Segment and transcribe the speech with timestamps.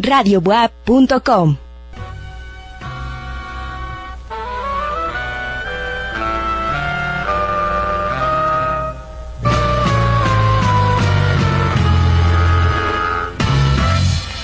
[0.00, 1.56] radiobuap.com.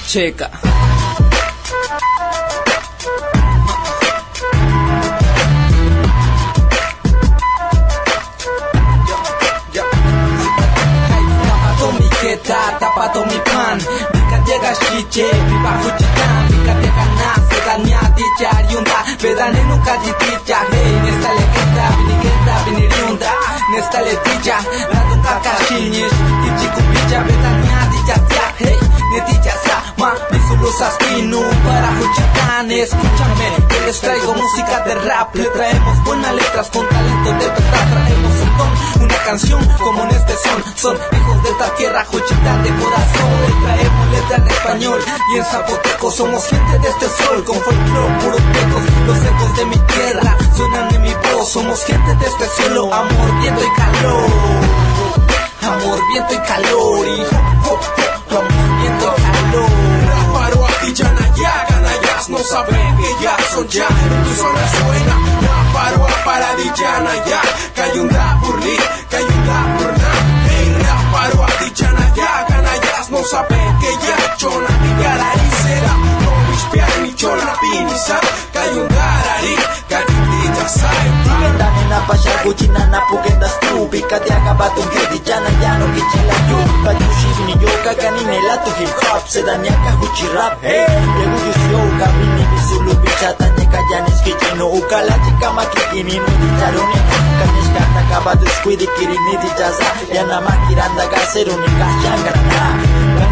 [0.06, 0.50] Checa.
[12.78, 14.15] Tapato mi pan
[14.56, 15.28] してビ
[15.60, 23.26] バフチタンピカテカナセガニャディチャリウンダベダネヌカジティチャヘイネスタレケタビニケタビニリウンダ
[23.72, 28.80] ネスタレティチャラドンカカシニシティチクビチャベダニャディチャチャヘイ
[29.12, 35.34] ネティチャサ ma, misulos aspinu Para fuchitan, escúchame Que les traigo música de rap.
[35.34, 37.84] Le traemos buenas letras con talento de verdad.
[37.92, 40.60] Traemos un don, una canción como en este son.
[40.76, 43.30] Son hijos de esta tierra, Juchitán de corazón.
[43.42, 45.00] Le traemos letra en español.
[45.32, 47.44] Y en zapoteco Somos gente de este sol.
[47.44, 51.48] Con folclore, puros pecos Los ecos de mi tierra suenan en mi voz.
[51.48, 54.30] Somos gente de este cielo, amor, viento y calor.
[55.62, 57.20] Amor, viento y calor y
[57.66, 57.80] hop,
[58.30, 58.75] amor,
[62.28, 63.86] no saben que ya son ya.
[63.86, 65.16] En tu zona suena,
[65.72, 67.40] paro a paradillana ya.
[67.74, 68.76] Cayunda burli,
[69.10, 70.10] cayunda burna
[70.48, 70.68] Hey,
[71.12, 74.68] paro a ti, ya, canallas, no saben que ya chona.
[74.82, 75.92] Mi gararicera,
[76.56, 78.16] no mispiar ni chona pinisa
[78.52, 79.54] Cayundarari,
[79.88, 81.08] cayundita sai
[81.58, 86.58] Dane na pasha guchina na pugendas tu Bika de akabatun gedi jana yano gichila yu
[86.84, 90.86] Kayushi ni yo kagani nela tu hip hop Sedania ka huchi rap hey.
[91.20, 96.98] Yegu yusyo kabini bisulu bichata Neka janis kichino ukala chika makikini no dicharoni
[97.38, 97.66] Kanish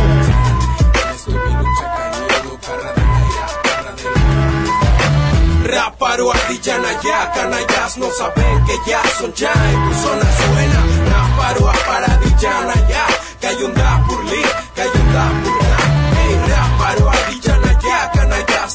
[5.67, 11.69] Raparo ardillana ya, canallas no saben que ya son ya En tu zona suena, raparo
[11.69, 13.05] a paradillana ya
[13.41, 14.43] Cayunda purli,
[14.77, 15.77] cayunda purla
[16.17, 17.36] Hey, raparo ardillana ya,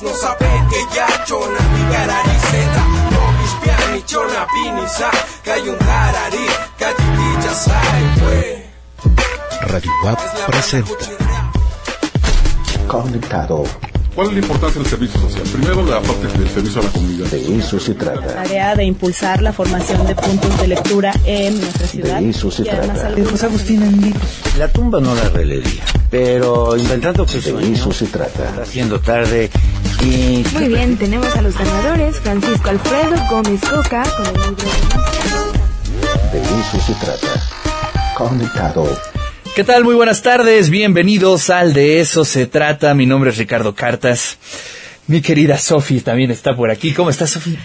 [0.02, 5.10] no saben que ya Chona mi garariceta, no mispiani chona pinisa
[5.44, 6.46] Cayundarari,
[6.78, 8.72] cayundilla sai,
[9.62, 11.06] Radio WAP presenta.
[12.88, 13.91] Conectado.
[14.16, 15.44] ¿Cuál es la importancia del servicio social?
[15.54, 17.28] Primero, la parte del servicio a la comunidad.
[17.28, 18.28] De eso se trata.
[18.44, 22.20] Tarea de impulsar la formación de puntos de lectura en nuestra ciudad.
[22.20, 23.08] De eso se y trata.
[23.08, 24.14] algunos- José Agustín en.
[24.60, 28.62] La tumba no la releería, pero inventando que De eso se trata.
[28.62, 29.50] haciendo tarde
[30.04, 32.18] y Muy bien, tenemos a los ganadores.
[32.18, 34.56] Francisco Alfredo Gómez Coca con el libro
[36.34, 37.42] de De eso se trata.
[38.18, 38.88] Conectado.
[39.54, 39.84] ¿Qué tal?
[39.84, 42.94] Muy buenas tardes, bienvenidos al De Eso Se Trata.
[42.94, 44.38] Mi nombre es Ricardo Cartas.
[45.08, 46.94] Mi querida Sofi también está por aquí.
[46.94, 47.58] ¿Cómo estás, Sofi?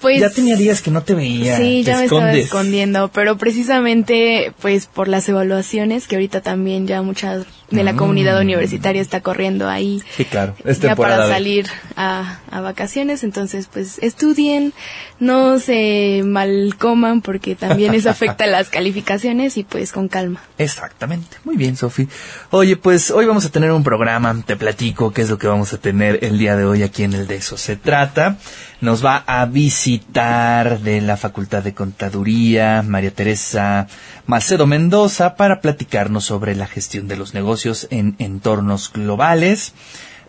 [0.00, 1.56] Pues ya tenía días que no te veía.
[1.56, 6.86] Sí, Te ya me estaba escondiendo, pero precisamente pues por las evaluaciones que ahorita también
[6.86, 7.38] ya mucha
[7.70, 7.96] de la Mm.
[7.96, 10.54] comunidad universitaria está corriendo ahí Sí, claro.
[10.64, 14.72] Es ya para salir a, a vacaciones, entonces pues estudien,
[15.18, 20.40] no se malcoman porque también eso afecta las calificaciones y pues con calma.
[20.58, 21.38] Exactamente.
[21.44, 22.08] Muy bien, Sofi.
[22.50, 24.42] Oye, pues hoy vamos a tener un programa.
[24.46, 27.14] Te platico qué es lo que vamos a tener el día de hoy aquí en
[27.14, 28.36] el de eso se trata.
[28.80, 33.86] Nos va a visitar de la Facultad de Contaduría María Teresa
[34.26, 39.72] Macedo Mendoza para platicarnos sobre la gestión de los negocios en entornos globales.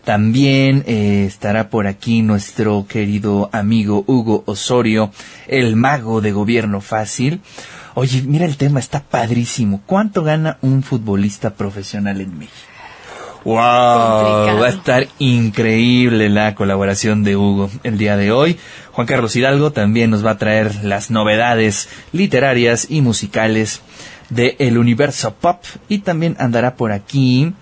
[0.02, 5.10] También eh, estará por aquí nuestro querido amigo Hugo Osorio,
[5.46, 7.42] el mago de gobierno fácil.
[7.94, 9.82] Oye, mira el tema, está padrísimo.
[9.84, 12.77] ¿Cuánto gana un futbolista profesional en México?
[13.44, 13.56] ¡Wow!
[13.56, 14.60] Complicado.
[14.60, 18.58] Va a estar increíble la colaboración de Hugo el día de hoy.
[18.92, 23.80] Juan Carlos Hidalgo también nos va a traer las novedades literarias y musicales
[24.30, 27.54] de el universo pop y también andará por aquí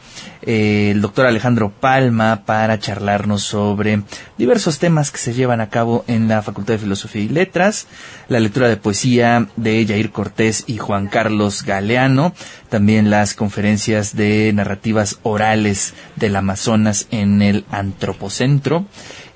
[0.43, 4.03] eh, el doctor Alejandro Palma para charlarnos sobre
[4.39, 7.87] diversos temas que se llevan a cabo en la Facultad de Filosofía y Letras,
[8.29, 12.33] la lectura de poesía de Jair Cortés y Juan Carlos Galeano,
[12.69, 18.87] también las conferencias de narrativas orales del Amazonas en el Antropocentro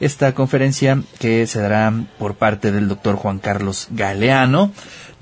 [0.01, 4.73] esta conferencia que se dará por parte del doctor Juan Carlos Galeano.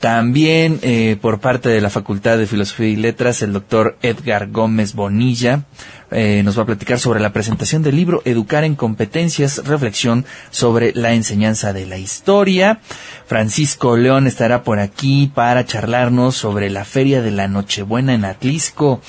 [0.00, 4.94] También eh, por parte de la Facultad de Filosofía y Letras, el doctor Edgar Gómez
[4.94, 5.64] Bonilla
[6.12, 10.92] eh, nos va a platicar sobre la presentación del libro Educar en Competencias, reflexión sobre
[10.94, 12.78] la enseñanza de la historia.
[13.26, 19.00] Francisco León estará por aquí para charlarnos sobre la Feria de la Nochebuena en Atlisco.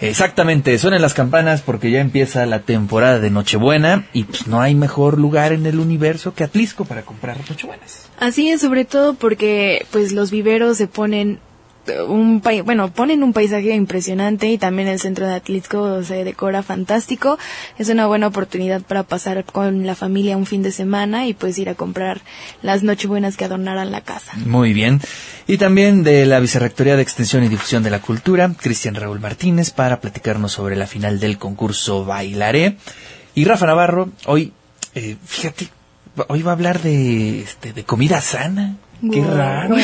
[0.00, 4.74] Exactamente, suenan las campanas porque ya empieza la temporada de Nochebuena y pues no hay
[4.74, 8.11] mejor lugar en el universo que Atlisco para comprar Nochebuenas.
[8.22, 11.40] Así es, sobre todo porque pues los viveros se ponen
[12.06, 16.62] un pai- bueno, ponen un paisaje impresionante y también el centro de Atlisco se decora
[16.62, 17.36] fantástico.
[17.78, 21.58] Es una buena oportunidad para pasar con la familia un fin de semana y pues
[21.58, 22.20] ir a comprar
[22.62, 24.32] las nochebuenas que adornarán la casa.
[24.46, 25.00] Muy bien.
[25.48, 29.72] Y también de la Vicerrectoría de Extensión y Difusión de la Cultura, Cristian Raúl Martínez,
[29.72, 32.76] para platicarnos sobre la final del concurso Bailaré.
[33.34, 34.52] Y Rafa Navarro, hoy,
[34.94, 35.66] eh, fíjate,
[36.28, 38.76] hoy va a hablar de, este, de comida sana.
[39.10, 39.34] Qué Wow.
[39.34, 39.76] raro.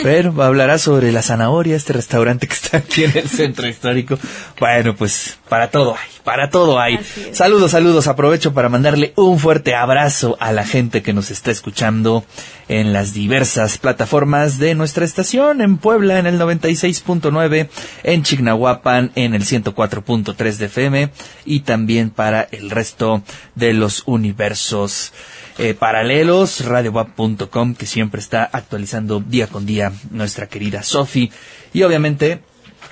[0.00, 4.16] Pero hablará sobre la zanahoria, este restaurante que está aquí en el centro histórico.
[4.60, 7.00] Bueno, pues para todo hay, para todo hay.
[7.32, 8.06] Saludos, saludos.
[8.06, 12.24] Aprovecho para mandarle un fuerte abrazo a la gente que nos está escuchando
[12.68, 17.68] en las diversas plataformas de nuestra estación, en Puebla en el 96.9,
[18.04, 21.10] en Chignahuapan en el 104.3 de FM
[21.44, 23.24] y también para el resto
[23.56, 25.12] de los universos
[25.60, 31.30] eh, paralelos, radiowap.com, que siempre está actualizando día con día nuestra querida Sofi.
[31.72, 32.40] Y obviamente,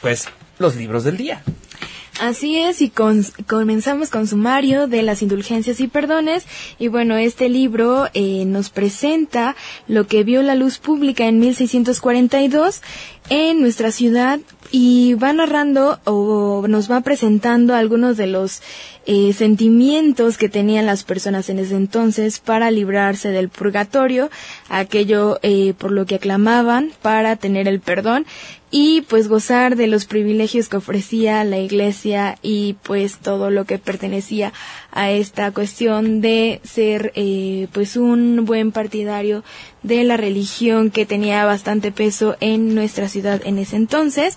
[0.01, 0.29] pues,
[0.59, 1.43] los libros del día.
[2.21, 6.47] Así es, y con- comenzamos con sumario de las indulgencias y perdones.
[6.79, 9.55] Y bueno, este libro eh, nos presenta
[9.87, 12.83] lo que vio la luz pública en 1642
[13.31, 18.63] en nuestra ciudad y va narrando o nos va presentando algunos de los
[19.07, 24.31] eh, sentimientos que tenían las personas en ese entonces para librarse del purgatorio,
[24.69, 28.27] aquello eh, por lo que aclamaban para tener el perdón
[28.71, 33.79] y pues gozar de los privilegios que ofrecía la iglesia y pues todo lo que
[33.79, 34.53] pertenecía
[34.93, 39.43] a esta cuestión de ser eh, pues un buen partidario
[39.83, 44.37] de la religión que tenía bastante peso en nuestra ciudad en ese entonces.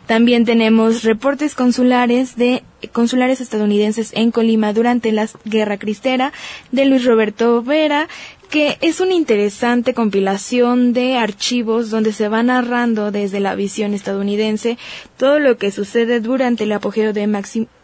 [0.11, 6.33] También tenemos reportes consulares de consulares estadounidenses en Colima durante la Guerra Cristera
[6.73, 8.09] de Luis Roberto Vera
[8.51, 14.77] que es una interesante compilación de archivos donde se va narrando desde la visión estadounidense
[15.15, 17.21] todo lo que sucede durante el apogeo de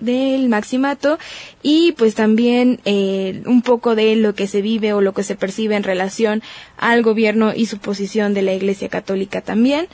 [0.01, 1.19] del maximato
[1.63, 5.37] y pues también eh, un poco de lo que se vive o lo que se
[5.37, 6.43] percibe en relación
[6.77, 9.87] al gobierno y su posición de la Iglesia Católica también.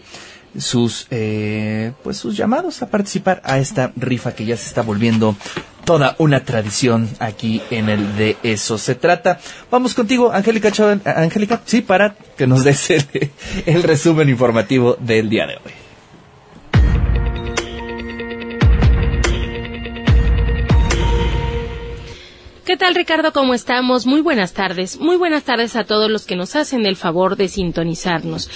[0.56, 5.36] sus eh, pues sus llamados a participar a esta rifa que ya se está volviendo
[5.84, 9.40] toda una tradición aquí en el de eso se trata.
[9.70, 13.04] Vamos contigo, Angélica Chávez- Angélica, sí, para que nos des el,
[13.66, 15.72] el resumen informativo del día de hoy.
[22.64, 23.32] ¿Qué tal Ricardo?
[23.32, 24.04] ¿Cómo estamos?
[24.04, 25.00] Muy buenas tardes.
[25.00, 28.50] Muy buenas tardes a todos los que nos hacen el favor de sintonizarnos.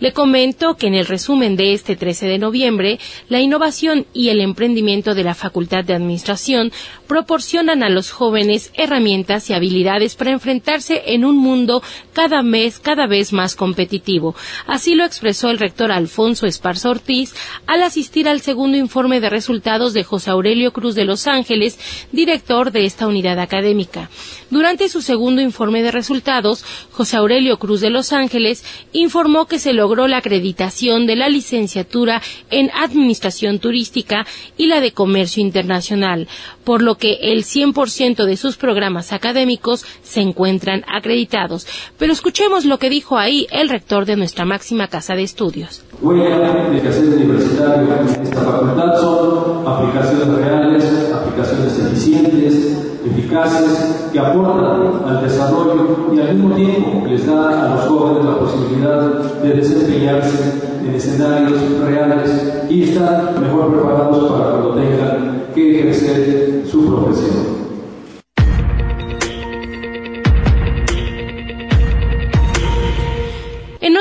[0.00, 4.40] Le comento que en el resumen de este 13 de noviembre, la innovación y el
[4.40, 6.72] emprendimiento de la Facultad de Administración
[7.06, 13.06] proporcionan a los jóvenes herramientas y habilidades para enfrentarse en un mundo cada mes cada
[13.06, 14.36] vez más competitivo.
[14.66, 17.34] Así lo expresó el rector Alfonso Esparza Ortiz
[17.66, 21.78] al asistir al segundo informe de resultados de José Aurelio Cruz de Los Ángeles,
[22.12, 24.10] director de esta unidad académica.
[24.50, 29.74] Durante su segundo informe de resultados, José Aurelio Cruz de Los Ángeles informó que se
[29.74, 34.26] logró la acreditación de la licenciatura en Administración Turística
[34.56, 36.28] y la de Comercio Internacional,
[36.64, 41.66] por lo que el 100% de sus programas académicos se encuentran acreditados.
[41.98, 45.82] Pero escuchemos lo que dijo ahí el rector de nuestra máxima casa de estudios.
[46.00, 56.20] Universitario en esta facultad son aplicaciones reales, aplicaciones eficientes, eficaces, que aportan al desarrollo y
[56.20, 59.00] al mismo tiempo les da a los jóvenes la posibilidad
[59.42, 66.84] de desempeñarse en escenarios reales y estar mejor preparados para cuando tengan que ejercer su
[66.86, 67.57] profesión.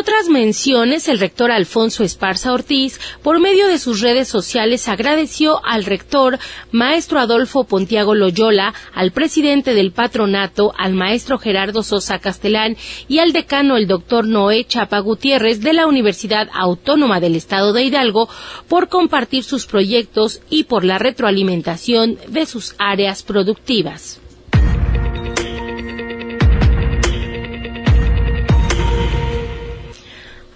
[0.08, 5.84] Otras menciones, el rector Alfonso Esparza Ortiz, por medio de sus redes sociales, agradeció al
[5.84, 6.40] rector,
[6.72, 12.78] maestro Adolfo Pontiago Loyola, al presidente del patronato, al maestro Gerardo Sosa Castelán
[13.10, 17.84] y al decano, el doctor Noé Chapa Gutiérrez, de la Universidad Autónoma del Estado de
[17.84, 18.30] Hidalgo,
[18.70, 24.22] por compartir sus proyectos y por la retroalimentación de sus áreas productivas.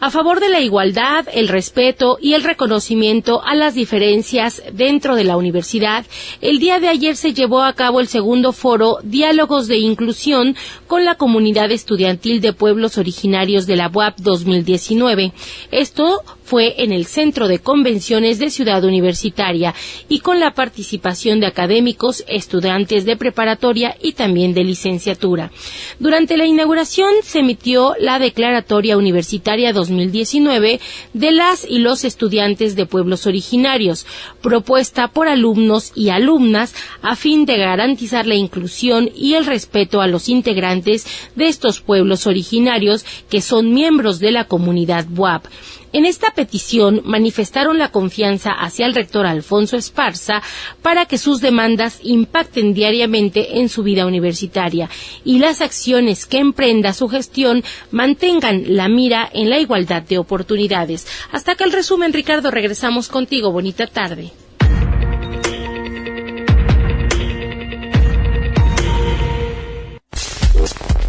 [0.02, 5.24] A favor de la igualdad, el respeto y el reconocimiento a las diferencias dentro de
[5.24, 6.08] la universidad,
[6.42, 10.56] el día de ayer se llevó a cabo el segundo foro Diálogos de Inclusión
[10.88, 15.34] con la comunidad estudiantil de pueblos originarios de la UAP 2019.
[15.70, 19.74] Esto fue en el Centro de Convenciones de Ciudad Universitaria
[20.10, 25.50] y con la participación de académicos, estudiantes de preparatoria y también de licenciatura.
[25.98, 30.82] Durante la inauguración se emitió la Declaratoria Universitaria 2019
[31.14, 34.06] de las y los estudiantes de pueblos originarios,
[34.42, 40.08] propuesta por alumnos y alumnas a fin de garantizar la inclusión y el respeto a
[40.08, 45.46] los integrantes de estos pueblos originarios que son miembros de la comunidad WAP.
[45.94, 50.42] En esta petición manifestaron la confianza hacia el rector Alfonso Esparza
[50.82, 54.90] para que sus demandas impacten diariamente en su vida universitaria
[55.26, 61.08] y las acciones que emprenda su gestión mantengan la mira en la igualdad de oportunidades.
[61.32, 63.52] Hasta que el resumen, Ricardo, regresamos contigo.
[63.52, 64.32] Bonita tarde.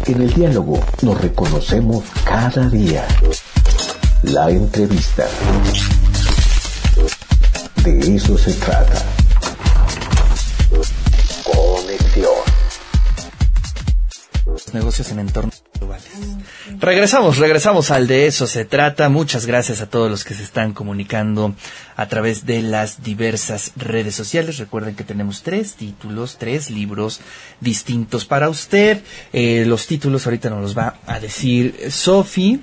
[0.05, 3.07] En el diálogo nos reconocemos cada día.
[4.23, 5.27] La entrevista.
[7.83, 9.03] De eso se trata.
[11.43, 12.31] Conexión.
[14.71, 16.07] Negocios en entornos globales.
[16.79, 19.09] Regresamos, regresamos al de eso se trata.
[19.09, 21.53] Muchas gracias a todos los que se están comunicando
[21.97, 24.57] a través de las diversas redes sociales.
[24.57, 27.19] Recuerden que tenemos tres títulos, tres libros
[27.59, 29.01] distintos para usted.
[29.33, 32.61] Eh, los títulos ahorita nos los va a decir Sofi.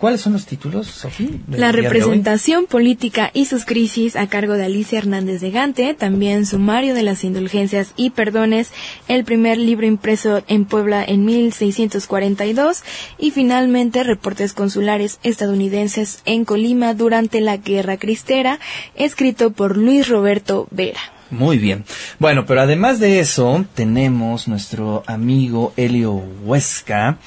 [0.00, 1.28] ¿Cuáles son los títulos, Sofía?
[1.50, 6.94] La representación política y sus crisis a cargo de Alicia Hernández de Gante, también Sumario
[6.94, 8.72] de las Indulgencias y Perdones,
[9.08, 12.82] el primer libro impreso en Puebla en 1642
[13.18, 18.58] y finalmente Reportes Consulares Estadounidenses en Colima durante la Guerra Cristera,
[18.94, 21.00] escrito por Luis Roberto Vera.
[21.30, 21.84] Muy bien.
[22.18, 27.18] Bueno, pero además de eso, tenemos nuestro amigo Helio Huesca,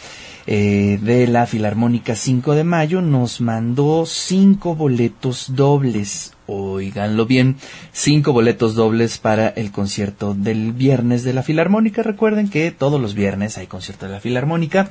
[0.45, 6.33] eh, de la Filarmónica 5 de Mayo nos mandó cinco boletos dobles.
[6.45, 7.55] Oiganlo bien,
[7.93, 12.03] cinco boletos dobles para el concierto del viernes de la Filarmónica.
[12.03, 14.89] Recuerden que todos los viernes hay concierto de la Filarmónica.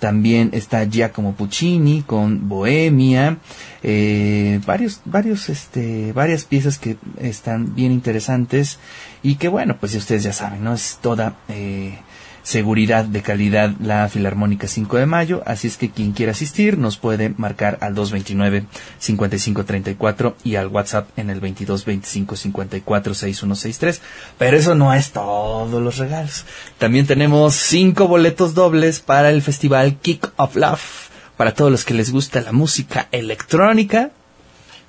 [0.00, 3.38] También está Giacomo Puccini con Bohemia,
[3.82, 8.80] eh, varios, varios, este, varias piezas que están bien interesantes
[9.22, 10.74] y que bueno, pues ustedes ya saben, ¿no?
[10.74, 12.00] Es toda, eh,
[12.44, 16.98] seguridad de calidad la Filarmónica 5 de Mayo, así es que quien quiera asistir nos
[16.98, 23.98] puede marcar al 229-5534 y al WhatsApp en el 2225-546163.
[24.38, 26.44] Pero eso no es todos los regalos.
[26.78, 31.94] También tenemos cinco boletos dobles para el festival Kick of Love, para todos los que
[31.94, 34.12] les gusta la música electrónica.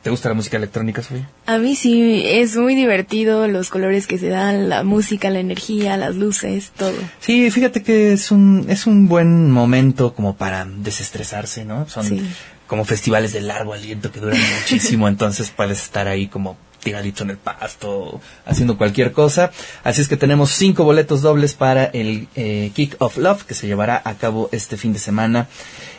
[0.06, 1.28] ¿Te gusta la música electrónica, Sofía?
[1.48, 5.98] A mí sí, es muy divertido los colores que se dan, la música, la energía,
[5.98, 6.94] las luces, todo.
[7.20, 11.90] Sí, fíjate que es un, es un buen momento como para desestresarse, ¿no?
[11.90, 12.22] Son Sí.
[12.68, 17.32] como festivales de largo aliento que duran muchísimo, entonces puedes estar ahí como tiradito en
[17.32, 19.50] el pasto, haciendo cualquier cosa.
[19.84, 23.66] Así es que tenemos cinco boletos dobles para el eh, Kick of Love que se
[23.66, 25.48] llevará a cabo este fin de semana.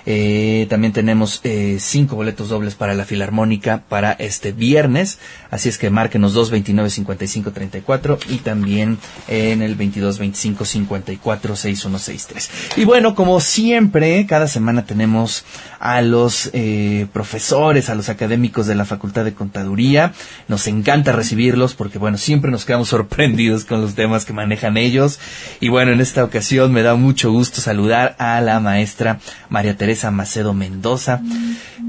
[0.06, 5.18] Eh, también tenemos eh, cinco boletos dobles para la Filarmónica para este viernes.
[5.50, 12.48] Así es que márquenos 229-5534 y también en el 2225-546163.
[12.76, 15.44] Y bueno, como siempre, cada semana tenemos
[15.80, 20.12] a los eh, profesores, a los académicos de la Facultad de Contaduría.
[20.46, 25.18] Nos encanta recibirlos porque, bueno, siempre nos quedamos sorprendidos con los temas que manejan ellos.
[25.60, 29.95] Y bueno, en esta ocasión me da mucho gusto saludar a la maestra María Teresa
[30.04, 31.20] Macedo Mendoza.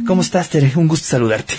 [0.06, 0.72] ¿Cómo estás, Tere?
[0.76, 1.56] Un gusto saludarte.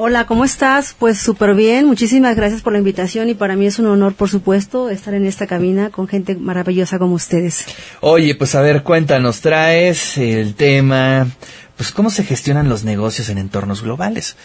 [0.00, 0.94] Hola, ¿cómo estás?
[0.96, 4.28] Pues súper bien, muchísimas gracias por la invitación y para mí es un honor, por
[4.28, 7.64] supuesto, estar en esta cabina con gente maravillosa como ustedes.
[8.00, 11.26] Oye, pues a ver, cuéntanos, traes el tema,
[11.76, 14.36] pues cómo se gestionan los negocios en entornos globales.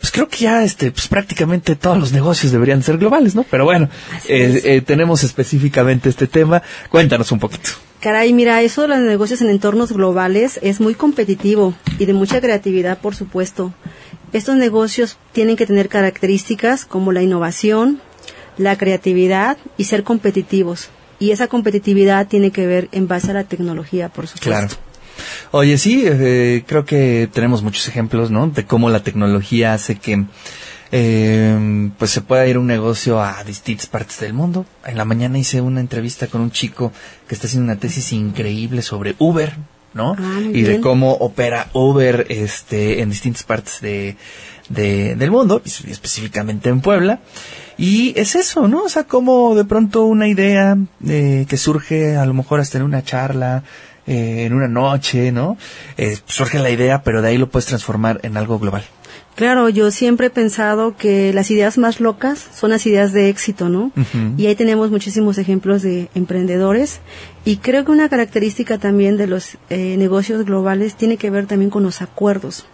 [0.00, 3.44] Pues creo que ya, este, pues prácticamente todos los negocios deberían ser globales, ¿no?
[3.50, 3.90] Pero bueno,
[4.26, 6.62] eh, eh, tenemos específicamente este tema.
[6.88, 7.70] Cuéntanos un poquito.
[8.04, 12.38] Caray, mira, eso de los negocios en entornos globales es muy competitivo y de mucha
[12.38, 13.72] creatividad, por supuesto.
[14.34, 18.02] Estos negocios tienen que tener características como la innovación,
[18.58, 20.90] la creatividad y ser competitivos.
[21.18, 24.50] Y esa competitividad tiene que ver en base a la tecnología, por supuesto.
[24.50, 24.68] Claro.
[25.52, 28.48] Oye, sí, eh, creo que tenemos muchos ejemplos, ¿no?
[28.48, 30.26] De cómo la tecnología hace que
[30.92, 34.66] eh, pues se pueda ir un negocio a distintas partes del mundo.
[34.86, 36.92] En la mañana hice una entrevista con un chico
[37.28, 39.54] que está haciendo una tesis increíble sobre Uber,
[39.94, 40.16] ¿no?
[40.18, 44.16] Ah, y de cómo opera Uber este en distintas partes de,
[44.68, 47.20] de- del mundo, y específicamente en Puebla.
[47.76, 48.84] Y es eso, ¿no?
[48.84, 50.76] O sea, como de pronto una idea
[51.06, 53.64] eh, que surge a lo mejor hasta en una charla,
[54.06, 55.56] eh, en una noche, ¿no?
[55.96, 58.84] Eh, surge la idea, pero de ahí lo puedes transformar en algo global.
[59.34, 63.68] Claro, yo siempre he pensado que las ideas más locas son las ideas de éxito,
[63.68, 63.90] ¿no?
[64.36, 67.00] Y ahí tenemos muchísimos ejemplos de emprendedores.
[67.44, 71.70] Y creo que una característica también de los eh, negocios globales tiene que ver también
[71.70, 72.64] con los acuerdos.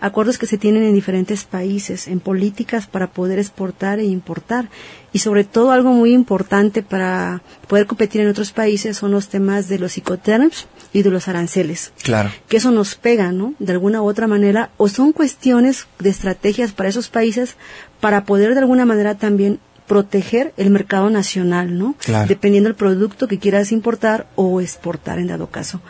[0.00, 4.68] Acuerdos que se tienen en diferentes países, en políticas para poder exportar e importar.
[5.12, 9.68] Y sobre todo algo muy importante para poder competir en otros países son los temas
[9.68, 12.30] de los psicoterms y de los aranceles Claro.
[12.48, 13.54] que eso nos pega, ¿no?
[13.58, 17.56] De alguna u otra manera, o son cuestiones de estrategias para esos países
[18.00, 21.94] para poder de alguna manera también proteger el mercado nacional, ¿no?
[22.00, 22.28] Claro.
[22.28, 25.80] Dependiendo del producto que quieras importar o exportar en dado caso.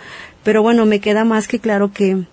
[0.44, 2.24] Pero bueno, me queda más que claro que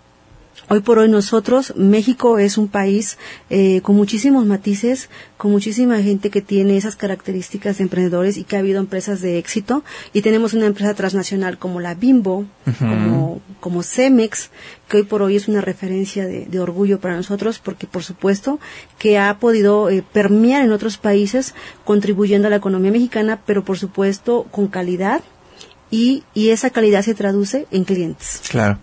[0.70, 3.18] Hoy por hoy nosotros, México es un país
[3.50, 8.56] eh, con muchísimos matices, con muchísima gente que tiene esas características de emprendedores y que
[8.56, 9.84] ha habido empresas de éxito.
[10.14, 12.46] Y tenemos una empresa transnacional como la Bimbo,
[12.80, 14.52] como, como Cemex,
[14.88, 18.60] que hoy por hoy es una referencia de, de orgullo para nosotros porque por supuesto
[18.98, 23.78] que ha podido eh, permear en otros países contribuyendo a la economía mexicana, pero por
[23.78, 25.22] supuesto con calidad
[25.94, 28.42] y, y esa calidad se traduce en clientes.
[28.50, 28.80] Claro.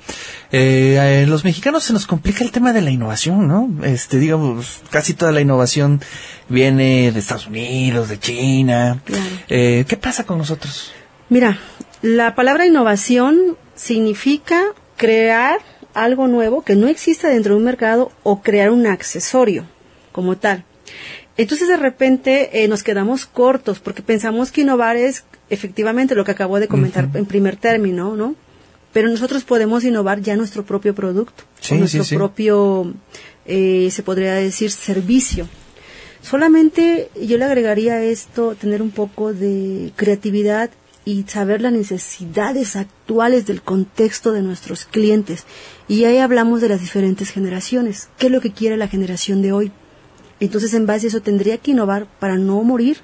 [0.53, 3.68] Eh, a los mexicanos se nos complica el tema de la innovación, ¿no?
[3.83, 6.01] Este, digamos, casi toda la innovación
[6.49, 9.03] viene de Estados Unidos, de China.
[9.49, 10.92] Eh, ¿Qué pasa con nosotros?
[11.31, 11.59] Mira,
[12.01, 14.62] la palabra innovación significa
[14.96, 15.59] crear
[15.94, 19.66] algo nuevo que no exista dentro de un mercado o crear un accesorio
[20.12, 20.64] como tal.
[21.37, 26.30] Entonces de repente eh, nos quedamos cortos porque pensamos que innovar es efectivamente lo que
[26.30, 28.34] acabo de comentar en primer término, ¿no?
[28.92, 32.16] Pero nosotros podemos innovar ya nuestro propio producto, Sí, o nuestro sí, sí.
[32.16, 32.92] propio,
[33.46, 35.48] eh, se podría decir, servicio.
[36.22, 40.70] Solamente yo le agregaría a esto tener un poco de creatividad
[41.04, 45.44] y saber las necesidades actuales del contexto de nuestros clientes.
[45.88, 48.08] Y ahí hablamos de las diferentes generaciones.
[48.18, 49.72] ¿Qué es lo que quiere la generación de hoy?
[50.40, 52.98] Entonces, en base a eso, tendría que innovar para no morir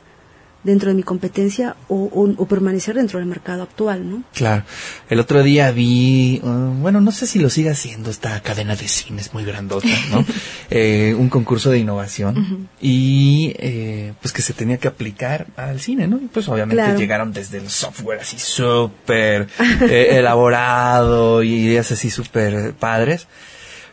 [0.66, 4.22] dentro de mi competencia o, o- o permanecer dentro del mercado actual, ¿no?
[4.34, 4.64] Claro.
[5.08, 6.48] El otro día vi, uh,
[6.82, 10.24] bueno, no sé si lo sigue haciendo esta cadena de cines muy grandota, ¿no?
[10.68, 16.08] Eh, un concurso de innovación y eh, pues que se tenía que aplicar al cine,
[16.08, 16.16] ¿no?
[16.16, 16.98] Y pues obviamente Claro.
[16.98, 19.46] llegaron desde el software así súper
[19.88, 23.28] eh, elaborado y ideas así súper padres.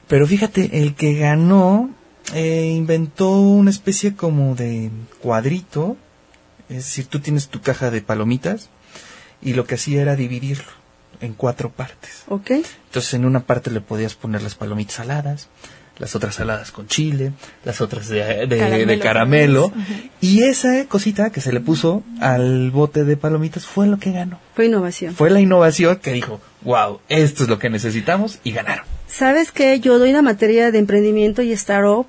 [0.08, 1.92] Pero fíjate, el que ganó
[2.34, 4.90] eh, inventó una especie como de
[5.22, 5.96] cuadrito.
[6.78, 8.70] Es decir, tú tienes tu caja de palomitas
[9.42, 10.72] y lo que hacía era dividirlo
[11.22, 12.24] en cuatro partes.
[12.28, 12.52] ¿Ok?
[12.52, 15.48] Entonces en una parte le podías poner las palomitas saladas,
[16.00, 17.34] las otras saladas con chile,
[17.64, 19.72] las otras de, de- de Caramelo.
[20.22, 24.40] Y esa cosita que se le puso al bote de palomitas fue lo que ganó.
[24.56, 25.14] Fue innovación.
[25.14, 28.86] Fue la innovación que dijo, wow, esto es lo que necesitamos y ganaron.
[29.08, 29.80] ¿Sabes qué?
[29.80, 32.08] Yo doy la materia de emprendimiento y startup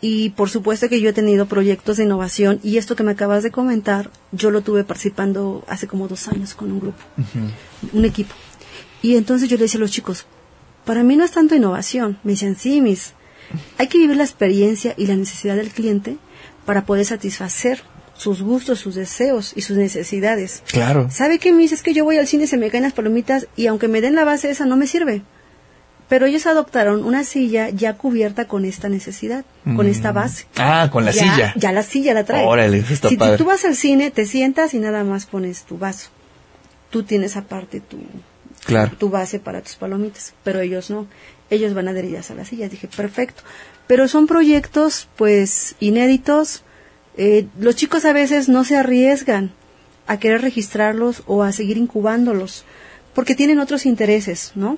[0.00, 3.42] y por supuesto que yo he tenido proyectos de innovación y esto que me acabas
[3.42, 7.02] de comentar, yo lo tuve participando hace como dos años con un grupo,
[7.92, 8.34] un equipo.
[9.02, 10.26] Y entonces yo le decía a los chicos,
[10.84, 12.18] para mí no es tanto innovación.
[12.22, 13.14] Me decían, sí, mis,
[13.78, 16.16] hay que vivir la experiencia y la necesidad del cliente
[16.64, 17.82] para poder satisfacer
[18.14, 20.62] sus gustos, sus deseos y sus necesidades.
[20.70, 21.08] Claro.
[21.10, 21.72] ¿Sabe qué, mis?
[21.72, 24.14] Es que yo voy al cine, se me caen las palomitas y aunque me den
[24.14, 25.22] la base esa no me sirve.
[26.10, 29.90] Pero ellos adoptaron una silla ya cubierta con esta necesidad, con Mm.
[29.90, 30.44] esta base.
[30.56, 31.52] Ah, con la Ya- silla.
[31.56, 32.44] Ya la silla la trae.
[32.44, 35.78] Órale, eso está si tú vas al cine, te sientas y nada más pones tu
[35.78, 36.10] vaso.
[36.90, 37.98] Tú tienes aparte tu,
[38.66, 38.90] Claro.
[38.98, 41.06] tu base para tus palomitas, pero ellos no.
[41.48, 42.70] Ellos van adheridas a las sillas.
[42.70, 43.42] Dije, perfecto.
[43.86, 46.62] Pero son proyectos, pues, inéditos.
[47.16, 49.52] Eh, los chicos a veces no se arriesgan
[50.08, 52.64] a querer registrarlos o a seguir incubándolos,
[53.14, 54.76] porque tienen otros intereses, ¿no?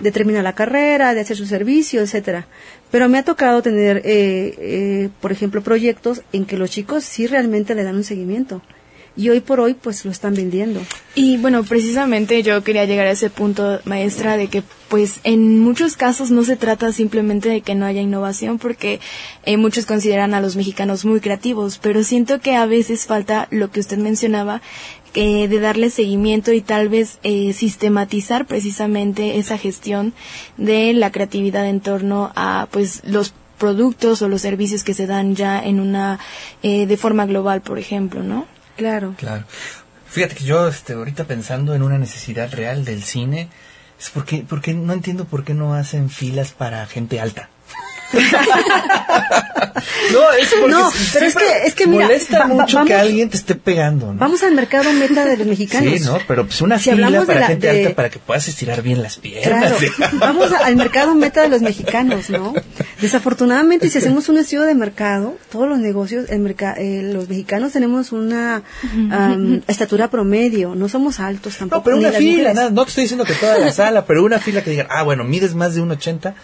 [0.00, 2.46] De terminar la carrera, de hacer su servicio, etcétera.
[2.90, 7.26] Pero me ha tocado tener, eh, eh, por ejemplo, proyectos en que los chicos sí
[7.26, 8.62] realmente le dan un seguimiento.
[9.18, 10.80] Y hoy por hoy, pues lo están vendiendo.
[11.16, 15.96] Y bueno, precisamente yo quería llegar a ese punto, maestra, de que pues en muchos
[15.96, 19.00] casos no se trata simplemente de que no haya innovación, porque
[19.44, 23.72] eh, muchos consideran a los mexicanos muy creativos, pero siento que a veces falta lo
[23.72, 24.62] que usted mencionaba,
[25.14, 30.12] eh, de darle seguimiento y tal vez eh, sistematizar precisamente esa gestión
[30.58, 35.34] de la creatividad en torno a pues los productos o los servicios que se dan
[35.34, 36.20] ya en una
[36.62, 38.46] eh, de forma global, por ejemplo, ¿no?
[38.78, 39.14] Claro.
[39.18, 39.44] Claro.
[40.06, 43.48] Fíjate que yo este, ahorita pensando en una necesidad real del cine,
[43.98, 47.50] es porque, porque no entiendo por qué no hacen filas para gente alta.
[50.12, 52.92] no, es porque No, pero es que- es que mira, molesta va- va- mucho que
[52.94, 54.18] vamos- alguien te esté pegando, ¿no?
[54.18, 55.92] Vamos al mercado meta de los mexicanos.
[55.98, 56.18] Sí, ¿no?
[56.26, 59.02] Pero pues una Si fila para la- gente de- alta para que puedas estirar bien
[59.02, 60.10] las Claro, piernas.
[60.18, 62.54] vamos a- al mercado meta de los mexicanos, ¿no?
[63.00, 67.72] Desafortunadamente, si hacemos un estudio de mercado, todos los negocios, el merca- eh, los mexicanos
[67.72, 68.62] tenemos una
[69.10, 71.78] am, estatura promedio, no somos altos tampoco.
[71.78, 74.38] No, pero una fila, nada, no te estoy diciendo que toda la sala, pero una
[74.38, 76.34] fila que digan, ah, bueno, mides más de un 80,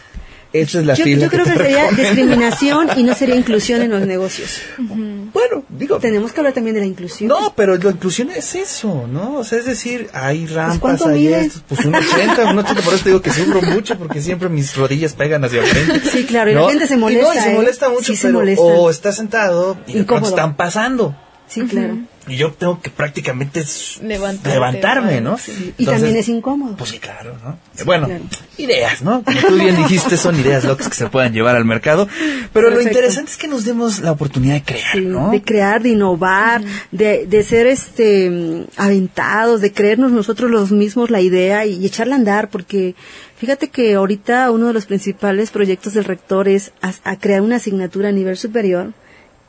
[0.55, 1.25] esa es la yo, fila.
[1.25, 2.03] yo creo que te sería recomiendo.
[2.15, 4.61] discriminación y no sería inclusión en los negocios.
[4.79, 5.99] Bueno, digo.
[5.99, 7.29] Tenemos que hablar también de la inclusión.
[7.29, 9.37] No, pero la inclusión es eso, ¿no?
[9.39, 12.95] O sea, es decir, hay rampas, ¿cuánto hay estos, pues un 80, un 80, por
[12.95, 16.09] eso te digo que sufro mucho porque siempre mis rodillas pegan hacia frente.
[16.09, 17.55] Sí, claro, y la gente se Y no, y molesta, se ¿eh?
[17.55, 18.63] molesta mucho, Sí, se pero molesta.
[18.63, 21.17] o está sentado y de están pasando.
[21.49, 21.99] Sí, claro.
[22.27, 23.65] Y yo tengo que prácticamente
[24.03, 25.37] Levantarte, levantarme, ¿no?
[25.47, 26.77] Y Entonces, también es incómodo.
[26.77, 27.59] Pues sí, claro, ¿no?
[27.85, 28.25] bueno, claro.
[28.57, 29.23] ideas, ¿no?
[29.23, 32.09] Como tú bien dijiste, son ideas locas que se puedan llevar al mercado.
[32.53, 35.31] Pero lo interesante es que nos demos la oportunidad de crear, Sí, ¿no?
[35.31, 41.21] de crear, de innovar, de, de ser este aventados, de creernos nosotros los mismos la
[41.21, 42.95] idea y, echarla a andar, porque
[43.37, 47.57] fíjate que ahorita uno de los principales proyectos del rector es a, a crear una
[47.57, 48.95] asignatura a nivel superior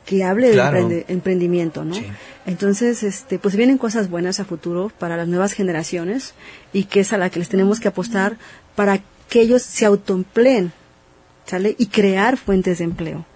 [0.06, 0.88] que hable Claro.
[0.88, 1.96] de emprendimiento, ¿no?
[2.46, 6.32] Entonces, este, pues vienen cosas buenas a futuro para las nuevas generaciones
[6.72, 8.38] y que es a la que les tenemos que apostar
[8.76, 10.72] para que ellos se autoempleen,
[11.44, 11.74] ¿sale?
[11.76, 13.26] Y crear fuentes de empleo.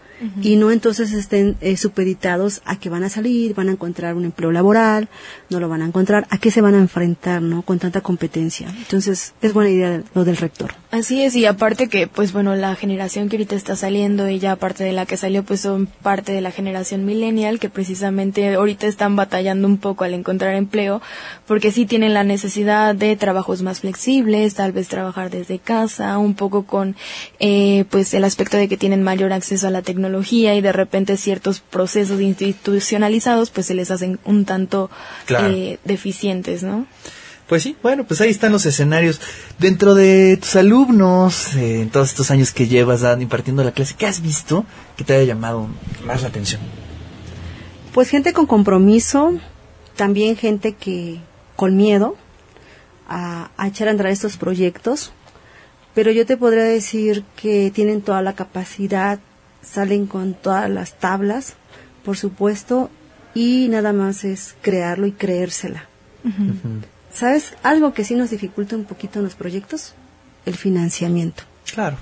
[0.43, 4.25] Y no entonces estén eh, supeditados a que van a salir, van a encontrar un
[4.25, 5.09] empleo laboral,
[5.49, 7.63] no lo van a encontrar, a qué se van a enfrentar, ¿no?
[7.63, 8.69] Con tanta competencia.
[8.69, 10.75] Entonces, es buena idea lo del rector.
[10.91, 14.53] Así es, y aparte que, pues bueno, la generación que ahorita está saliendo, y ya
[14.53, 18.87] aparte de la que salió, pues son parte de la generación millennial, que precisamente ahorita
[18.87, 21.01] están batallando un poco al encontrar empleo,
[21.47, 26.35] porque sí tienen la necesidad de trabajos más flexibles, tal vez trabajar desde casa, un
[26.35, 26.97] poco con,
[27.39, 31.17] eh, pues el aspecto de que tienen mayor acceso a la tecnología y de repente
[31.17, 34.91] ciertos procesos institucionalizados, pues se les hacen un tanto
[35.27, 35.49] Claro.
[35.49, 36.87] eh, deficientes, ¿no?
[37.49, 39.21] Pues sí, bueno, pues ahí están los escenarios.
[39.59, 43.95] Dentro de tus alumnos, eh, en todos estos años que llevas dando, impartiendo la clase,
[43.99, 44.65] ¿qué has visto
[44.97, 45.67] que te haya llamado
[46.05, 46.61] más la atención?
[47.93, 49.33] Pues gente con compromiso,
[49.97, 51.19] también gente que
[51.57, 52.15] con miedo
[53.09, 55.11] a, a echar a andar estos proyectos,
[55.93, 59.19] pero yo te podría decir que tienen toda la capacidad,
[59.63, 61.55] salen con todas las tablas,
[62.05, 62.91] por supuesto,
[63.35, 65.85] y nada más es crearlo y creérsela.
[67.13, 67.55] ¿Sabes?
[67.63, 69.95] Algo que sí nos dificulta un poquito en los proyectos,
[70.47, 71.43] el financiamiento.
[71.73, 71.97] Claro.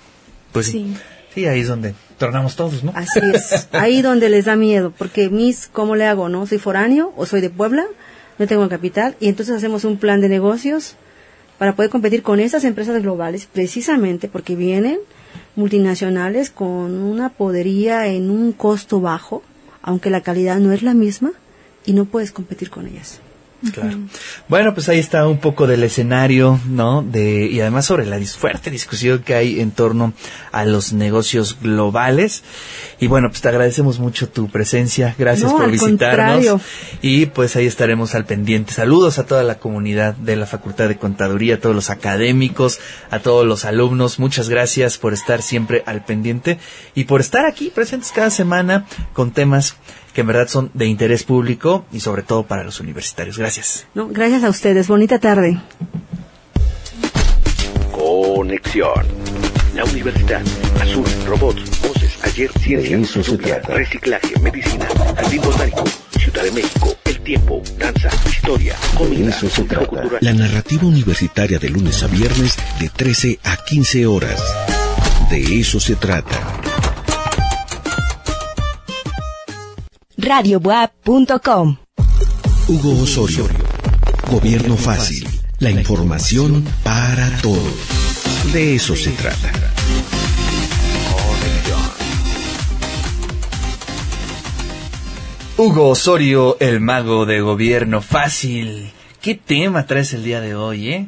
[0.53, 0.95] Pues sí.
[1.35, 2.93] Sí, ahí es donde tornamos todos, ¿no?
[2.95, 3.69] Así es.
[3.73, 6.47] ahí donde les da miedo, porque mis, ¿cómo le hago, no?
[6.47, 7.85] ¿Soy foráneo o soy de Puebla?
[8.39, 10.97] No tengo capital y entonces hacemos un plan de negocios
[11.59, 14.99] para poder competir con esas empresas globales, precisamente porque vienen
[15.57, 19.43] multinacionales con una podería en un costo bajo,
[19.83, 21.33] aunque la calidad no es la misma,
[21.87, 23.21] y no puedes competir con ellas.
[23.73, 23.99] Claro.
[24.49, 27.03] Bueno, pues ahí está un poco del escenario, ¿no?
[27.03, 30.13] De, y además sobre la fuerte discusión que hay en torno
[30.53, 32.45] a los negocios globales.
[33.01, 35.15] Y bueno, pues te agradecemos mucho tu presencia.
[35.19, 36.63] Gracias por visitarnos.
[37.03, 38.73] Y pues ahí estaremos al pendiente.
[38.73, 42.79] Saludos a toda la comunidad de la Facultad de Contaduría, a todos los académicos,
[43.11, 44.21] a todos los alumnos.
[44.21, 46.59] Muchas gracias por estar siempre al pendiente
[46.95, 49.77] y por estar aquí presentes cada semana con temas
[50.19, 53.39] que en verdad son de interés público y sobre todo para los universitarios.
[53.39, 53.87] Gracias.
[53.95, 54.89] No, gracias a ustedes.
[54.89, 55.61] Bonita tarde.
[57.93, 59.07] Conexión.
[59.77, 60.43] La universidad,
[60.83, 65.85] azul, robots, voces, ayer, ciencia, reciclaje, medicina, jardín botánico,
[66.19, 70.03] Ciudad de México, el tiempo, danza, historia, comida, eso se trata.
[70.21, 74.43] La narrativa universitaria de lunes a viernes de 13 a 15 horas.
[75.31, 76.68] De eso se trata.
[80.19, 81.77] radiobuap.com.
[82.69, 83.55] Hugo Osorio.
[84.31, 85.29] Gobierno fácil.
[85.61, 88.53] La información para todos.
[88.53, 89.53] De eso se trata.
[95.57, 98.91] Hugo Osorio, el mago de gobierno fácil.
[99.21, 101.07] ¿Qué tema traes el día de hoy, eh?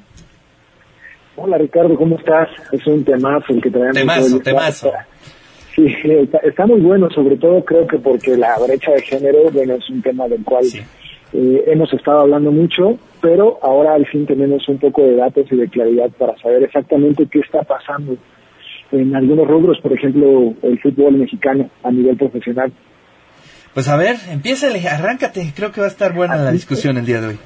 [1.36, 2.48] Hola Ricardo, ¿cómo estás?
[2.72, 3.94] Es un temazo el que traemos.
[3.94, 4.92] Temazo, temazo.
[5.74, 5.86] Sí,
[6.42, 10.02] está, muy bueno, sobre todo creo que porque la brecha de género, bueno, es un
[10.02, 10.64] tema del cual
[11.32, 15.56] eh, hemos estado hablando mucho, pero ahora al fin tenemos un poco de datos y
[15.56, 18.16] de claridad para saber exactamente qué está pasando
[18.92, 22.72] en algunos rubros, por ejemplo, el fútbol mexicano a nivel profesional.
[23.72, 27.20] Pues a ver, empieza, arráncate, creo que va a estar buena la discusión el día
[27.20, 27.38] de hoy.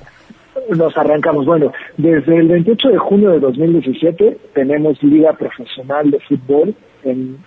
[0.70, 1.44] Nos arrancamos.
[1.44, 7.38] Bueno, desde el 28 de junio de 2017 tenemos Liga Profesional de Fútbol en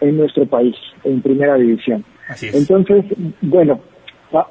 [0.00, 2.04] en nuestro país, en primera división.
[2.28, 2.54] Así es.
[2.54, 3.04] Entonces,
[3.40, 3.80] bueno,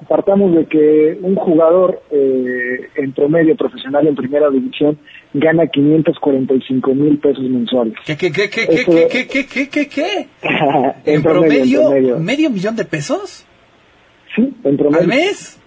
[0.08, 4.98] partamos de que un jugador eh, en promedio profesional en primera división
[5.34, 7.94] gana 545 mil pesos mensuales.
[8.06, 10.28] ¿Qué, qué, qué, qué, qué, qué, qué, qué, qué, qué?
[11.06, 13.46] ¿En, promedio, promedio, medio millón de pesos?
[14.36, 15.02] Sí, en promedio.
[15.02, 15.60] ¿Al mes?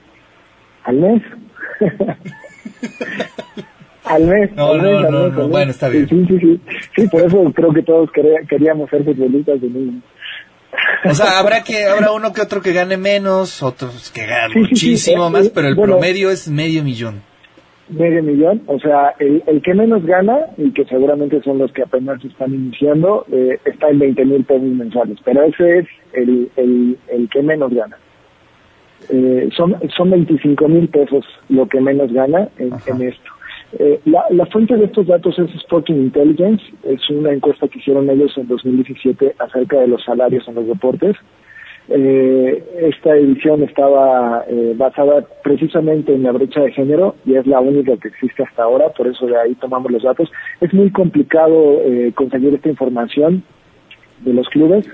[0.84, 1.22] Al mes.
[4.04, 4.50] al mes.
[4.56, 6.08] No, no, no, bueno, está bien.
[6.08, 6.60] Sí, sí, sí.
[6.96, 8.10] Sí, por eso creo que todos
[8.48, 10.02] queríamos ser futbolistas de niños.
[11.04, 15.30] O sea, habrá que habrá uno que otro que gane menos, otros que ganen muchísimo
[15.30, 17.22] más, pero el promedio es medio millón.
[17.88, 21.82] Medio millón, o sea, el, el que menos gana, y que seguramente son los que
[21.82, 26.96] apenas están iniciando, eh, está en 20 mil pesos mensuales, pero ese es el, el,
[27.08, 27.98] el que menos gana.
[29.08, 33.30] Eh, son, son 25 mil pesos lo que menos gana en, en esto.
[33.78, 38.36] Eh, la, fuente de estos datos es Sporting Intelligence, es una encuesta que hicieron ellos
[38.36, 41.16] en 2017 acerca de los salarios en los deportes.
[41.88, 47.60] Eh, esta edición estaba eh, basada precisamente en la brecha de género y es la
[47.60, 50.30] única que existe hasta ahora, por eso de ahí tomamos los datos.
[50.60, 51.80] Es muy complicado
[52.14, 53.42] conseguir esta información
[54.20, 54.86] de los clubes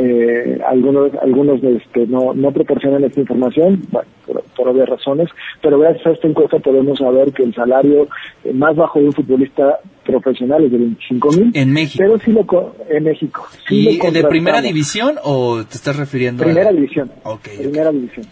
[0.00, 5.28] eh, algunos algunos este, no, no proporcionan esta información bueno, por, obvias razones,
[5.60, 8.06] pero gracias a esta encuesta podemos saber que el salario
[8.44, 11.50] eh, más bajo de un futbolista profesional es de 25 mil.
[11.52, 12.04] En México.
[12.06, 13.44] Pero sí lo, en México.
[13.68, 17.10] ¿Y de primera división o te estás refiriendo primera división.
[17.42, 18.26] primera división.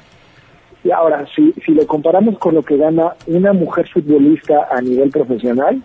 [0.84, 5.10] Y ahora, si, si lo comparamos con lo que gana una mujer futbolista a nivel
[5.10, 5.82] profesional,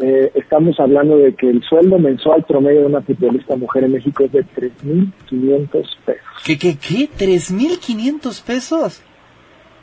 [0.00, 4.24] eh, estamos hablando de que el sueldo mensual promedio de una futbolista mujer en México
[4.24, 6.20] es de 3.500 pesos.
[6.44, 7.08] ¿Qué, qué, qué?
[7.16, 9.02] ¿3.500 pesos?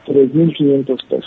[0.07, 1.25] 3.500 pesos.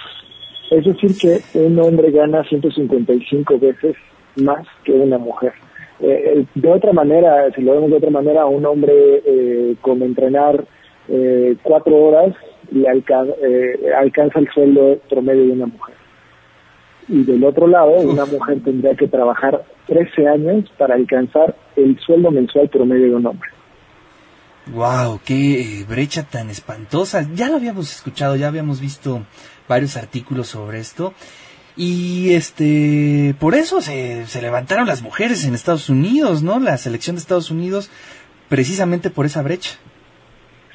[0.71, 3.97] Es decir, que un hombre gana 155 veces
[4.37, 5.53] más que una mujer.
[6.01, 8.93] Eh, eh, de otra manera, si lo vemos de otra manera, un hombre
[9.25, 10.65] eh, con entrenar
[11.09, 12.35] eh, cuatro horas
[12.73, 15.95] y alcanza el sueldo promedio de una mujer
[17.09, 22.31] y del otro lado una mujer tendría que trabajar 13 años para alcanzar el sueldo
[22.31, 23.51] mensual promedio de un hombre.
[24.73, 27.29] Wow, qué brecha tan espantosa.
[27.35, 29.23] Ya lo habíamos escuchado, ya habíamos visto
[29.69, 31.13] varios artículos sobre esto.
[31.77, 36.61] Y este, por eso se, se levantaron las mujeres en Estados Unidos, ¿no?
[36.61, 37.91] La selección de Estados Unidos,
[38.49, 39.71] precisamente por esa brecha.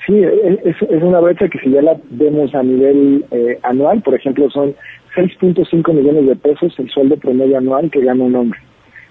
[0.05, 4.15] Sí, es, es una brecha que si ya la vemos a nivel eh, anual, por
[4.15, 4.75] ejemplo, son
[5.19, 8.59] 6.5 millones de pesos el sueldo promedio anual que gana un hombre,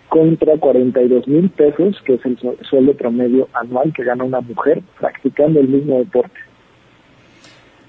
[0.09, 5.61] contra 42 mil pesos, que es el sueldo promedio anual que gana una mujer practicando
[5.61, 6.41] el mismo deporte.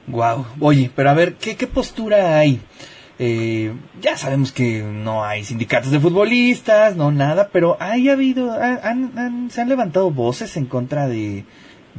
[0.08, 2.60] Wow, oye, pero a ver, ¿qué, postura hay?
[3.20, 9.62] Eh, ya sabemos que no hay sindicatos de futbolistas, no nada, pero hay habido, se
[9.62, 11.46] han levantado voces en contra de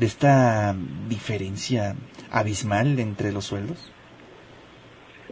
[0.01, 0.75] esta
[1.09, 1.95] diferencia
[2.31, 3.91] abismal entre los sueldos.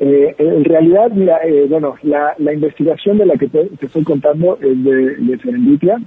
[0.00, 4.56] Eh, en realidad, mira, eh, bueno, la, la, investigación de la que te, estoy contando
[4.60, 5.98] es de, de.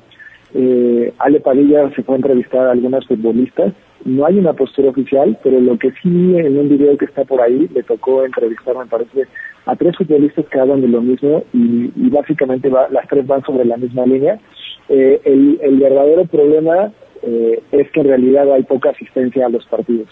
[0.54, 3.74] Eh, Ale Padilla se fue a entrevistar a algunas futbolistas.
[4.06, 7.42] No hay una postura oficial, pero lo que sí en un video que está por
[7.42, 9.28] ahí le tocó entrevistar, me parece,
[9.66, 13.66] a tres futbolistas que hablan de lo mismo y, básicamente va, las tres van sobre
[13.66, 14.40] la misma línea.
[14.90, 19.66] Eh, el, el, verdadero problema eh, es que en realidad hay poca asistencia a los
[19.68, 20.10] partidos.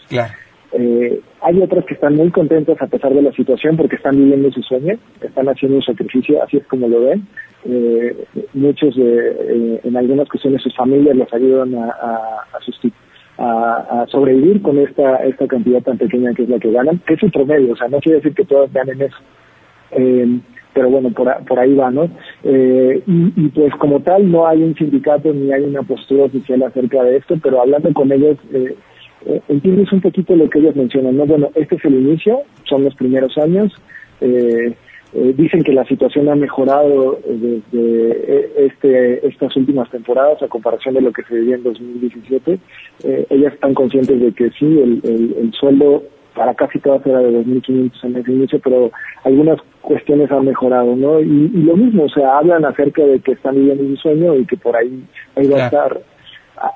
[0.71, 4.51] Eh, hay otras que están muy contentas a pesar de la situación porque están viviendo
[4.51, 7.27] su sueño, están haciendo un sacrificio, así es como lo ven.
[7.65, 14.77] Eh, muchos, eh, en algunas cuestiones, sus familias los ayudan a, a, a, sobrevivir con
[14.77, 17.75] esta, esta cantidad tan pequeña que es la que ganan, que es su promedio, o
[17.75, 19.17] sea, no quiere decir que todas ganen eso.
[19.91, 20.39] Eh,
[20.73, 22.09] pero bueno, por, por ahí va, ¿no?
[22.43, 26.61] Eh, y, y, pues como tal no hay un sindicato ni hay una postura oficial
[26.63, 28.75] acerca de esto, pero hablando con ellos, eh,
[29.25, 31.25] eh, entiendes un poquito lo que ellos mencionan, ¿no?
[31.25, 33.73] Bueno, este es el inicio, son los primeros años,
[34.21, 34.73] eh,
[35.11, 40.93] eh, dicen que la situación ha mejorado desde eh, este, estas últimas temporadas a comparación
[40.93, 42.59] de lo que se vivía en 2017.
[43.03, 46.03] Eh, ellas están conscientes de que sí, el, el, el sueldo
[46.35, 48.91] para casi todas era de 2.500 en ese inicio, pero
[49.23, 51.19] algunas cuestiones han mejorado, ¿no?
[51.19, 54.45] Y, y, lo mismo, o sea, hablan acerca de que están viviendo un sueño y
[54.45, 55.03] que por ahí,
[55.35, 56.01] ahí va a estar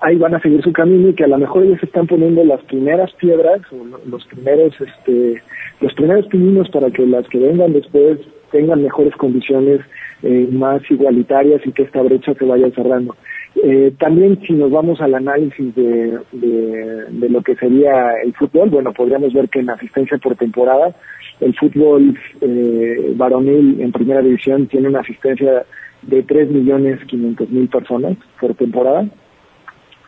[0.02, 2.62] ahí van a seguir su camino y que a lo mejor ellos están poniendo las
[2.64, 5.42] primeras piedras o los primeros este
[5.82, 8.20] los primeros pininos para que las que vengan después
[8.52, 9.82] tengan mejores condiciones
[10.22, 13.16] eh, más igualitarias y que esta brecha se vaya cerrando.
[13.62, 18.70] Eh, también si nos vamos al análisis de, de, de, lo que sería el fútbol,
[18.70, 20.96] bueno, podríamos ver que en asistencia por temporada,
[21.40, 25.66] el fútbol eh, varonil en primera división tiene una asistencia
[26.02, 29.06] de 3.500.000 personas por temporada,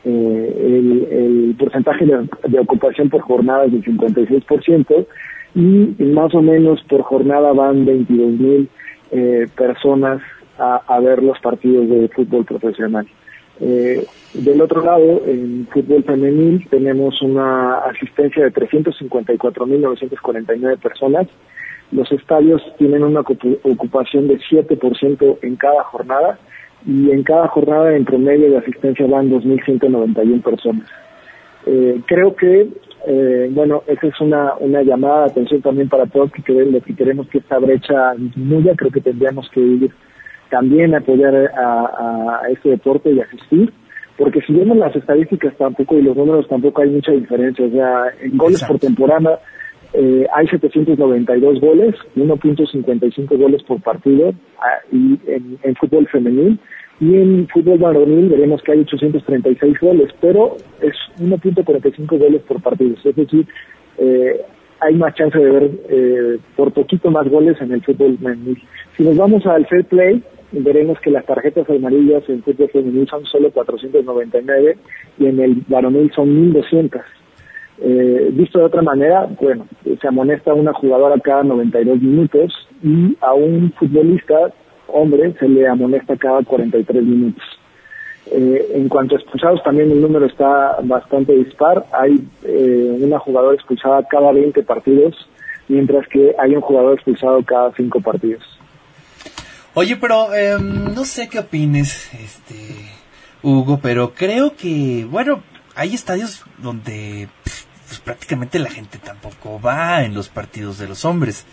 [0.06, 5.08] eh, el, porcentaje de, de, ocupación por jornada es del 56%
[5.56, 8.70] y más o menos por jornada van 22 mil
[9.12, 10.22] eh, personas
[10.60, 13.08] a, a, ver los partidos de fútbol profesional.
[13.62, 21.28] Eh, del otro lado, en fútbol femenil tenemos una asistencia de 354.949 personas.
[21.92, 26.38] Los estadios tienen una ocupación de 7% en cada jornada
[26.86, 30.88] y en cada jornada en promedio de asistencia van 2.191 personas.
[31.66, 32.68] Eh, creo que,
[33.08, 36.96] eh, bueno, esa es una, una llamada de atención también para todos que, queremos, que
[36.96, 39.92] queremos que esta brecha disminuya, creo que tendríamos que ir
[40.50, 43.74] también a apoyar a, a este deporte y asistir,
[44.18, 48.04] porque si vemos las estadísticas tampoco y los números tampoco hay mucha diferencia, o sea,
[48.22, 48.74] en goles Exacto.
[48.74, 49.40] por temporada
[49.98, 56.60] eh, hay 792 goles, 1.55 goles por partido ah, y en, fútbol femenil
[57.00, 62.96] y en fútbol varonil veremos que hay 836 goles, pero es 1.45 goles por partido,
[63.04, 63.48] es decir,
[63.98, 64.42] eh,
[64.82, 68.62] hay más chance de ver eh, por poquito más goles en el fútbol femenil.
[68.98, 73.26] Si nos vamos al fair play, veremos que las tarjetas amarillas en fútbol femenil son
[73.26, 74.78] solo 499
[75.20, 77.02] y en el varonil son 1200.
[77.82, 83.18] Eh, visto de otra manera, bueno, se amonesta a una jugadora cada 92 minutos y
[83.22, 84.54] a un futbolista,
[84.88, 87.44] hombre, se le amonesta cada 43 minutos.
[88.32, 91.86] Eh, en cuanto a expulsados, también el número está bastante dispar.
[91.92, 95.16] Hay eh, una jugadora expulsada cada 20 partidos,
[95.68, 98.44] mientras que hay un jugador expulsado cada 5 partidos.
[99.76, 102.56] Oye, pero eh, no sé qué opines, este,
[103.44, 105.44] Hugo, pero creo que, bueno,
[105.76, 107.28] hay estadios donde
[107.88, 111.46] pues, prácticamente la gente tampoco va en los partidos de los hombres.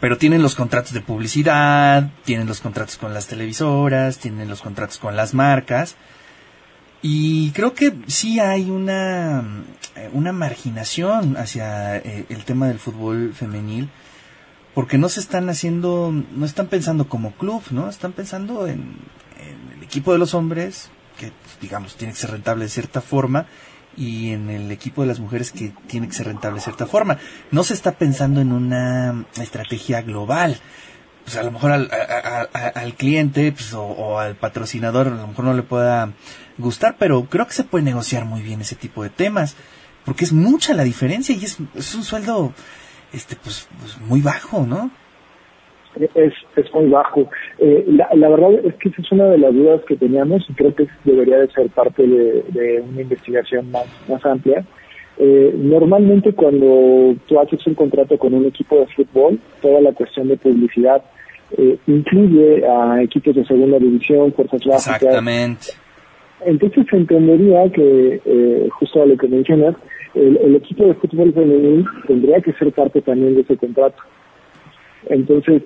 [0.00, 4.98] Pero tienen los contratos de publicidad, tienen los contratos con las televisoras, tienen los contratos
[4.98, 5.96] con las marcas.
[7.02, 9.44] Y creo que sí hay una,
[10.12, 13.90] una marginación hacia eh, el tema del fútbol femenil,
[14.74, 17.88] porque no se están haciendo, no están pensando como club, ¿no?
[17.88, 18.96] Están pensando en,
[19.38, 23.46] en el equipo de los hombres, que digamos tiene que ser rentable de cierta forma,
[23.96, 27.18] y en el equipo de las mujeres que tiene que ser rentable de cierta forma.
[27.50, 30.58] No se está pensando en una estrategia global.
[31.24, 31.90] Pues a lo mejor al,
[32.52, 36.12] al cliente pues, o, al patrocinador a lo mejor no le pueda
[36.58, 39.54] gustar, pero creo que se puede negociar muy bien ese tipo de temas,
[40.04, 42.52] porque es mucha la diferencia y es, es un sueldo
[43.12, 44.90] este pues, pues muy bajo, ¿no?
[45.96, 47.28] Es, es muy bajo.
[47.58, 50.54] Eh, la, la, verdad es que esa es una de las dudas que teníamos y
[50.54, 54.64] creo que debería de ser parte de, una investigación más, más amplia.
[55.18, 60.28] Eh, normalmente cuando tú haces un contrato con un equipo de fútbol, toda la cuestión
[60.28, 61.02] de publicidad
[61.58, 65.02] eh, incluye a equipos de segunda división, fuerzas básicas.
[65.02, 65.66] Exactamente.
[66.44, 69.76] Entonces se entendería que, eh, justo a lo que mencionas,
[70.14, 74.02] el, el equipo de fútbol femenil tendría que ser parte también de ese contrato.
[75.08, 75.62] Entonces,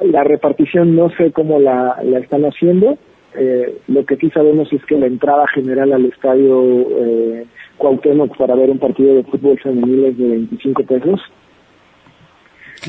[0.00, 2.98] la repartición no sé cómo la, la están haciendo.
[3.36, 8.54] Eh, lo que sí sabemos es que la entrada general al estadio eh, Cuauhtémoc para
[8.54, 11.20] ver un partido de fútbol femenil es de 25 pesos.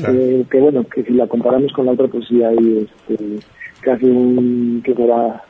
[0.08, 3.38] Eh, que bueno, que si la comparamos con la otra, pues sí hay este,
[3.80, 5.42] casi un, que será,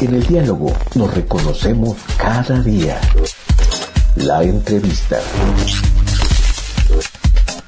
[0.00, 3.00] En el diálogo nos reconocemos cada día.
[4.16, 5.20] La entrevista.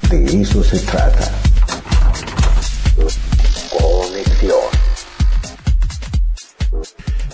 [0.09, 1.31] De eso se trata.
[3.79, 4.85] Conexión.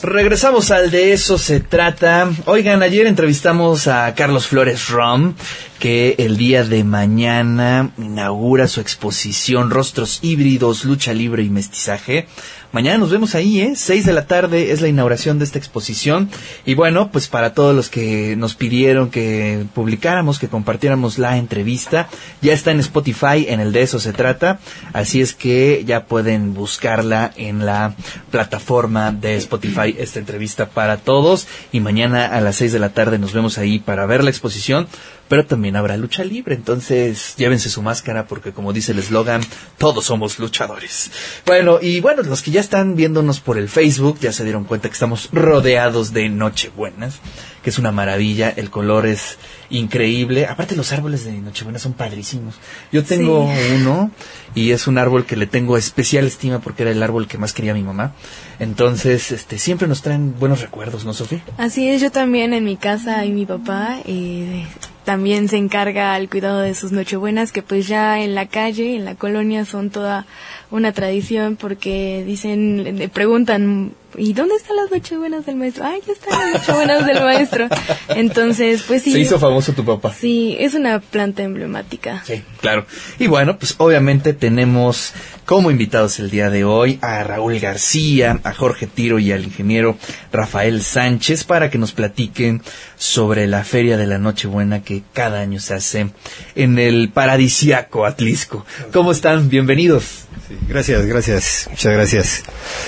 [0.03, 2.29] Regresamos al de eso se trata.
[2.45, 5.35] Oigan, ayer entrevistamos a Carlos Flores Rom,
[5.81, 12.27] que el día de mañana inaugura su exposición Rostros híbridos, lucha libre y mestizaje.
[12.71, 13.73] Mañana nos vemos ahí, ¿eh?
[13.75, 16.29] Seis de la tarde es la inauguración de esta exposición.
[16.67, 22.07] Y bueno, pues para todos los que nos pidieron que publicáramos, que compartiéramos la entrevista,
[22.41, 24.59] ya está en Spotify, en el de eso se trata.
[24.93, 27.95] Así es que ya pueden buscarla en la
[28.29, 31.47] plataforma de Spotify, esta entrevista para todos.
[31.71, 34.87] Y mañana a las seis de la tarde nos vemos ahí para ver la exposición
[35.31, 36.55] pero también habrá lucha libre.
[36.55, 39.39] Entonces, llévense su máscara porque como dice el eslogan,
[39.77, 41.09] todos somos luchadores.
[41.45, 44.89] Bueno, y bueno, los que ya están viéndonos por el Facebook ya se dieron cuenta
[44.89, 47.21] que estamos rodeados de Nochebuenas,
[47.63, 49.37] que es una maravilla, el color es
[49.69, 50.47] increíble.
[50.47, 52.55] Aparte los árboles de Nochebuena son padrísimos.
[52.91, 54.11] Yo tengo uno
[54.53, 57.53] y es un árbol que le tengo especial estima porque era el árbol que más
[57.53, 58.15] quería mi mamá.
[58.59, 61.41] Entonces, este, siempre nos traen buenos recuerdos, ¿no, Sofía?
[61.57, 64.65] Así es, yo también en mi casa y mi papá eh,
[65.03, 69.05] también se encarga al cuidado de sus nochebuenas que pues ya en la calle, en
[69.05, 70.25] la colonia son toda
[70.71, 75.85] una tradición porque dicen, le preguntan, ¿y dónde están las nochebuenas del maestro?
[75.85, 77.67] Ay, ya están las nochebuenas del maestro.
[78.09, 79.11] Entonces, pues sí.
[79.11, 80.13] Se hizo famoso tu papá.
[80.13, 82.23] Sí, es una planta emblemática.
[82.25, 82.85] Sí, claro.
[83.19, 85.13] Y bueno, pues obviamente tenemos
[85.45, 89.97] como invitados el día de hoy a Raúl García, a Jorge Tiro y al ingeniero
[90.31, 92.61] Rafael Sánchez para que nos platiquen
[92.97, 96.11] sobre la Feria de la Nochebuena que cada año se hace
[96.55, 98.65] en el paradisiaco Atlisco.
[98.93, 99.49] ¿Cómo están?
[99.49, 100.27] Bienvenidos.
[100.51, 102.43] Sí, gracias, gracias, muchas gracias.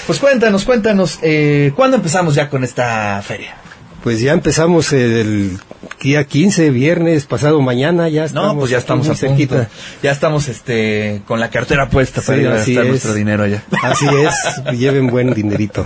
[0.06, 3.56] Pues cuéntanos, cuéntanos, eh, ¿cuándo empezamos ya con esta feria?
[4.04, 5.58] Pues ya empezamos el
[6.02, 8.54] día 15, viernes, pasado mañana, ya estamos.
[8.54, 9.70] No, pues ya estamos a cerquita.
[10.02, 13.64] Ya estamos este, con la cartera puesta para ir a gastar nuestro dinero allá.
[13.82, 15.86] Así es, lleven buen dinerito.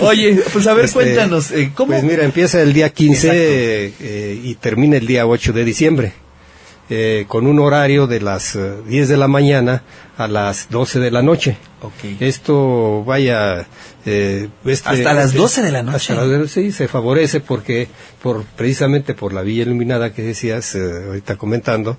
[0.00, 1.92] Oye, pues a ver, este, cuéntanos, eh, ¿cómo?
[1.92, 6.12] Pues mira, empieza el día 15 eh, y termina el día 8 de diciembre.
[6.94, 9.82] Eh, con un horario de las 10 de la mañana
[10.18, 11.56] a las 12 de la noche.
[11.80, 12.18] Okay.
[12.20, 13.66] Esto, vaya...
[14.04, 16.12] Eh, este, hasta las 12 de la noche.
[16.12, 17.88] Hasta las, sí, se favorece porque,
[18.22, 21.96] por precisamente por la villa iluminada que decías eh, ahorita comentando,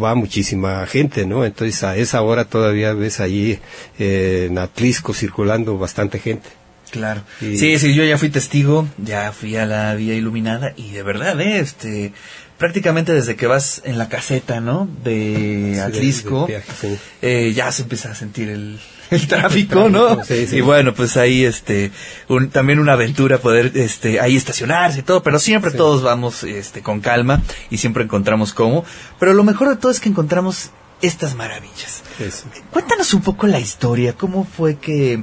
[0.00, 1.44] va muchísima gente, ¿no?
[1.44, 3.58] Entonces a esa hora todavía ves allí
[3.98, 6.48] eh, en Atlisco circulando bastante gente.
[6.90, 7.22] Claro.
[7.40, 11.40] Sí, sí, yo ya fui testigo, ya fui a la vía iluminada y de verdad,
[11.40, 11.58] ¿eh?
[11.58, 12.12] este,
[12.58, 14.88] prácticamente desde que vas en la caseta, ¿no?
[15.04, 16.98] De sí, Atlisco, de, de viaje, sí.
[17.22, 18.78] eh, ya se empieza a sentir el,
[19.10, 20.24] el tráfico, ¿no?
[20.24, 21.92] Sí, y bueno, pues ahí, este,
[22.28, 26.82] un, también una aventura poder, este, ahí estacionarse y todo, pero siempre todos vamos, este,
[26.82, 28.84] con calma y siempre encontramos cómo.
[29.18, 30.70] Pero lo mejor de todo es que encontramos
[31.02, 32.02] estas maravillas.
[32.70, 35.22] Cuéntanos un poco la historia, cómo fue que,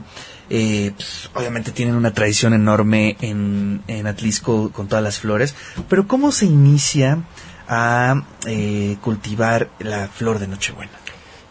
[0.55, 5.55] eh, pues, obviamente tienen una tradición enorme en, en Atlisco con todas las flores,
[5.89, 7.23] pero ¿cómo se inicia
[7.67, 10.91] a eh, cultivar la flor de Nochebuena?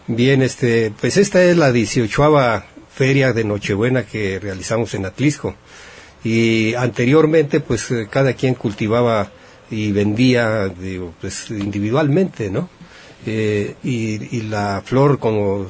[0.07, 2.63] Bien, este, pues esta es la 18
[2.95, 5.57] feria de Nochebuena que realizamos en Atlisco.
[6.23, 9.33] Y anteriormente, pues cada quien cultivaba
[9.69, 12.69] y vendía, digo, pues individualmente, ¿no?
[13.27, 15.67] Eh, y la flor, como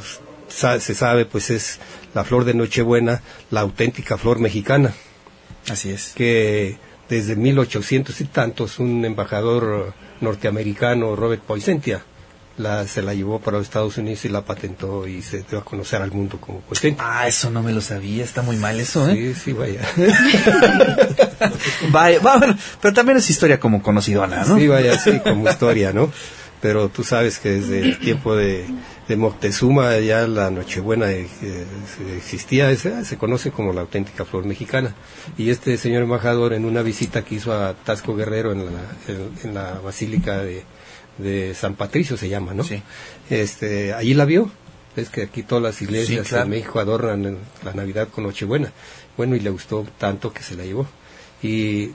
[0.53, 1.79] se sabe, pues es
[2.15, 4.93] la flor de Nochebuena, la auténtica flor mexicana.
[5.71, 6.13] Así es.
[6.15, 6.77] Que
[7.09, 12.03] desde 1800 y tantos un embajador norteamericano, Robert Poinsettia,
[12.59, 15.65] la, se la llevó para los Estados Unidos y la patentó y se dio a
[15.65, 16.97] conocer al mundo como Poinsettia.
[16.99, 19.35] Ah, eso no me lo sabía, está muy mal eso, ¿eh?
[19.35, 19.81] Sí, sí, vaya.
[21.91, 24.59] vaya, bueno, pero también es historia como conocidona, ¿no?
[24.59, 26.13] Sí, vaya, sí, como historia, ¿no?
[26.61, 28.65] Pero tú sabes que desde el tiempo de,
[29.09, 31.27] de Moctezuma ya la Nochebuena eh,
[32.17, 34.95] existía, ese, se conoce como la auténtica flor mexicana.
[35.37, 38.73] Y este señor embajador en una visita que hizo a Tasco Guerrero en la,
[39.09, 40.65] en, en la Basílica de,
[41.19, 42.65] de, San Patricio se llama, ¿no?
[42.65, 42.83] Sí.
[43.31, 44.51] Este, allí la vio.
[44.95, 46.45] Es que aquí todas las iglesias Sí, claro.
[46.45, 48.73] en México adornan la Navidad con Nochebuena.
[49.17, 50.87] Bueno, y le gustó tanto que se la llevó.
[51.43, 51.93] Y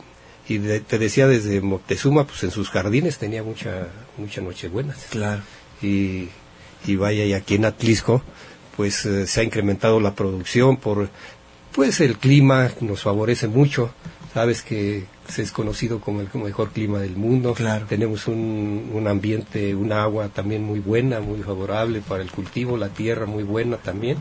[0.50, 3.88] y de, te decía desde Moctezuma, pues en sus jardines tenía mucha
[4.18, 4.96] mucha Nochebuena.
[5.10, 5.42] Claro.
[5.82, 6.30] Y,
[6.88, 8.22] y vaya, y aquí en Atlisco,
[8.76, 11.10] pues eh, se ha incrementado la producción por,
[11.74, 13.92] pues el clima nos favorece mucho.
[14.34, 17.54] Sabes que se es conocido como el mejor clima del mundo.
[17.54, 17.86] Claro.
[17.88, 22.90] Tenemos un, un ambiente, un agua también muy buena, muy favorable para el cultivo, la
[22.90, 24.18] tierra muy buena también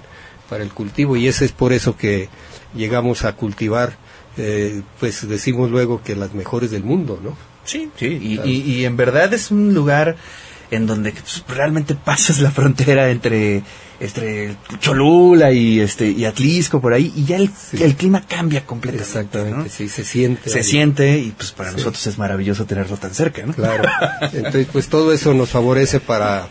[0.48, 2.28] para el cultivo y ese es por eso que
[2.74, 3.96] llegamos a cultivar
[4.36, 7.36] eh, pues decimos luego que las mejores del mundo, ¿no?
[7.64, 8.50] Sí, sí, y, claro.
[8.50, 10.16] y, y en verdad es un lugar
[10.70, 13.62] en donde pues, realmente pasas la frontera entre
[13.98, 17.82] entre Cholula y este y Atlisco por ahí y ya el, sí.
[17.82, 19.08] el clima cambia completamente.
[19.08, 19.68] Exactamente, ¿no?
[19.68, 20.50] sí, se siente.
[20.50, 20.64] Se ahí.
[20.64, 21.76] siente y pues para sí.
[21.76, 23.54] nosotros es maravilloso tenerlo tan cerca, ¿no?
[23.54, 23.84] Claro.
[24.32, 26.46] Entonces, pues todo eso nos favorece para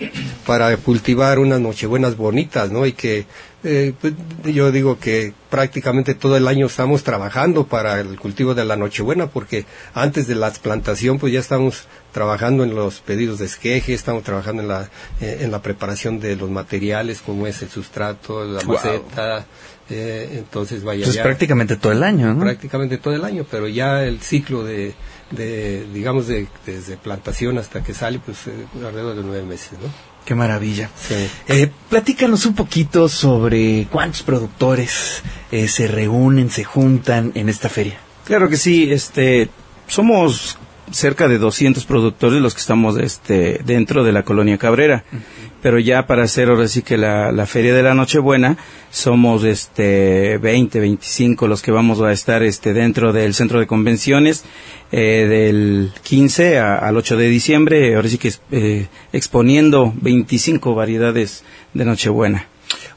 [0.45, 2.86] para cultivar unas nochebuenas bonitas, ¿no?
[2.86, 3.26] Y que
[3.66, 4.13] eh, pues,
[4.45, 9.28] yo digo que prácticamente todo el año estamos trabajando para el cultivo de la Nochebuena
[9.28, 14.24] porque antes de la plantación pues ya estamos trabajando en los pedidos de esqueje, estamos
[14.24, 14.89] trabajando en la
[15.20, 18.76] eh, en la preparación de los materiales como es el sustrato, la wow.
[18.76, 19.45] maceta,
[19.89, 22.41] eh, entonces vaya ya, prácticamente todo el año, ¿no?
[22.41, 24.93] Prácticamente todo el año, pero ya el ciclo de
[25.32, 30.14] de digamos de desde plantación hasta que sale pues eh, alrededor de nueve meses, ¿no?
[30.26, 30.89] Qué maravilla.
[30.95, 31.28] Sí.
[31.47, 35.21] Eh, platícanos un poquito sobre cuántos productores
[35.51, 37.99] eh, se reúnen, se juntan en esta feria.
[38.26, 39.49] Claro que sí, este,
[39.88, 40.57] somos
[40.92, 45.04] cerca de 200 productores los que estamos este, dentro de la colonia Cabrera.
[45.12, 45.22] Uh -huh.
[45.62, 48.58] Pero ya para hacer ahora sí que la, la feria de la Nochebuena,
[48.92, 54.46] somos este 20, 25 los que vamos a estar este dentro del centro de convenciones
[54.92, 61.44] eh, del 15 a, al 8 de diciembre, ahora sí que eh, exponiendo 25 variedades
[61.74, 62.48] de Nochebuena.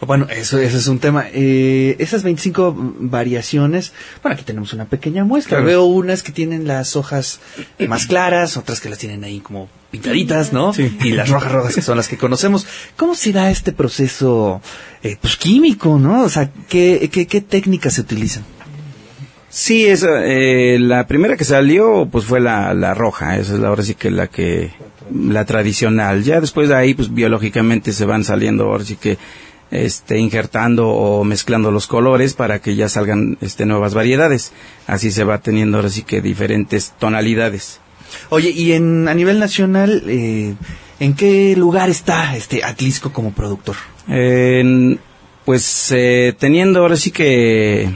[0.07, 1.27] Bueno, eso, eso es un tema.
[1.33, 3.93] Eh, esas 25 variaciones,
[4.23, 5.59] bueno, aquí tenemos una pequeña muestra.
[5.59, 5.67] Claro.
[5.67, 7.41] Veo unas que tienen las hojas
[7.89, 10.73] más claras, otras que las tienen ahí como pintaditas, ¿no?
[11.03, 12.67] Y las rojas rojas que son las que conocemos.
[12.97, 14.61] ¿Cómo se da este proceso,
[15.03, 16.23] eh, pues químico, ¿no?
[16.23, 18.45] O sea, ¿qué, qué, qué técnicas se utilizan?
[19.51, 23.69] Sí, esa, eh, la primera que salió pues fue la, la roja, esa es la,
[23.69, 24.71] ahora sí que la que
[25.13, 26.23] la tradicional.
[26.23, 29.17] Ya después de ahí pues biológicamente se van saliendo ahora sí que
[29.71, 34.53] este injertando o mezclando los colores para que ya salgan este nuevas variedades.
[34.87, 37.81] Así se va teniendo ahora sí que diferentes tonalidades.
[38.31, 40.55] Oye, y en, a nivel nacional, eh,
[41.01, 43.77] ¿en qué lugar está este Atlisco como productor?
[44.09, 44.99] En-
[45.45, 47.91] pues eh, teniendo ahora sí que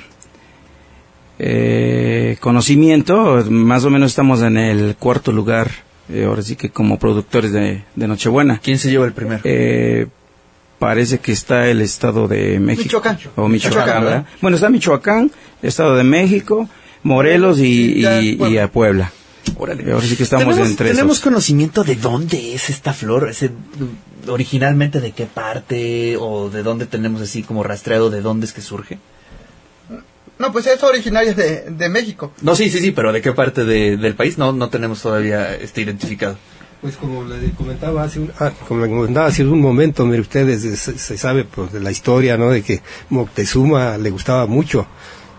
[1.39, 5.71] eh, conocimiento, más o menos estamos en el cuarto lugar,
[6.11, 8.61] eh, ahora sí que como productores de, de Nochebuena.
[8.63, 9.41] ¿Quién se lleva el primero?
[10.83, 12.83] Parece que está el Estado de México.
[12.83, 13.17] Michoacán.
[13.37, 14.03] O Michoacán, Michoacán, ¿verdad?
[14.03, 14.27] ¿verdad?
[14.41, 15.31] Bueno, está Michoacán,
[15.63, 16.69] Estado de México,
[17.05, 19.13] Morelos y, y- y a Puebla.
[19.59, 19.93] Órale.
[19.93, 21.25] Ahora sí que estamos ¿Tenemos, entre ¿Tenemos esos.
[21.25, 23.29] conocimiento de dónde es esta flor?
[23.29, 28.47] Ese, mm, originalmente de qué parte o de dónde tenemos así como rastreado de dónde
[28.47, 28.99] es que surge?
[30.41, 32.33] No, pues es originaria de, de México.
[32.43, 35.55] No, sí, sí, sí, pero de qué parte de- del país no, no tenemos todavía
[35.55, 36.37] este identificado.
[36.83, 40.63] Pues como le comentaba hace un, ah, como le comentaba hace un momento, mire ustedes,
[40.81, 42.51] se, se sabe pues, de la historia, ¿no?
[42.51, 44.87] De que Moctezuma le gustaba mucho.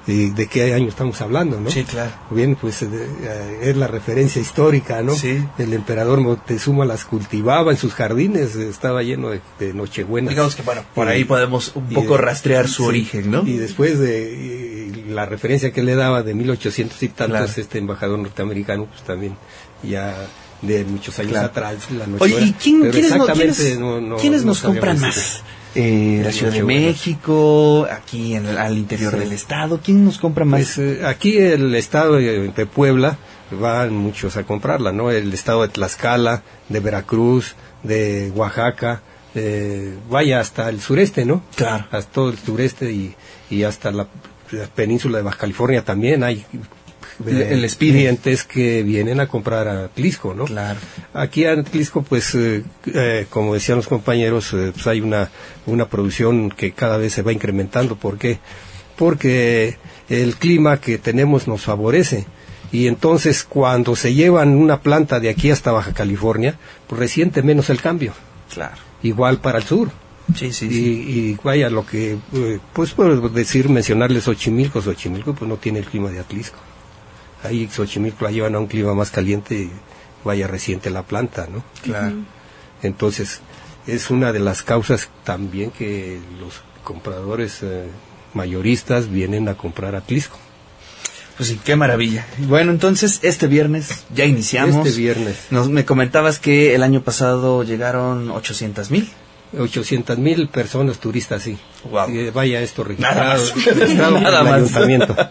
[0.05, 1.69] ¿Y de qué año estamos hablando, no?
[1.69, 2.11] Sí, claro.
[2.29, 5.15] Bien, pues eh, eh, es la referencia histórica, ¿no?
[5.15, 5.41] Sí.
[5.57, 10.31] El emperador Moctezuma las cultivaba en sus jardines, eh, estaba lleno de, de nochebuenas.
[10.31, 13.43] Digamos que, bueno, por Y- ahí podemos un poco de- rastrear su sí, origen, ¿no?
[13.47, 17.61] Y después de y la referencia que le daba de 1800 y tantos, Claro.
[17.61, 19.35] este embajador norteamericano, pues también
[19.83, 20.15] ya
[20.63, 21.47] de muchos años Claro.
[21.47, 21.77] atrás.
[21.91, 22.47] La Oye, nochebuena.
[22.47, 25.41] ¿y quién- quiénes, no- quiénes- no- no- quiénes no nos compran más?
[25.75, 26.63] Eh, la Ciudad de.
[26.63, 29.19] México, aquí en el- al interior Sí.
[29.19, 30.61] del estado, ¿quién nos compra más?
[30.75, 33.17] Pues, eh, aquí el estado de, de Puebla
[33.51, 35.11] van muchos a comprarla, ¿no?
[35.11, 39.01] El estado de Tlaxcala, de Veracruz, de Oaxaca,
[39.35, 41.43] eh, vaya hasta el sureste, ¿no?
[41.55, 41.85] Claro.
[41.91, 43.15] Hasta todo el sureste y,
[43.49, 44.07] y hasta la,
[44.51, 46.45] la península de Baja California también hay
[47.31, 47.91] El- el Speedy.
[47.93, 50.45] clientes que vienen a comprar a Tlisco, ¿no?
[50.45, 50.79] Claro.
[51.13, 52.63] Aquí en Tlisco, pues, eh,
[52.93, 55.29] eh, como decían los compañeros, eh, pues hay una,
[55.65, 57.95] una producción que cada vez se va incrementando.
[57.95, 58.39] ¿Por qué?
[58.97, 59.77] Porque
[60.09, 62.25] el clima que tenemos nos favorece.
[62.71, 66.57] Y entonces, cuando se llevan una planta de aquí hasta Baja California,
[66.87, 68.13] pues resiente menos el cambio.
[68.53, 68.75] Claro.
[69.03, 69.91] Igual para el sur.
[70.35, 70.79] Sí, sí, Y, sí.
[70.79, 75.85] y vaya, lo que, eh, pues por decir, mencionarles Xochimilco, Xochimilco pues no tiene el
[75.85, 76.57] clima de Atlisco.
[77.43, 79.71] Ahí Xochimilco la llevan a un clima más caliente y
[80.23, 81.63] vaya reciente la planta, ¿no?
[81.81, 82.15] Claro.
[82.81, 83.41] Entonces,
[83.87, 87.87] es una de las causas también que los compradores eh,
[88.33, 90.37] mayoristas vienen a comprar Atlisco.
[91.37, 92.27] Pues sí, qué maravilla.
[92.37, 94.85] Bueno, entonces este viernes ya iniciamos.
[94.85, 95.37] Este viernes.
[95.49, 99.09] Nos, me comentabas que el año pasado llegaron 800 mil.
[99.59, 101.57] 800 mil personas turistas, sí.
[101.83, 102.09] Guau.
[102.09, 103.65] Sí, vaya esto Nada registrado, más.
[103.77, 104.53] registrado por Nada el más.
[104.55, 105.15] ayuntamiento.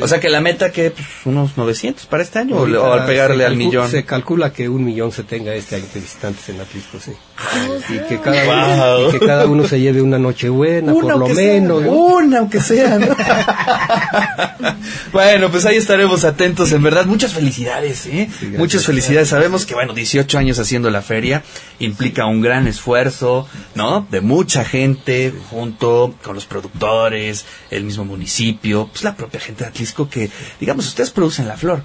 [0.00, 3.38] O sea que la meta que pues, unos 900 para este año o, al pegarle
[3.38, 3.90] se al millón.
[3.90, 7.12] Se calcula que un millón se tenga este año de visitantes en Atlisco, sí.
[7.36, 9.00] Ah, y, que cada Wow.
[9.00, 11.82] uno, y que cada uno se lleve una noche buena, Una por lo sea, menos.
[11.82, 11.90] ¿no?
[11.90, 12.98] Una aunque sea.
[12.98, 13.08] ¿no?
[15.12, 17.06] bueno, pues ahí estaremos atentos, en verdad.
[17.06, 18.28] Muchas felicidades, ¿eh?
[18.28, 18.58] gracias.
[18.58, 19.28] Muchas felicidades.
[19.28, 21.42] Sabemos que, bueno, 18 años haciendo la feria
[21.78, 24.06] implica un gran esfuerzo, ¿no?
[24.10, 29.70] De mucha gente junto con los productores, el mismo municipio, pues la propia gente de
[29.70, 30.30] Atlisco que,
[30.60, 31.82] digamos, ustedes producen la flor.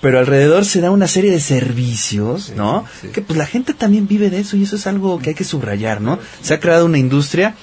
[0.00, 2.84] Pero alrededor se da una serie de servicios, ¿no?
[3.14, 5.44] Que pues la gente también vive de eso y eso es algo que hay que
[5.44, 6.18] subrayar, ¿no?
[6.42, 7.54] Se ha creado una industria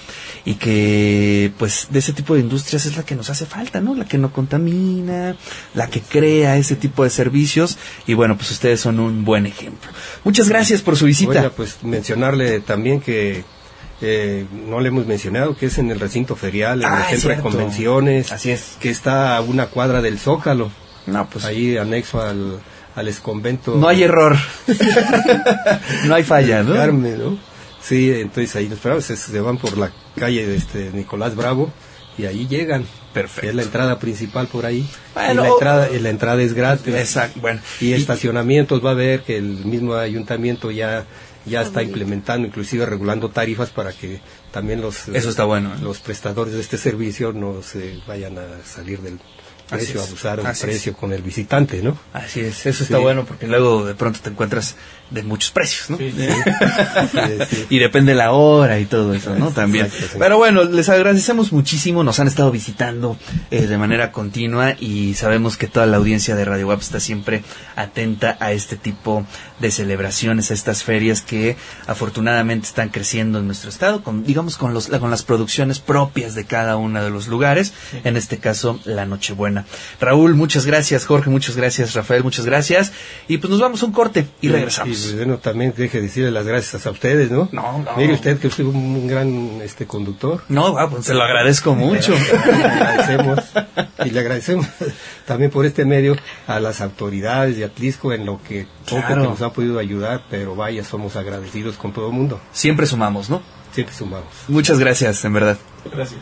[0.46, 3.94] y que pues de ese tipo de industrias es la que nos hace falta, ¿no?
[3.96, 5.36] La que no contamina,
[5.76, 7.78] la que crea ese tipo de servicios
[8.08, 9.90] y bueno, pues ustedes son un buen ejemplo.
[10.24, 11.32] Muchas gracias por su visita.
[11.32, 13.44] Oiga, pues mencionarle también que
[14.02, 17.36] eh, no le hemos mencionado que es en el recinto ferial, en Ah, el centro
[17.36, 18.32] de convenciones.
[18.32, 18.78] Así es.
[18.80, 20.72] Que está a una cuadra del Zócalo.
[21.06, 22.60] No, pues Ahí anexo al,
[22.96, 23.76] al exconvento.
[23.76, 24.38] no hay error.
[26.06, 26.74] no hay falla, ¿no?
[26.74, 27.51] Carmen, ¿no?
[27.84, 31.72] Sí, entonces ahí los esperamos, se, se van por la calle de este Nicolás Bravo
[32.18, 32.86] y ahí llegan.
[33.14, 33.50] Perfecto.
[33.50, 34.88] Es la entrada principal por ahí.
[35.14, 36.94] Bueno, y la entrada, y la entrada es gratis.
[36.96, 37.60] Exacto, bueno.
[37.82, 41.06] Y estacionamientos va a ver que el mismo ayuntamiento ya
[41.46, 44.22] ya está implementando, inclusive regulando tarifas para que
[44.52, 45.80] también los Eso está bueno, ¿eh?
[45.82, 49.20] los prestadores de este servicio no se vayan a salir del,
[49.68, 50.60] precio, abusar del es.
[50.62, 51.98] precio con el visitante, ¿no?
[52.14, 53.02] Así es, eso está Sí.
[53.02, 54.76] bueno porque luego de pronto te encuentras
[55.12, 55.98] de muchos precios, ¿no?
[55.98, 56.12] sí.
[56.12, 59.52] Sí, y depende la hora y todo eso, ¿no?
[59.52, 59.86] También.
[59.86, 60.18] Exacto, sí.
[60.20, 63.18] Pero bueno, les agradecemos muchísimo, nos han estado visitando
[63.52, 67.44] eh, de manera continua y sabemos que toda la audiencia de Radio WAP está siempre
[67.76, 69.26] atenta a este tipo
[69.62, 71.56] de celebraciones, a estas ferias que
[71.88, 76.46] afortunadamente están creciendo en nuestro estado, con, digamos con, los, con las producciones propias de
[76.46, 79.66] cada uno de los lugares, en este caso la Nochebuena.
[80.00, 82.92] Raúl, muchas gracias, Jorge, muchas gracias, Rafael, muchas gracias,
[83.28, 85.12] y pues nos vamos a un corte y regresamos.
[85.12, 87.48] Y bueno, también deje de decirle las gracias a ustedes, ¿no?
[87.52, 87.96] No, no.
[87.98, 90.44] Mire usted que usted es un gran este conductor.
[90.50, 92.14] No, ah, pues se lo agradezco mucho.
[92.14, 93.40] le agradecemos
[94.06, 94.66] y le agradecemos
[95.26, 96.16] también por este medio
[96.48, 99.24] a las autoridades de Atlisco en lo que poco Claro.
[99.24, 102.40] que nos han podido ayudar, pero vaya, somos agradecidos con todo el mundo.
[102.52, 103.42] Siempre sumamos, ¿no?
[103.74, 104.28] Siempre sumamos.
[104.48, 105.58] Muchas gracias, en verdad.
[105.92, 106.22] Gracias.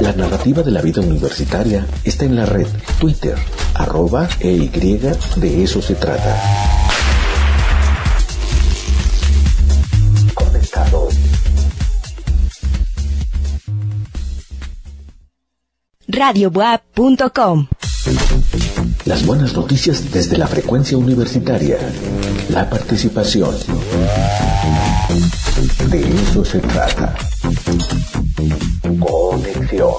[0.00, 2.66] La narrativa de la vida universitaria está en la red
[2.98, 3.36] Twitter,
[3.74, 6.36] arroba e y de eso se trata.
[10.34, 11.14] Conectados.
[16.08, 17.66] radiobuap.com.
[19.06, 21.78] Las buenas noticias desde la frecuencia universitaria.
[22.48, 23.54] La participación.
[25.90, 27.14] De eso se trata.
[28.98, 29.94] Conexión.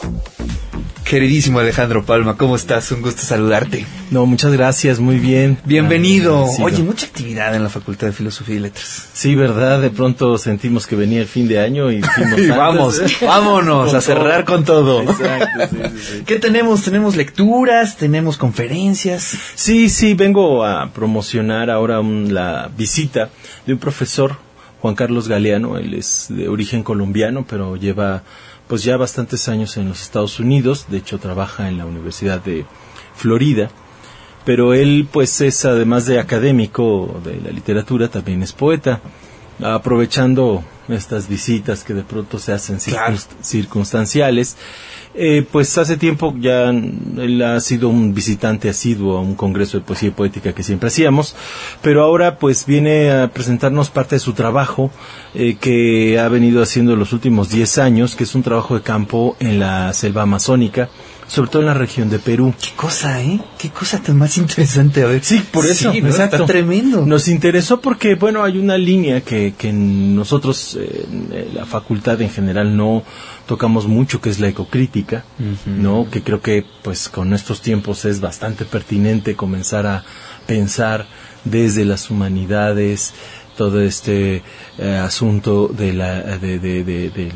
[1.06, 2.92] Queridísimo Alejandro Palma, ¿cómo estás?
[2.92, 3.86] Un gusto saludarte.
[4.10, 5.60] No, muchas gracias, muy bien.
[5.64, 6.46] Bienvenido.
[6.64, 9.10] Oye, mucha actividad en la Facultad de Filosofía y Letras.
[9.14, 11.98] Sí, verdad, de pronto sentimos que venía el fin de año y
[12.38, 15.04] Y vamos, vámonos a cerrar con todo.
[15.04, 16.24] Exacto, sí, sí, sí.
[16.26, 16.82] ¿Qué tenemos?
[16.82, 19.38] Tenemos lecturas, tenemos conferencias.
[19.54, 23.30] Sí, sí, vengo a promocionar ahora un- la visita
[23.68, 24.38] de un profesor,
[24.86, 28.22] Juan Carlos Galeano, él es de origen colombiano, pero lleva
[28.68, 32.68] pues ya bastantes años en los Estados Unidos, de hecho trabaja en la Universidad de
[33.16, 33.72] Florida,
[34.46, 39.02] pero él pues es además de académico de la literatura, también es poeta,
[39.60, 44.56] aprovechando estas visitas que de pronto se hacen circunst- circunstanciales.
[45.18, 49.86] Eh, pues hace tiempo ya él ha sido un visitante asiduo a un congreso de
[49.86, 51.38] poesía y poética que siempre hacíamos,
[51.82, 54.92] pero ahora pues viene a presentarnos parte de su trabajo
[55.34, 59.38] eh, que ha venido haciendo los últimos 10 años, que es un trabajo de campo
[59.40, 60.90] en la selva amazónica,
[61.28, 62.54] sobre todo en la región de Perú.
[62.62, 63.40] Qué cosa, ¿eh?
[63.58, 65.04] Qué cosa tan más interesante.
[65.04, 65.24] A ver.
[65.24, 66.10] Sí, por eso, Sí, ¿no?
[66.10, 66.36] exacto.
[66.38, 67.06] Está tremendo.
[67.06, 72.30] Nos interesó porque, bueno, hay una línea que, que nosotros, eh, en la facultad en
[72.30, 73.04] general, no
[73.48, 75.24] tocamos mucho, que es la ecocrítica,
[75.66, 76.08] ¿no?
[76.10, 80.04] Que creo que, pues, con estos tiempos es bastante pertinente comenzar a
[80.48, 81.06] pensar
[81.44, 83.14] desde las humanidades,
[83.58, 84.44] todo este
[84.78, 87.32] eh, asunto de la de, de, de-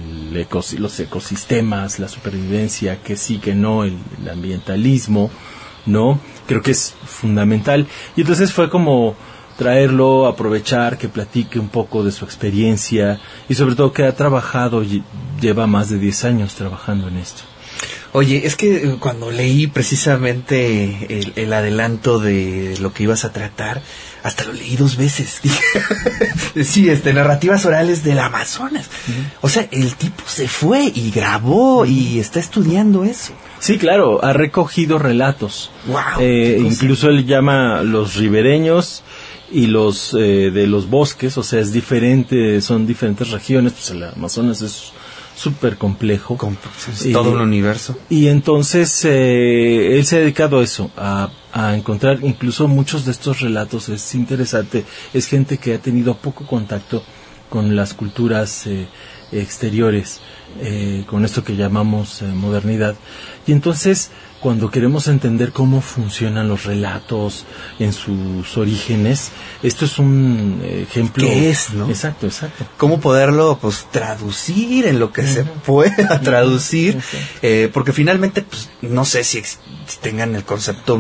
[0.48, 3.98] ecos- los ecosistemas, la supervivencia, que sí, que no, el,
[4.32, 5.30] ambientalismo,
[5.86, 6.20] ¿no?
[6.48, 7.88] Creo que es fundamental.
[8.16, 9.16] Y entonces fue como
[9.58, 14.84] traerlo, aprovechar, que platique un poco de su experiencia y sobre todo que ha trabajado,
[14.84, 15.04] lle-
[15.42, 17.44] lleva más de 10 años trabajando en esto.
[18.12, 23.82] Oye, es que eh, cuando leí precisamente el adelanto de lo que ibas a tratar,
[24.24, 25.40] hasta lo leí dos veces.
[26.64, 28.90] Sí, este, narrativas orales del Amazonas.
[29.42, 33.34] O sea, el tipo se fue y grabó y está estudiando eso.
[33.60, 35.72] Sí, claro, ha recogido relatos.
[35.86, 39.04] Wow, Eh, incluso él llama los ribereños
[39.52, 44.04] y los eh, de los bosques, o sea, es diferente, son diferentes regiones, pues el
[44.04, 44.92] Amazonas es
[45.40, 46.38] súper complejo.
[47.14, 47.98] todo un universo.
[48.10, 53.12] Y entonces eh, él se ha dedicado a eso, a, a encontrar incluso muchos de
[53.12, 57.04] estos relatos, es interesante, es gente que ha tenido poco contacto
[57.50, 58.88] con las culturas eh,
[59.32, 60.22] exteriores,
[60.62, 62.96] eh, con esto que llamamos eh, modernidad.
[63.48, 67.46] Y entonces, cuando queremos entender cómo funcionan los relatos
[67.78, 69.32] en sus orígenes,
[69.64, 71.26] esto es un ejemplo.
[71.28, 71.90] ¿Qué es, no?
[71.90, 72.66] Exacto, exacto.
[72.78, 76.98] cómo poderlo pues traducir en lo que se pueda traducir
[77.42, 79.42] eh, porque finalmente pues no sé si,
[80.02, 81.00] tengan el concepto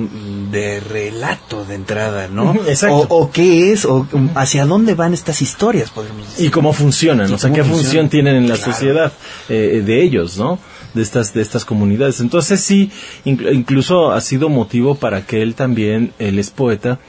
[0.51, 2.95] de relato de entrada no exacto.
[3.09, 6.73] o, o qué es o um, hacia dónde van estas historias podríamos decir y cómo
[6.73, 7.83] funcionan, Y o sea, qué funcionan.
[7.83, 8.73] función tienen en la Claro.
[8.73, 9.13] sociedad
[9.47, 10.59] eh, de ellos, ¿no?
[10.95, 12.19] De estas de estas comunidades.
[12.19, 12.89] Entonces sí,
[13.23, 16.99] inclu- incluso ha sido motivo para que él también, él es poeta,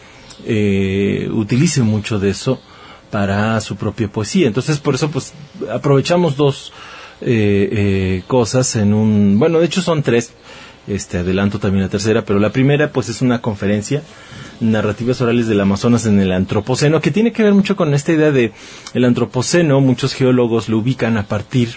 [0.44, 2.60] eh, utilice mucho de eso
[3.10, 4.46] para su propia poesía.
[4.46, 5.32] Entonces por eso pues
[5.72, 6.72] aprovechamos dos
[7.22, 10.32] eh, eh, cosas en un, bueno, de hecho son tres.
[10.86, 14.02] Este adelanto también la tercera, pero la primera pues es una conferencia
[14.60, 18.32] narrativas orales del Amazonas en el antropoceno que tiene que ver mucho con esta idea
[18.32, 18.52] de
[18.94, 21.68] el antropoceno, muchos geólogos lo ubican a partir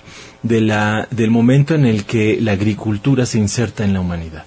[0.44, 4.46] de la del momento en el que la agricultura se inserta en la humanidad.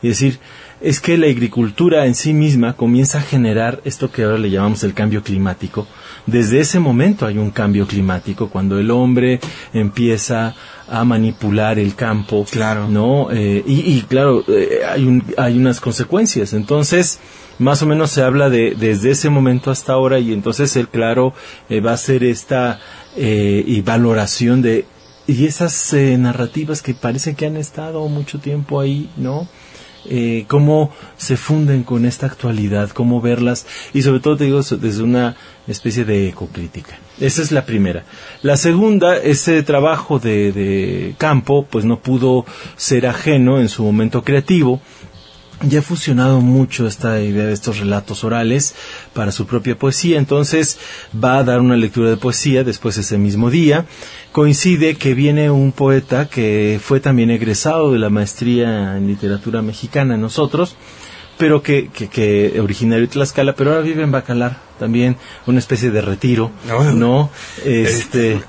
[0.00, 0.38] y decir,
[0.80, 4.84] es que la agricultura en sí misma comienza a generar esto que ahora le llamamos
[4.84, 5.88] el cambio climático.
[6.26, 9.40] Desde ese momento hay un cambio climático, cuando el hombre
[9.72, 10.54] empieza
[10.88, 12.86] a manipular el campo, claro.
[12.86, 13.28] ¿no?
[13.32, 16.52] Eh, y, y, claro, eh, hay, un, hay unas consecuencias.
[16.52, 17.18] Entonces,
[17.58, 21.34] más o menos se habla de desde ese momento hasta ahora y entonces él, claro,
[21.68, 22.80] eh, va a hacer esta
[23.16, 24.86] eh, y valoración de
[25.28, 29.46] y esas eh, narrativas que parece que han estado mucho tiempo ahí, ¿no?
[30.06, 35.02] Eh, cómo se funden con esta actualidad, cómo verlas y sobre todo te digo desde
[35.02, 36.98] una especie de ecocrítica.
[37.20, 38.04] Esa es la primera.
[38.40, 44.24] La segunda, ese trabajo de, de campo, pues no pudo ser ajeno en su momento
[44.24, 44.80] creativo
[45.62, 48.74] ya ha fusionado mucho esta idea de estos relatos orales
[49.12, 50.78] para su propia poesía, entonces
[51.12, 53.86] va a dar una lectura de poesía después ese mismo día.
[54.32, 60.16] Coincide que viene un poeta que fue también egresado de la maestría en literatura mexicana
[60.16, 60.76] nosotros,
[61.38, 65.16] pero que, que, que originario de Tlaxcala, pero ahora vive en Bacalar también,
[65.46, 66.50] una especie de retiro,
[66.94, 67.30] ¿no?
[67.64, 68.40] Este...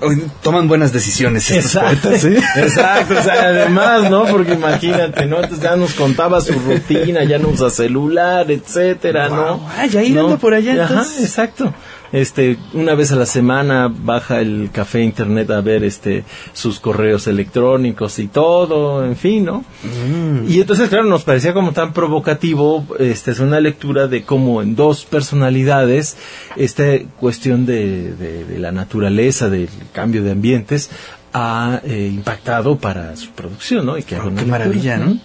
[0.44, 2.22] Toman buenas decisiones estos Exacto, poetas.
[2.22, 2.60] sí.
[2.60, 4.26] Exacto, o sea, además, ¿no?
[4.26, 5.38] Porque imagínate, ¿no?
[5.38, 9.68] Entonces ya nos contaba su rutina, ya no usa celular, etcétera, ¿no?
[9.76, 10.38] Ah, ya ir ¿No?
[10.38, 11.74] por allá, Ajá, exacto.
[12.12, 17.28] Este, una vez a la semana baja el café internet a ver este sus correos
[17.28, 19.64] electrónicos y todo, en fin, ¿no?
[19.84, 20.50] Mm.
[20.50, 24.76] Y entonces, claro, nos parecía como tan provocativo, este, es una lectura de cómo en
[24.76, 26.18] dos personalidades,
[26.56, 26.84] esta
[27.20, 30.90] cuestión de, de, de la naturaleza, del cambio de ambientes,
[31.34, 33.98] ha eh, impactado para su producción, ¿no?
[33.98, 35.20] Y que una Qué maravilla, ¿no?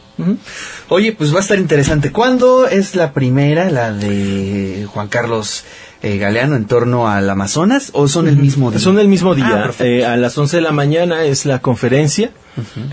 [0.90, 2.12] Oye, pues va a estar interesante.
[2.12, 5.64] ¿Cuándo es la primera, la de Juan Carlos
[6.04, 7.88] eh, Galeano, en torno al Amazonas?
[7.94, 8.78] ¿O son el mismo día?
[8.78, 9.70] Son el mismo día.
[9.70, 9.72] Ah.
[9.78, 12.30] Eh, a las 11 de la mañana es la conferencia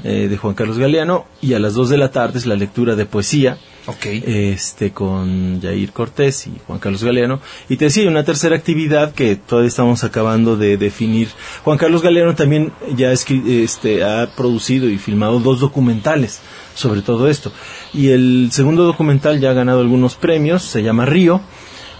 [0.05, 2.95] eh, de Juan Carlos Galeano y a las 2 de la tarde es la lectura
[2.95, 3.57] de poesía.
[4.03, 7.41] Este, con Jair Cortés y Juan Carlos Galeano.
[7.68, 11.28] Y te decía, una tercera actividad que todavía estamos acabando de definir.
[11.66, 16.39] Juan Carlos Galeano también ya este, ha producido y filmado dos documentales
[16.74, 17.51] sobre todo esto.
[17.93, 21.41] Y el segundo documental ya ha ganado algunos premios, se llama Río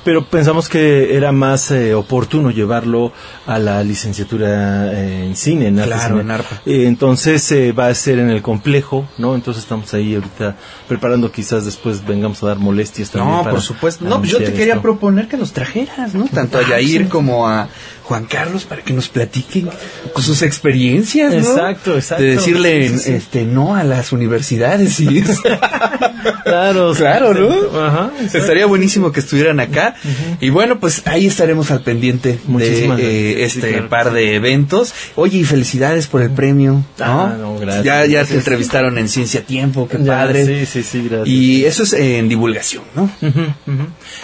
[0.04, 3.12] pero pensamos que era más eh, oportuno llevarlo
[3.46, 6.62] a la licenciatura eh, en cine, en arte Claro, en ARPA.
[6.66, 9.36] Eh, entonces eh, va a ser en el complejo, ¿no?
[9.36, 10.56] Entonces estamos ahí ahorita
[10.88, 13.36] preparando, quizás después vengamos a dar molestias también.
[13.38, 14.06] No, para por supuesto.
[14.06, 14.82] No, pues yo te quería esto.
[14.82, 16.26] proponer que los trajeras, ¿no?
[16.26, 17.08] Tanto a Yair sí.
[17.10, 17.68] como a
[18.04, 19.70] Juan Carlos para que nos platiquen
[20.14, 21.40] con sus experiencias, ¿no?
[21.40, 22.24] Exacto, exacto.
[22.24, 23.12] De decirle Sí, sí, sí.
[23.14, 25.24] este no a las universidades y.
[26.44, 27.80] Claro, claro, ¿no?
[27.80, 28.12] Ajá.
[28.34, 29.96] Estaría buenísimo que estuvieran acá.
[30.40, 33.36] Y bueno, pues ahí estaremos al pendiente de eh.
[33.38, 34.94] Sí, este claro par de eventos.
[35.16, 36.74] Oye, y felicidades por el premio.
[36.74, 36.86] ¿no?
[37.00, 37.86] Ah, no, gracias.
[37.86, 40.46] Ya, ya te entrevistaron en Ciencia Tiempo, qué Ya, padre.
[40.46, 41.28] Sí, sí, sí, gracias.
[41.28, 43.10] Y eso es en divulgación, ¿no?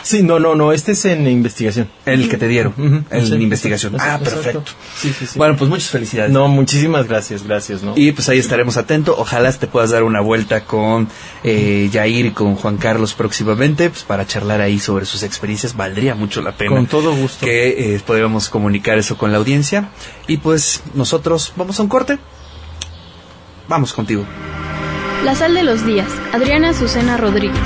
[0.03, 1.89] Sí, no, no, no, este es en investigación.
[2.05, 2.73] El que te dieron,
[3.11, 3.95] sí, en investigación.
[3.99, 4.63] Ah, perfecto.
[4.95, 5.37] Sí, sí, sí.
[5.37, 6.31] Bueno, pues muchas felicidades.
[6.31, 7.93] No, muchísimas gracias, gracias, ¿no?
[7.95, 9.15] Y pues ahí estaremos atentos.
[9.17, 11.07] Ojalá te puedas dar una vuelta con
[11.43, 15.75] eh, Y con Juan Carlos próximamente, pues para charlar ahí sobre sus experiencias.
[15.75, 16.71] Valdría mucho la pena.
[16.71, 17.45] Con todo gusto.
[17.45, 19.89] Que eh, podamos comunicar eso con la audiencia.
[20.27, 22.17] Y pues nosotros vamos a un corte.
[23.67, 24.25] Vamos contigo.
[25.23, 26.09] La sal de los días.
[26.31, 27.57] Adriana Azucena Rodríguez.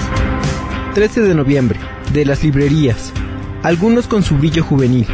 [0.94, 1.80] 13 de noviembre,
[2.12, 3.14] de las librerías.
[3.64, 5.08] Algunos con su brillo juvenil,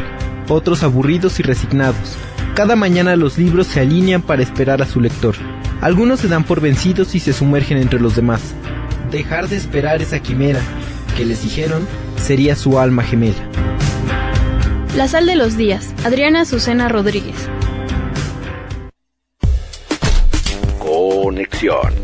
[0.48, 2.16] otros aburridos y resignados.
[2.54, 5.36] Cada mañana los libros se alinean para esperar a su lector.
[5.80, 8.54] Algunos se dan por vencidos y se sumergen entre los demás.
[9.10, 10.60] Dejar de esperar esa quimera,
[11.16, 11.86] que les dijeron
[12.20, 13.48] sería su alma gemela.
[14.96, 15.94] La sal de los días.
[16.04, 17.36] Adriana Azucena Rodríguez.
[20.78, 21.94] Conexión.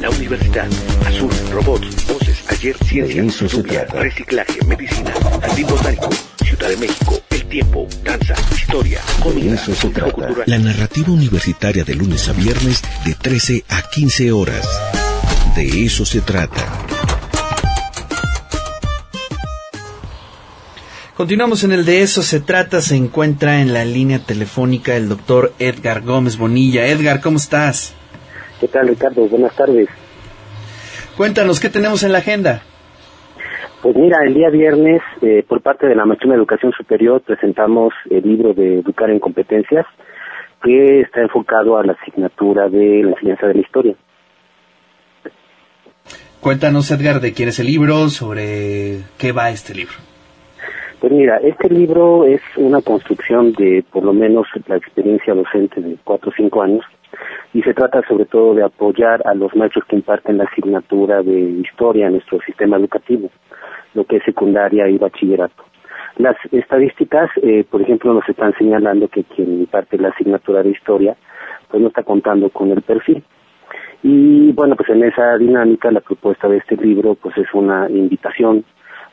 [0.00, 0.68] La universidad.
[1.06, 6.10] Azul, robots, voces, ayer, ciencia, lluvia, reciclaje, medicina, jardín botánico,
[6.44, 10.28] Ciudad de México, el tiempo, danza, historia, comida, eso se trata.
[10.46, 14.68] La narrativa universitaria de lunes a viernes de 13 a 15 horas.
[15.56, 16.60] De eso se trata.
[21.16, 22.82] Continuamos en el de eso se trata.
[22.82, 26.84] Se encuentra en la línea telefónica el doctor Edgar Gómez Bonilla.
[26.84, 27.96] Edgar, ¿cómo estás?
[28.60, 29.26] ¿Qué tal, Ricardo?
[29.28, 29.88] Buenas tardes.
[31.16, 32.60] Cuéntanos, ¿qué tenemos en la agenda?
[33.80, 37.94] Pues mira, el día viernes, eh, por parte de la Maestría de Educación Superior, presentamos
[38.10, 39.86] el libro de Educar en Competencias,
[40.62, 43.96] que está enfocado a la asignatura de la enseñanza de la historia.
[46.40, 49.94] Cuéntanos, Edgar, de quién es el libro, sobre qué va este libro.
[51.00, 55.96] Pues mira, este libro es una construcción de por lo menos la experiencia docente de
[56.04, 56.84] cuatro o cinco años,
[57.52, 61.40] y se trata sobre todo de apoyar a los maestros que imparten la asignatura de
[61.62, 63.30] historia en nuestro sistema educativo,
[63.94, 65.64] lo que es secundaria y bachillerato.
[66.18, 71.16] Las estadísticas, eh, por ejemplo, nos están señalando que quien imparte la asignatura de historia,
[71.68, 73.22] pues no está contando con el perfil.
[74.08, 78.64] Y bueno, pues en esa dinámica la propuesta de este libro pues es una invitación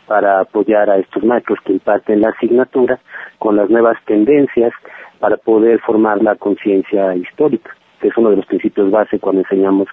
[0.06, 3.00] para apoyar a estos maestros que imparten la asignatura
[3.40, 4.72] con las nuevas tendencias
[5.20, 9.88] para poder formar la conciencia histórica, que es uno de los principios base cuando enseñamos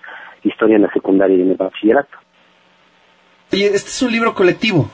[0.44, 2.18] historia en la secundaria y en el bachillerato.
[3.54, 4.86] Oye, este es un libro colectivo.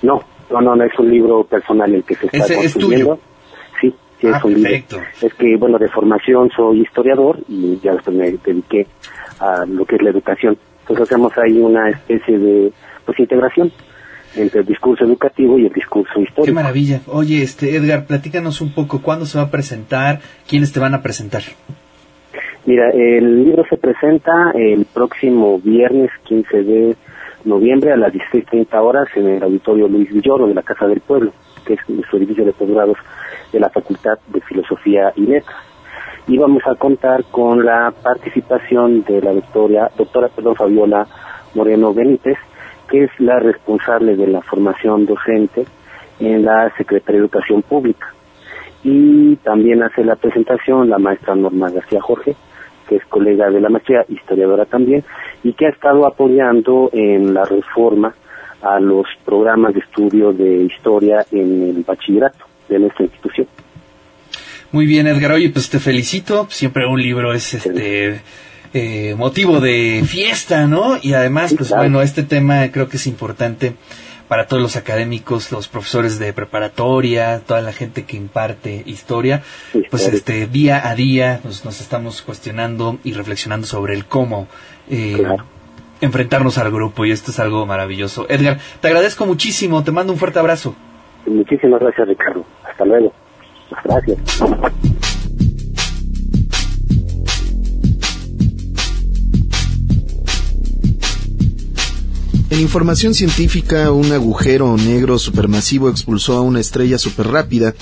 [0.00, 3.16] No, no, no, no es un libro personal el que se está es construyendo.
[3.16, 3.29] Sí,
[4.28, 5.00] Ah, es un libro.
[5.22, 8.86] Es que, bueno, de formación soy historiador y ya después me dediqué
[9.38, 10.58] a lo que es la educación.
[10.82, 12.72] Entonces hacemos ahí una especie de
[13.04, 13.72] pues integración
[14.36, 16.54] entre el discurso educativo y el discurso Qué histórico.
[16.54, 17.00] maravilla.
[17.06, 21.02] Oye, este Edgar, platícanos un poco cuándo se va a presentar, quiénes te van a
[21.02, 21.42] presentar.
[22.66, 26.96] Mira, el libro se presenta el próximo viernes 15 de
[27.44, 31.32] noviembre a las 16.30 horas en el Auditorio Luis Villoro de la Casa del Pueblo,
[31.64, 32.98] que es nuestro edificio de posgrados
[33.52, 35.56] de la Facultad de Filosofía y Letras.
[36.26, 41.06] Y vamos a contar con la participación de la doctora, doctora perdón, Fabiola
[41.54, 42.38] Moreno Benítez,
[42.88, 45.64] que es la responsable de la formación docente
[46.18, 48.12] en la Secretaría de Educación Pública.
[48.82, 52.36] Y también hace la presentación la maestra Norma García Jorge,
[52.88, 55.04] que es colega de la maestría, historiadora también,
[55.42, 58.14] y que ha estado apoyando en la reforma
[58.62, 63.46] a los programas de estudio de historia en el bachillerato de nuestra institución.
[64.72, 65.32] Muy bien, Edgar.
[65.32, 66.46] Oye, pues te felicito.
[66.50, 68.20] Siempre un libro es este
[68.72, 70.96] eh, motivo de fiesta, ¿no?
[71.02, 73.74] Y además, pues bueno, este tema creo que es importante
[74.28, 79.42] para todos los académicos, los profesores de preparatoria, toda la gente que imparte historia,
[79.90, 84.46] pues este día a día nos, nos estamos cuestionando y reflexionando sobre el cómo
[84.88, 85.20] eh,
[86.00, 88.26] enfrentarnos al grupo y esto es algo maravilloso.
[88.28, 90.76] Edgar, te agradezco muchísimo, te mando un fuerte abrazo.
[91.26, 92.44] Muchísimas gracias, Ricardo.
[92.64, 93.12] Hasta luego.
[93.84, 94.18] Gracias.
[102.50, 107.74] En información científica, un agujero negro supermasivo expulsó a una estrella superrápida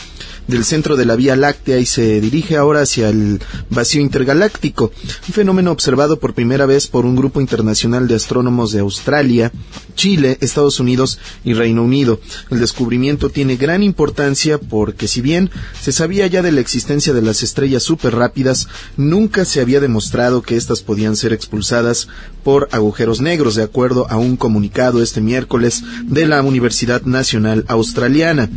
[0.48, 3.40] del centro de la Vía Láctea y se dirige ahora hacia el
[3.70, 4.90] vacío intergaláctico,
[5.28, 9.52] un fenómeno observado por primera vez por un grupo internacional de astrónomos de Australia,
[9.94, 12.20] Chile, Estados Unidos y Reino Unido.
[12.50, 17.22] El descubrimiento tiene gran importancia porque si bien se sabía ya de la existencia de
[17.22, 22.08] las estrellas superrápidas, nunca se había demostrado que éstas podían ser expulsadas
[22.42, 28.48] por agujeros negros, de acuerdo a un comunicado este miércoles de la Universidad Nacional Australiana.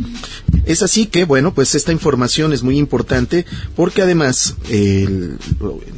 [0.64, 5.36] Es así que, bueno, pues esta información es muy importante porque además, en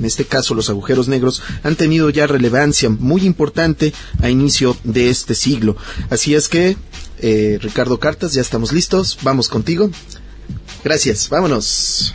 [0.03, 5.35] este caso, los agujeros negros han tenido ya relevancia muy importante a inicio de este
[5.35, 5.77] siglo.
[6.09, 6.79] Así es que,
[7.19, 9.19] eh, Ricardo Cartas, ya estamos listos.
[9.21, 9.91] Vamos contigo.
[10.83, 12.15] Gracias, vámonos.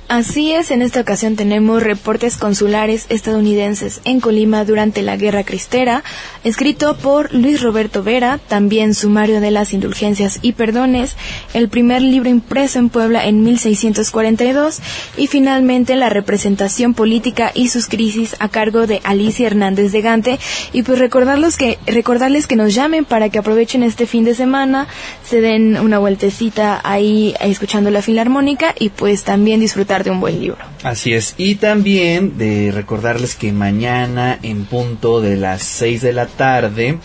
[0.09, 6.03] Así es, en esta ocasión tenemos reportes consulares estadounidenses en Colima durante la Guerra Cristera,
[6.43, 11.15] escrito por Luis Roberto Vera, también Sumario de las Indulgencias y Perdones,
[11.53, 14.79] el primer libro impreso en Puebla en 1642
[15.15, 20.39] y finalmente la representación política y sus crisis a cargo de Alicia Hernández de Gante.
[20.73, 24.87] Y pues recordarlos que recordarles que nos llamen para que aprovechen este fin de semana,
[25.23, 30.39] se den una vueltecita ahí escuchando la filarmónica y pues también disfrutar de un buen
[30.39, 30.59] libro.
[30.83, 31.35] Así es.
[31.37, 36.97] Y también de recordarles que mañana en punto de las 6 de la tarde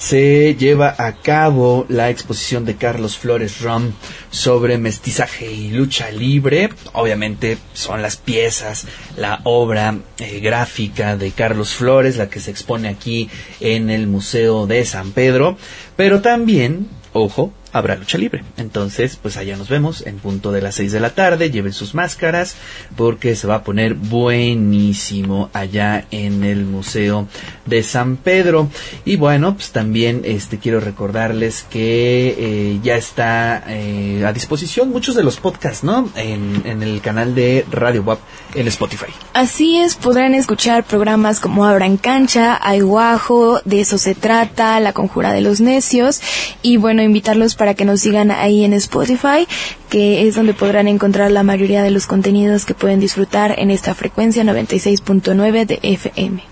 [0.00, 3.92] se lleva a cabo la exposición de Carlos Flores Rom
[4.30, 6.70] sobre mestizaje y lucha libre.
[6.94, 8.86] Obviamente son las piezas,
[9.18, 13.28] la obra eh, gráfica de Carlos Flores, la que se expone aquí
[13.60, 15.58] en el Museo de San Pedro.
[15.96, 18.44] Pero también, ojo, habrá lucha libre.
[18.56, 21.50] Entonces, pues allá nos vemos en punto de las 6 de la tarde.
[21.50, 22.56] Lleven sus máscaras
[22.96, 27.28] porque se va a poner buenísimo allá en el Museo
[27.66, 28.68] de San Pedro.
[29.04, 35.14] Y bueno, pues también este quiero recordarles que eh, ya está eh, a disposición muchos
[35.14, 36.10] de los podcasts, ¿no?
[36.16, 38.20] En, en el canal de Radio WAP
[38.54, 39.06] en Spotify.
[39.32, 45.32] Así es, podrán escuchar programas como Abran Cancha, Aiguajo, De eso se trata, La Conjura
[45.32, 46.20] de los Necios
[46.62, 49.46] y bueno, invitarlos para que nos sigan ahí en Spotify,
[49.90, 53.94] que es donde podrán encontrar la mayoría de los contenidos que pueden disfrutar en esta
[53.94, 56.42] frecuencia 96.9 de FM.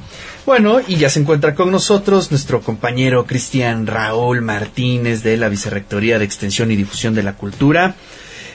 [0.45, 6.19] Bueno, y ya se encuentra con nosotros nuestro compañero Cristian Raúl Martínez de la Vicerrectoría
[6.19, 7.95] de Extensión y Difusión de la Cultura.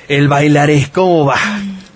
[0.08, 1.39] El bailaré, ¿cómo va?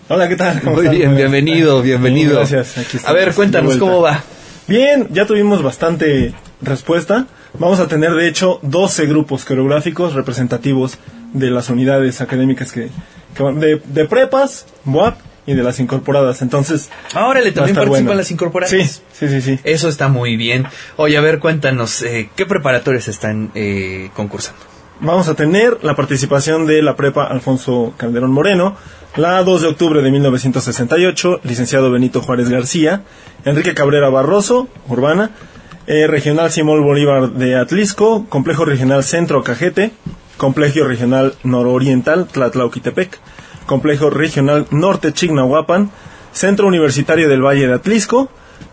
[0.10, 0.60] Hola, ¿qué tal?
[0.62, 0.98] ¿Cómo Muy están?
[0.98, 2.38] bien, bienvenido, bienvenido.
[2.38, 2.80] Gracias.
[2.80, 3.78] aquí A ver, cuéntanos.
[3.78, 4.24] ¿cómo va?
[4.68, 7.28] Bien, ya tuvimos bastante respuesta.
[7.60, 10.98] Vamos a tener, de hecho, 12 grupos coreográficos representativos
[11.34, 12.90] de las unidades académicas que,
[13.36, 16.42] que van de, de prepas, BUAP y de las incorporadas.
[16.44, 18.18] Entonces, Ahora le también participan bueno.
[18.18, 18.70] las incorporadas.
[18.70, 18.84] Sí,
[19.14, 19.60] sí, sí, sí.
[19.64, 20.66] Eso está muy bien.
[20.98, 24.60] Oye, a ver, cuéntanos, eh, ¿qué preparatorios están eh, concursando?
[25.00, 28.76] Vamos a tener la participación de la prepa Alfonso Calderón Moreno,
[29.16, 33.04] la 2 de octubre de 1968, licenciado Benito Juárez García,
[33.46, 35.32] Enrique Cabrera Barroso, Urbana,
[35.88, 39.92] eh, Regional Simón Bolívar de Atlisco, Complejo Regional Centro Cajete,
[40.38, 43.18] Complejo Regional Nororiental Tlatlauquitepec,
[43.66, 45.90] Complejo Regional Norte Chignahuapan,
[46.34, 48.30] Centro Universitario del Valle de Atlisco,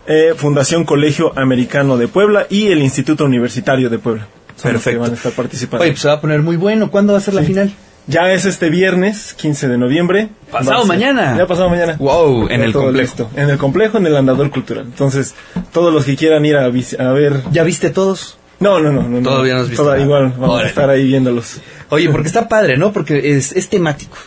[0.07, 4.27] eh, Fundación Colegio Americano de Puebla y el Instituto Universitario de Puebla.
[4.61, 5.01] Que Perfecto.
[5.01, 5.83] van a estar participando.
[5.83, 6.91] Oye, pues se va a poner muy bueno.
[6.91, 7.73] ¿Cuándo va a ser la final?
[8.07, 10.29] Ya es este viernes, 15 de noviembre.
[10.51, 11.35] Pasado ser- mañana.
[11.37, 11.95] Ya pasado mañana.
[11.97, 13.01] Wow, en Ya el complejo.
[13.01, 13.29] listo.
[13.35, 14.85] En el complejo, en el andador cultural.
[14.85, 15.33] Entonces,
[15.73, 17.41] todos los que quieran ir a, ver...
[17.51, 18.37] ¿Ya viste todos?
[18.59, 19.01] No, no, no.
[19.03, 19.29] no, no.
[19.29, 20.65] Todavía no has visto Toda- igual, vamos Órale.
[20.67, 21.59] a estar ahí viéndolos.
[21.89, 22.93] Oye, porque está padre, ¿no?
[22.93, 24.17] Porque es, es temático.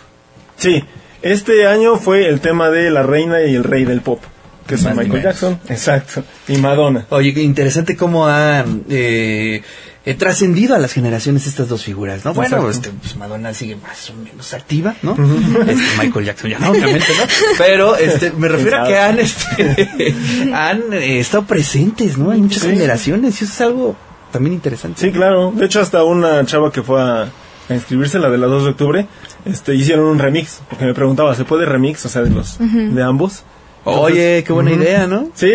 [0.57, 0.83] Sí,
[1.23, 4.21] este año fue el tema de la reina y el rey del pop.
[4.67, 5.23] Que son Michael.
[5.23, 7.07] Jackson, exacto, y Madonna.
[7.09, 9.63] Oye, qué interesante cómo ha eh,
[10.05, 12.33] eh, trascendido a las generaciones estas dos figuras, ¿no?
[12.33, 12.71] Bueno, Exacto.
[12.71, 15.13] este, pues Madonna sigue más o menos activa, ¿no?
[15.67, 17.25] Este, Michael Jackson ya no, obviamente, ¿no?
[17.59, 20.15] Pero este, me refiero a que han, este,
[20.55, 22.33] han eh, estado presentes, ¿no?
[22.33, 22.69] En muchas Sí.
[22.71, 23.97] generaciones y eso es algo
[24.33, 25.01] también interesante.
[25.01, 25.53] Sí, claro.
[25.55, 27.23] De hecho, hasta una chava que fue a,
[27.69, 29.07] a inscribirse, la de la 2 de octubre,
[29.45, 30.61] este, hicieron un remix.
[30.71, 32.05] Porque me preguntaba, ¿se puede remix?
[32.07, 33.43] O sea, de los, de ambos.
[33.85, 35.31] Oye, qué buena idea, ¿no?
[35.35, 35.47] Sí,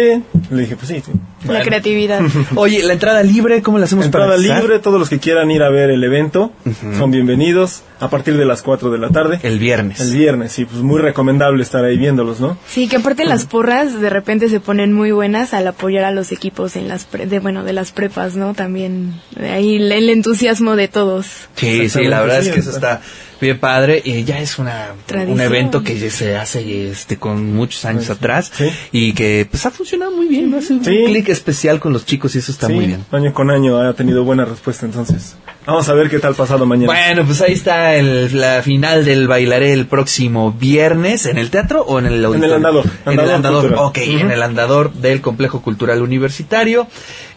[0.50, 1.12] le dije, pues sí, sí.
[1.48, 2.22] La creatividad.
[2.56, 5.64] Oye, la entrada libre, ¿cómo la hacemos Entrada para libre, todos los que quieran ir
[5.64, 6.52] a ver el evento
[6.98, 9.40] son bienvenidos a partir de las 4 de la tarde.
[9.44, 10.00] El viernes.
[10.02, 12.58] El viernes, sí, pues muy recomendable estar ahí viéndolos, ¿no?
[12.68, 16.32] Sí, que aparte las porras de repente se ponen muy buenas al apoyar a los
[16.32, 18.54] equipos en las pre- de bueno de las prepas, ¿no?
[18.54, 21.26] También de ahí el, el entusiasmo de todos.
[21.56, 23.02] Sí, sí, la verdad sí, es que eso está
[23.42, 24.88] bien padre y ya es una
[25.28, 28.52] un evento que ya se hace este con muchos años atrás
[28.94, 30.58] y que pues ha funcionado muy bien, ¿no?
[30.60, 31.04] Hace un Sí.
[31.08, 33.04] clic especial con los chicos y eso está Sí, muy bien.
[33.12, 35.36] Año con año ha tenido buena respuesta, entonces.
[35.66, 36.88] Vamos a ver qué tal pasado mañana.
[36.88, 41.82] Bueno, pues ahí está el- la final del bailaré el próximo viernes en el teatro
[41.84, 42.56] o en el auditorio.
[42.56, 43.86] andador, En el andador andador, cultural.
[43.86, 44.20] ok, Ujú.
[44.26, 46.88] en el andador del complejo cultural universitario.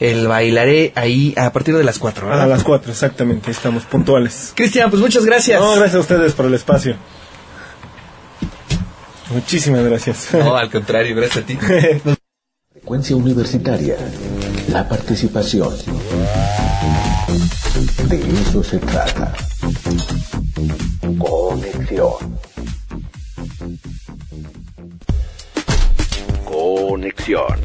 [0.01, 4.53] El bailaré ahí a partir de las 4, A las 4, exactamente, estamos puntuales.
[4.57, 5.61] Cristian, pues muchas gracias.
[5.61, 6.97] No, gracias a ustedes por el espacio.
[9.33, 10.29] Muchísimas gracias.
[10.35, 11.59] No, al contrario, gracias a ti.
[12.87, 13.97] Frecuencia universitaria.
[14.69, 15.75] La participación.
[18.09, 19.35] De eso se trata.
[21.19, 22.13] Conexión.
[26.45, 27.59] Conexión.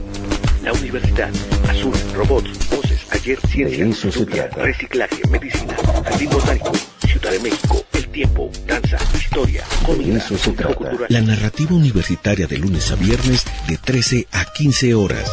[0.63, 1.29] La universidad.
[1.69, 4.63] Azul, robots, voces, ayer, ciencia, De eso se lluvia, trata.
[4.63, 6.71] reciclaje, medicina, jardín botánico,
[7.07, 10.75] Ciudad de México, tiempo, danza, historia, De comida, eso se trata.
[10.75, 11.05] cultural.
[11.09, 15.29] La narrativa universitaria de lunes a viernes de 13 a 15 horas.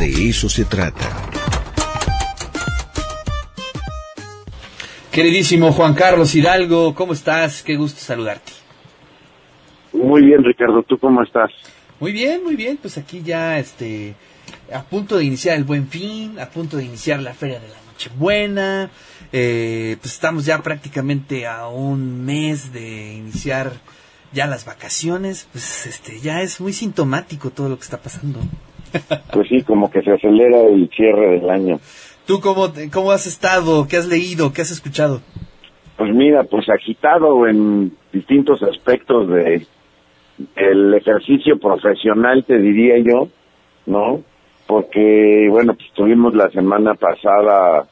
[0.00, 1.08] De eso se trata.
[5.10, 7.62] Queridísimo Juan Carlos Hidalgo, ¿cómo estás?
[7.62, 8.52] Qué gusto saludarte.
[9.92, 11.50] Muy bien, Ricardo, ¿tú cómo estás?
[12.00, 14.14] Muy bien, muy bien, pues aquí ya este
[14.72, 17.74] a punto de iniciar el Buen Fin, a punto de iniciar la Feria de la
[17.92, 18.90] Nochebuena,
[19.32, 23.72] eh, pues estamos ya prácticamente a un mes de iniciar
[24.32, 28.40] ya las vacaciones, pues este ya es muy sintomático todo lo que está pasando.
[29.32, 31.80] Pues sí, como que se acelera el cierre del año.
[32.26, 33.86] ¿Tú cómo, cómo has estado?
[33.88, 34.52] ¿Qué has leído?
[34.52, 35.20] ¿Qué has escuchado?
[35.96, 39.66] Pues mira, pues agitado en distintos aspectos de
[40.56, 43.28] el ejercicio profesional, te diría yo,
[43.86, 44.22] ¿no?
[44.72, 47.86] Porque, bueno, pues tuvimos la semana pasada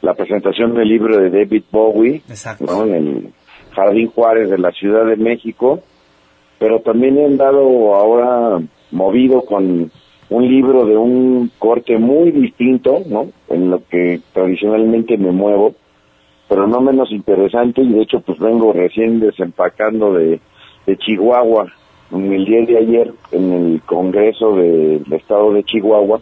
[0.00, 2.22] la presentación del libro de David Bowie,
[2.60, 2.86] ¿no?
[2.86, 3.28] En el
[3.72, 5.80] Jardín Juárez de la Ciudad de México,
[6.58, 8.58] pero también he andado ahora
[8.90, 9.90] movido con
[10.30, 13.26] un libro de un corte muy distinto, ¿no?
[13.50, 15.74] En lo que tradicionalmente me muevo,
[16.48, 20.40] pero no menos interesante y de hecho pues vengo recién desempacando de,
[20.86, 21.70] de Chihuahua.
[22.12, 26.20] En el día de ayer, en el Congreso del Estado de Chihuahua,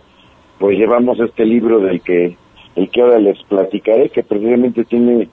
[0.59, 2.37] pues llevamos este libro del que,
[2.77, 5.29] el que ahora les platicaré, que precisamente tiene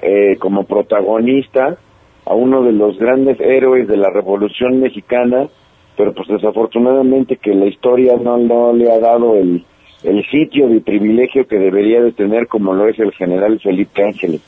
[0.00, 1.76] eh, como protagonista
[2.24, 5.48] a uno de los grandes héroes de la Revolución Mexicana,
[5.96, 9.64] pero pues desafortunadamente que la historia no, no le ha dado el,
[10.04, 14.40] el sitio de privilegio que debería de tener como lo es el general Felipe Ángeles.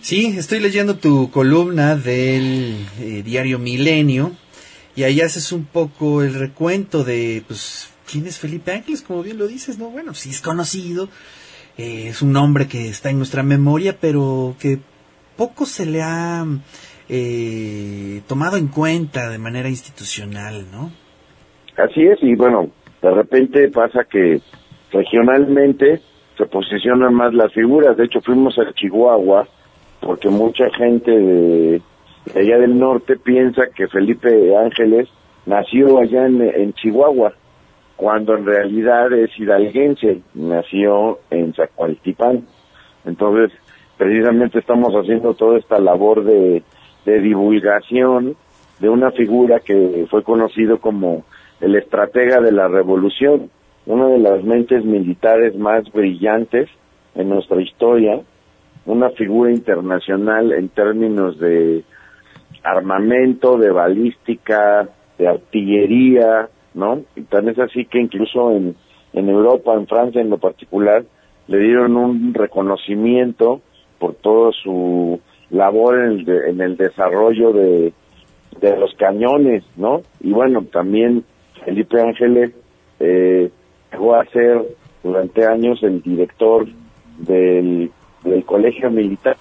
[0.00, 4.32] Sí, estoy leyendo tu columna del eh, diario Milenio
[4.94, 9.38] y ahí haces un poco el recuento de, pues, quién es Felipe Ángeles, como bien
[9.38, 9.90] lo dices, ¿no?
[9.90, 11.08] Bueno, sí es conocido,
[11.76, 14.78] eh, es un nombre que está en nuestra memoria, pero que
[15.36, 16.44] poco se le ha
[17.08, 20.90] eh, tomado en cuenta de manera institucional, ¿no?
[21.76, 22.70] Así es, y bueno,
[23.02, 24.40] de repente pasa que
[24.92, 26.00] regionalmente
[26.36, 27.96] se posicionan más las figuras.
[27.96, 29.48] De hecho, fuimos a Chihuahua
[30.00, 31.82] porque mucha gente de,
[32.34, 35.08] allá del norte piensa que Felipe Ángeles
[35.46, 37.32] nació allá en, en Chihuahua,
[37.96, 42.46] cuando en realidad es hidalguense, nació en Zacualtipán.
[43.04, 43.50] Entonces,
[43.96, 46.62] precisamente estamos haciendo toda esta labor de,
[47.04, 48.36] de divulgación
[48.78, 51.24] de una figura que fue conocido como
[51.60, 53.50] el estratega de la revolución,
[53.86, 56.68] una de las mentes militares más brillantes
[57.14, 58.20] en nuestra historia,
[58.88, 61.84] una figura internacional en términos de
[62.64, 64.88] armamento, de balística,
[65.18, 67.02] de artillería, ¿no?
[67.14, 68.74] Y tan es así que incluso en,
[69.12, 71.04] en Europa, en Francia en lo particular,
[71.48, 73.60] le dieron un reconocimiento
[73.98, 75.20] por toda su
[75.50, 77.92] labor en el, desarrollo de,
[78.60, 80.02] de los cañones, ¿no?
[80.20, 81.24] Y bueno, también
[81.64, 82.52] Felipe Ángeles
[83.00, 83.50] eh,
[83.92, 84.64] llegó a ser
[85.02, 86.66] durante años el director
[87.18, 87.90] del,
[88.24, 89.36] del colegio militar.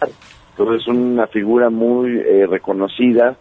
[0.51, 3.35] Entonces es una figura muy eh, reconocida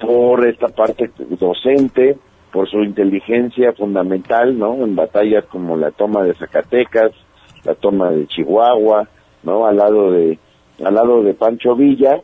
[0.00, 2.16] por esta parte docente,
[2.52, 4.84] por su inteligencia fundamental, ¿no?
[4.84, 7.12] En batallas como la toma de Zacatecas,
[7.64, 9.08] la toma de Chihuahua,
[9.42, 9.66] ¿no?
[9.66, 10.38] Al lado de,
[10.84, 12.20] al lado de Pancho Villa,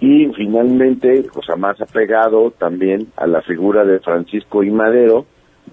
[0.00, 4.70] y finalmente, pues más apegado también a la figura de Francisco I.
[4.70, 5.24] Madero,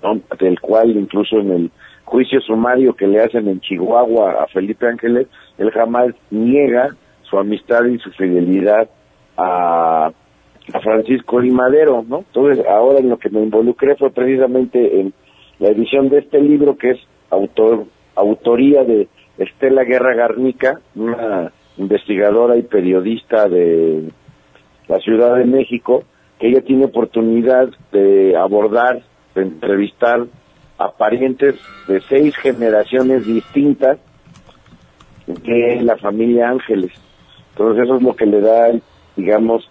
[0.02, 0.22] ¿no?
[0.40, 1.72] del cual incluso en el
[2.06, 7.86] juicio sumario que le hacen en Chihuahua a Felipe Ángeles, él jamás niega su amistad
[7.86, 8.90] y su fidelidad
[9.38, 10.12] a,
[10.84, 11.42] Francisco.
[11.42, 12.20] Madero, ¿no?
[12.20, 15.14] Entonces, ahora en lo que me involucré fue precisamente en
[15.60, 17.00] la edición de este libro que es
[17.30, 19.08] autor, autoría de
[19.38, 24.12] Estela Guerra Garnica, una investigadora y periodista de
[24.88, 26.04] la Ciudad de México,
[26.40, 29.02] que ella tiene oportunidad de abordar,
[29.36, 30.26] de entrevistar
[30.84, 31.56] a parientes
[31.88, 34.00] de seis generaciones distintas
[35.28, 36.92] de la familia Ángeles.
[37.52, 38.72] Entonces eso es lo que le da,
[39.16, 39.70] digamos,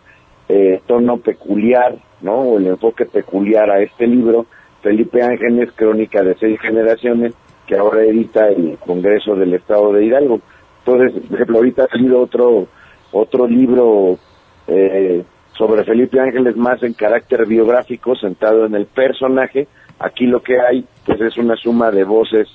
[0.48, 2.40] eh, tono peculiar, ¿no?
[2.40, 4.46] O el enfoque peculiar a este libro,
[4.82, 7.34] Felipe Ángeles, Crónica de seis generaciones,
[7.66, 10.40] que ahora edita el Congreso del Estado de Hidalgo.
[10.84, 12.66] Entonces, por ejemplo, ahorita ha salido otro,
[13.12, 14.18] otro libro
[14.66, 15.24] eh,
[15.56, 19.68] sobre Felipe Ángeles más en carácter biográfico, sentado en el personaje.
[20.00, 22.48] Aquí lo que hay, pues es una suma de voces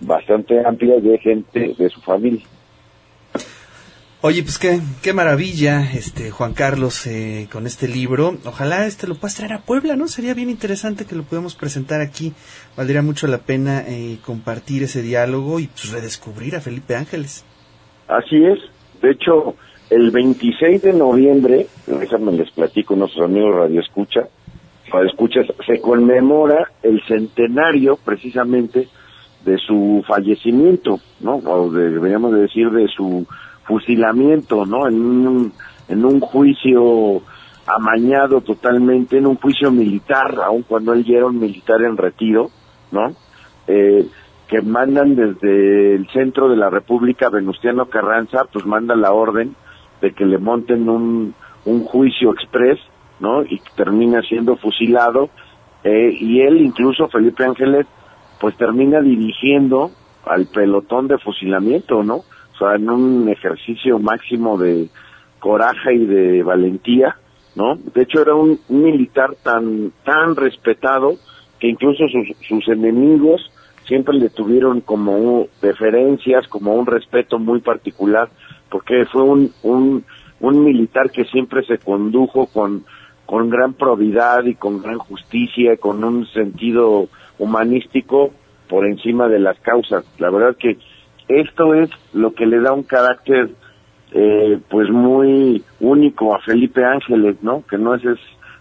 [0.00, 2.44] bastante amplia de gente de su familia.
[4.20, 8.36] Oye, pues qué, qué maravilla, este Juan Carlos, eh, con este libro.
[8.44, 10.08] Ojalá este lo puedas traer a Puebla, ¿no?
[10.08, 12.32] Sería bien interesante que lo podamos presentar aquí.
[12.76, 17.44] Valdría mucho la pena eh, compartir ese diálogo y pues redescubrir a Felipe Ángeles.
[18.08, 18.58] Así es.
[19.00, 19.54] De hecho,
[19.88, 24.28] el 26 de noviembre, déjame les platico a nuestros amigos Radio Escucha,
[25.04, 28.88] Escuchas, se conmemora el centenario precisamente
[29.44, 31.36] de su fallecimiento, ¿no?
[31.36, 33.26] O de- deberíamos de decir de su
[33.64, 34.88] fusilamiento, ¿no?
[34.88, 35.52] En un,
[35.88, 37.22] en un juicio
[37.66, 42.48] amañado totalmente, en un juicio militar, aun cuando él ya un militar en retiro,
[42.90, 43.12] ¿no?
[43.66, 44.06] Eh,
[44.48, 49.54] que mandan desde el centro de la República, Venustiano Carranza, pues manda la orden
[50.00, 51.34] de que le monten un,
[51.66, 52.78] un juicio express,
[53.20, 53.42] ¿no?
[53.42, 55.30] Y termina siendo fusilado,
[55.84, 57.86] eh, y él, incluso Felipe Ángeles,
[58.40, 59.90] pues termina dirigiendo
[60.24, 62.16] al pelotón de fusilamiento, ¿no?
[62.16, 64.88] O sea, en un ejercicio máximo de
[65.38, 67.16] coraje y de valentía,
[67.54, 67.76] ¿no?
[67.76, 71.14] De hecho, era un, militar tan, tan respetado
[71.58, 73.50] que incluso sus, sus enemigos
[73.86, 78.28] siempre le tuvieron como un, deferencias, como un respeto muy particular,
[78.68, 79.52] porque fue un,
[80.40, 82.84] un militar que siempre se condujo con,
[83.28, 88.30] con gran probidad y con gran justicia, con un sentido humanístico
[88.70, 90.02] por encima de las causas.
[90.18, 90.78] La verdad que
[91.28, 93.50] esto es lo que le da un carácter
[94.12, 97.62] eh, pues muy único a Felipe Ángeles, ¿no?
[97.68, 98.18] Que no es, es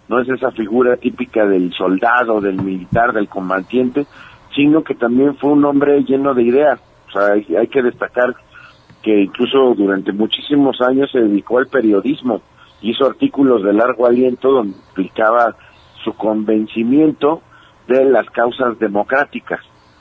[0.10, 4.06] no es esa figura típica del soldado, del militar, del combatiente,
[4.54, 6.82] sino que también fue un hombre lleno de ideas.
[7.08, 8.36] O sea, hay, hay que destacar
[9.02, 12.42] que incluso durante muchísimos años se dedicó al periodismo,
[12.82, 15.56] hizo artículos de largo aliento donde explicaba
[16.04, 17.42] su convencimiento
[17.88, 19.60] de las causas democráticas,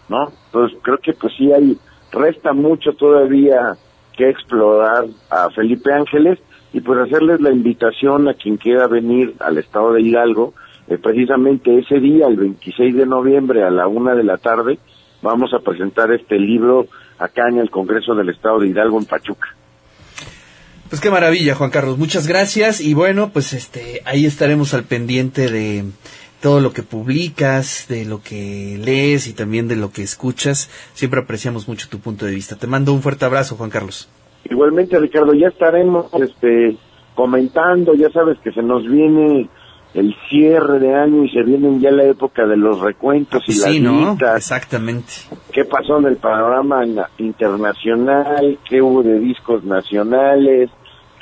[0.08, 0.32] ¿no?
[0.46, 1.78] Entonces creo que pues sí hay,
[2.12, 3.76] resta mucho todavía
[4.16, 6.38] que explorar a Felipe Ángeles
[6.72, 10.54] y pues hacerles la invitación a quien quiera venir al estado de Hidalgo,
[10.88, 14.78] eh, precisamente ese día, el 26 de noviembre a la una de la tarde,
[15.22, 16.86] vamos a presentar este libro
[17.18, 19.55] acá en el Congreso del Estado de Hidalgo en Pachuca.
[20.88, 21.98] Pues qué maravilla, Juan Carlos.
[21.98, 25.84] Muchas gracias y bueno, pues este ahí estaremos al pendiente de
[26.40, 30.70] todo lo que publicas, de lo que lees y también de lo que escuchas.
[30.94, 32.54] Siempre apreciamos mucho tu punto de vista.
[32.54, 34.08] Te mando un fuerte abrazo, Juan Carlos.
[34.44, 36.76] Igualmente, Ricardo, ya estaremos este
[37.16, 39.48] comentando, ya sabes que se nos viene
[39.96, 43.80] el cierre de año y se viene ya la época de los recuentos y sí,
[43.80, 44.10] las ¿no?
[44.10, 44.36] listas.
[44.36, 45.12] Exactamente.
[45.52, 48.58] ¿Qué pasó en el panorama na- internacional?
[48.68, 50.70] ¿Qué hubo de discos nacionales?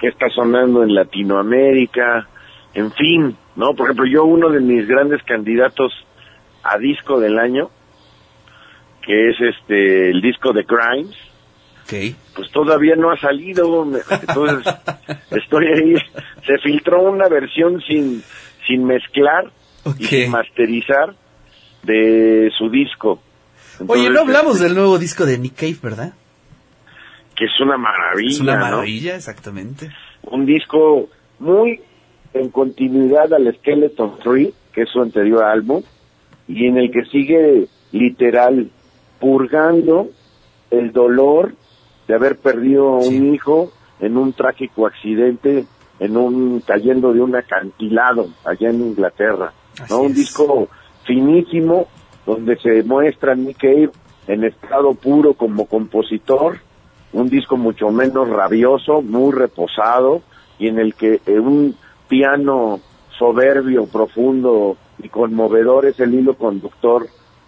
[0.01, 2.29] ¿Qué está sonando en Latinoamérica?
[2.75, 3.75] En fin, ¿no?
[3.75, 5.93] Por ejemplo, yo uno de mis grandes candidatos
[6.65, 7.71] a disco del año,
[9.07, 11.17] que es este el disco de Grimes,
[12.35, 14.75] pues todavía no ha salido, entonces
[15.31, 15.95] estoy ahí,
[16.47, 18.23] se filtró una versión sin,
[18.67, 19.51] sin mezclar
[19.99, 21.15] y sin masterizar
[21.83, 23.21] de su disco.
[23.87, 26.15] Oye, no hablamos este, del nuevo disco de Nick Cave, ¿verdad?
[27.35, 28.61] que es una maravilla, Es una ¿no?
[28.61, 29.91] maravilla, exactamente.
[30.23, 31.09] Un disco
[31.39, 31.81] muy
[32.33, 35.83] en continuidad al Skeleton Tree, que es su anterior álbum,
[36.49, 38.71] y en el que sigue literal
[39.21, 40.09] purgando
[40.71, 41.55] el dolor
[42.09, 45.65] de haber perdido a un hijo en un trágico accidente,
[45.99, 49.53] en un cayendo de un acantilado allá en Inglaterra.
[49.89, 50.03] ¿no?
[50.03, 50.69] Un disco
[51.05, 51.89] finísimo
[52.27, 53.91] donde se muestra Nick Cave
[54.27, 56.59] en estado puro como compositor,
[57.13, 60.23] un disco mucho menos rabioso, muy reposado
[60.59, 61.77] y en el que eh, un
[62.09, 62.81] piano
[63.19, 67.07] soberbio, profundo y conmovedor es el hilo conductor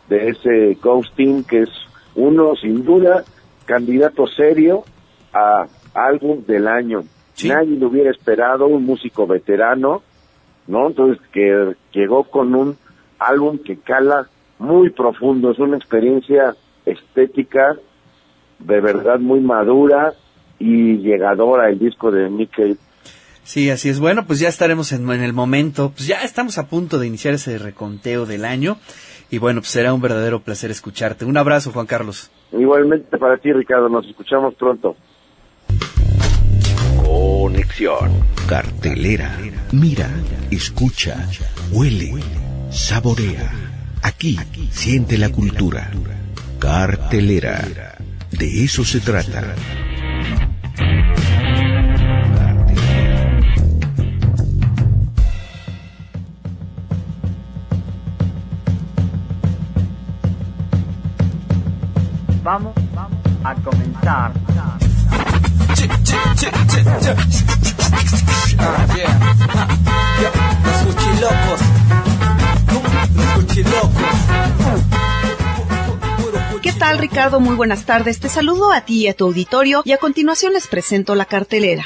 [0.09, 1.71] de ese Ghosting que es
[2.15, 3.25] uno sin duda
[3.65, 4.85] candidato serio
[5.33, 7.03] a álbum del año.
[7.45, 10.03] Nadie lo hubiera esperado, un músico veterano,
[10.67, 10.89] ¿no?
[10.89, 12.77] Entonces que llegó con un
[13.19, 16.57] álbum que cala muy profundo, es una experiencia
[16.87, 17.77] estética
[18.59, 20.15] de verdad muy madura
[20.59, 22.77] y llegadora el disco de Cave.
[23.43, 24.01] Sí, así es.
[24.01, 25.91] Bueno, pues ya estaremos en, en el momento.
[25.91, 28.79] Pues ya estamos a punto de iniciar ese reconteo del año.
[29.31, 31.25] Y bueno, pues será un verdadero placer escucharte.
[31.25, 32.31] Un abrazo, Juan Carlos.
[32.53, 34.97] Igualmente para ti, Ricardo, nos escuchamos pronto.
[37.07, 38.25] Conexión.
[38.49, 39.39] Cartelera.
[39.71, 40.11] Mira,
[40.51, 41.29] escucha,
[41.71, 42.13] huele,
[42.71, 43.49] saborea.
[44.03, 44.39] Aquí
[44.73, 45.91] siente la cultura.
[46.59, 47.97] Cartelera.
[48.33, 49.55] De eso se trata.
[62.43, 64.86] Vamos, vamos a comenzar.
[76.63, 77.41] ¿Qué tal Ricardo?
[77.41, 78.21] Muy buenas tardes.
[78.21, 81.85] Te saludo a ti y a tu auditorio y a continuación les presento la cartelera.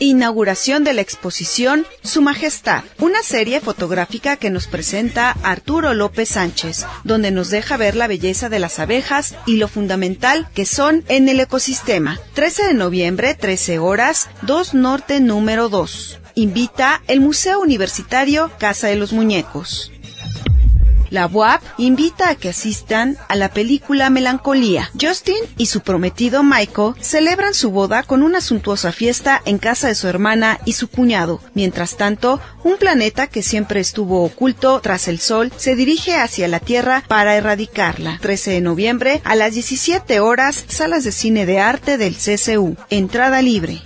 [0.00, 6.86] Inauguración de la exposición Su Majestad, una serie fotográfica que nos presenta Arturo López Sánchez,
[7.02, 11.28] donde nos deja ver la belleza de las abejas y lo fundamental que son en
[11.28, 12.20] el ecosistema.
[12.34, 16.20] 13 de noviembre, 13 horas, 2 Norte número 2.
[16.36, 19.90] Invita el Museo Universitario Casa de los Muñecos.
[21.10, 24.90] La UAP invita a que asistan a la película Melancolía.
[25.00, 29.94] Justin y su prometido Michael celebran su boda con una suntuosa fiesta en casa de
[29.94, 31.40] su hermana y su cuñado.
[31.54, 36.60] Mientras tanto, un planeta que siempre estuvo oculto tras el Sol se dirige hacia la
[36.60, 38.18] Tierra para erradicarla.
[38.20, 42.76] 13 de noviembre a las 17 horas, salas de cine de arte del CCU.
[42.90, 43.82] Entrada libre.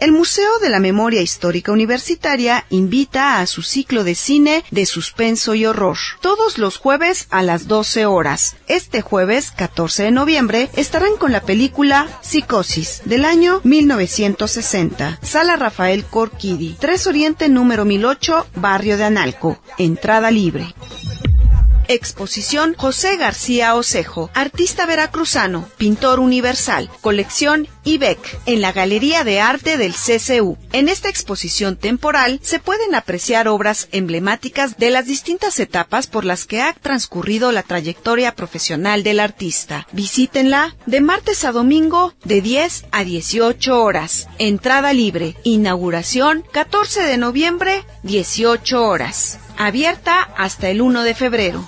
[0.00, 5.54] El Museo de la Memoria Histórica Universitaria invita a su ciclo de cine de suspenso
[5.54, 8.56] y horror, todos los jueves a las 12 horas.
[8.68, 15.18] Este jueves, 14 de noviembre, estarán con la película Psicosis, del año 1960.
[15.22, 19.58] Sala Rafael Corquidi, 3 Oriente número 1008, Barrio de Analco.
[19.78, 20.74] Entrada libre.
[21.88, 29.78] Exposición José García Osejo, artista veracruzano, pintor universal, colección IBEC, en la Galería de Arte
[29.78, 30.58] del CCU.
[30.72, 36.44] En esta exposición temporal se pueden apreciar obras emblemáticas de las distintas etapas por las
[36.44, 39.86] que ha transcurrido la trayectoria profesional del artista.
[39.92, 44.28] Visítenla de martes a domingo de 10 a 18 horas.
[44.38, 45.36] Entrada libre.
[45.44, 51.66] Inauguración 14 de noviembre, 18 horas abierta hasta el 1 de febrero.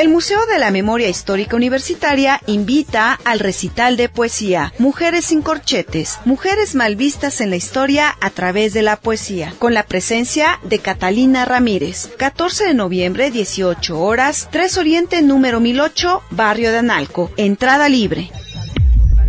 [0.00, 6.20] El Museo de la Memoria Histórica Universitaria invita al recital de poesía Mujeres sin corchetes,
[6.24, 10.78] mujeres mal vistas en la historia a través de la poesía, con la presencia de
[10.78, 12.08] Catalina Ramírez.
[12.16, 17.30] 14 de noviembre, 18 horas, 3 Oriente número 1008, Barrio de Analco.
[17.36, 18.30] Entrada libre.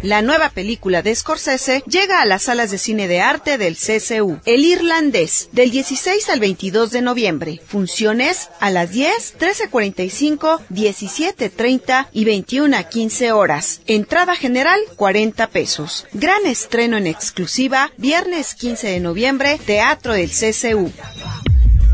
[0.04, 4.40] La nueva película de Scorsese llega a las salas de cine de arte del CCU,
[4.46, 7.62] El Irlandés, del 16 al 22 de noviembre.
[7.68, 13.82] Funciones a las 10, 13.45, 17.30 y 21 a 15 horas.
[13.86, 16.08] Entrada general 40 pesos.
[16.14, 20.92] Gran estreno en exclusiva, viernes 15 de noviembre, Teatro del CCU.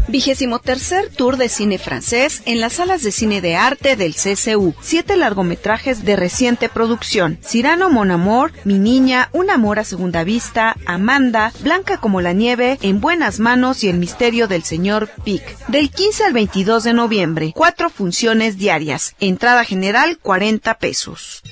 [0.09, 4.73] Vigésimo tercer Tour de Cine Francés en las salas de cine de arte del CCU.
[4.81, 7.38] Siete largometrajes de reciente producción.
[7.43, 12.77] Cirano Mon Amor, Mi Niña, Un Amor a Segunda Vista, Amanda, Blanca como la Nieve,
[12.81, 15.43] En Buenas Manos y El Misterio del Señor Pic.
[15.67, 17.51] Del 15 al 22 de noviembre.
[17.53, 19.13] Cuatro funciones diarias.
[19.19, 21.43] Entrada general 40 pesos.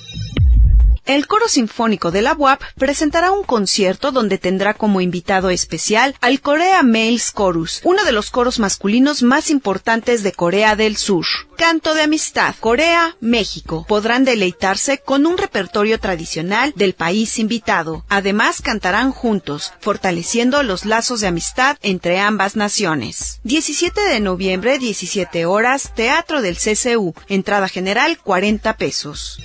[1.06, 6.40] El Coro Sinfónico de la UAP presentará un concierto donde tendrá como invitado especial al
[6.40, 11.24] Corea Males Chorus, uno de los coros masculinos más importantes de Corea del Sur.
[11.56, 13.86] Canto de Amistad, Corea, México.
[13.88, 18.04] Podrán deleitarse con un repertorio tradicional del país invitado.
[18.08, 23.38] Además, cantarán juntos, fortaleciendo los lazos de amistad entre ambas naciones.
[23.44, 27.14] 17 de noviembre, 17 horas, Teatro del CCU.
[27.28, 29.38] Entrada general, 40 pesos.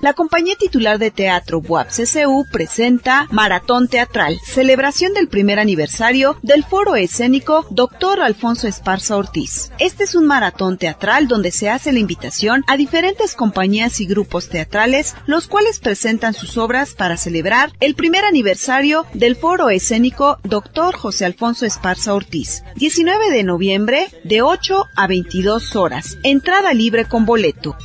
[0.00, 6.64] La compañía titular de teatro BUAP CCU presenta Maratón Teatral, celebración del primer aniversario del
[6.64, 8.20] foro escénico Dr.
[8.22, 9.70] Alfonso Esparza Ortiz.
[9.78, 14.48] Este es un maratón teatral donde se hace la invitación a diferentes compañías y grupos
[14.48, 20.96] teatrales, los cuales presentan sus obras para celebrar el primer aniversario del foro escénico Dr.
[20.96, 22.62] José Alfonso Esparza Ortiz.
[22.76, 26.16] 19 de noviembre, de 8 a 22 horas.
[26.22, 27.76] Entrada libre con boleto.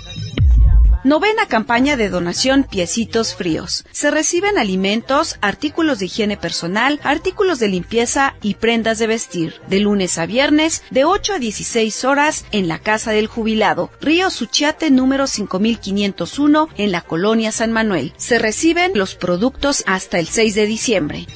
[1.06, 3.86] Novena campaña de donación Piecitos Fríos.
[3.92, 9.62] Se reciben alimentos, artículos de higiene personal, artículos de limpieza y prendas de vestir.
[9.68, 13.92] De lunes a viernes, de 8 a 16 horas, en la Casa del Jubilado.
[14.02, 18.12] Río Suchiate número 5501, en la Colonia San Manuel.
[18.18, 21.28] Se reciben los productos hasta el 6 de diciembre.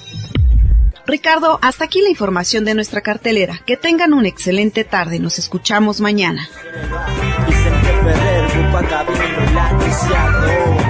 [1.06, 3.62] Ricardo, hasta aquí la información de nuestra cartelera.
[3.68, 5.20] Que tengan una excelente tarde.
[5.20, 6.50] Nos escuchamos mañana
[8.82, 10.89] vagabundo latriciando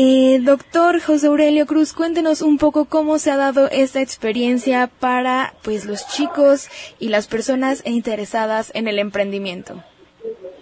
[0.00, 5.54] eh, doctor José Aurelio Cruz, cuéntenos un poco cómo se ha dado esta experiencia para
[5.64, 6.68] pues los chicos
[7.00, 9.74] y las personas interesadas en el emprendimiento.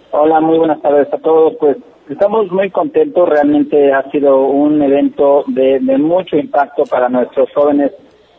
[0.09, 1.53] Hola, muy buenas tardes a todos.
[1.59, 1.77] Pues
[2.09, 7.91] Estamos muy contentos, realmente ha sido un evento de, de mucho impacto para nuestros jóvenes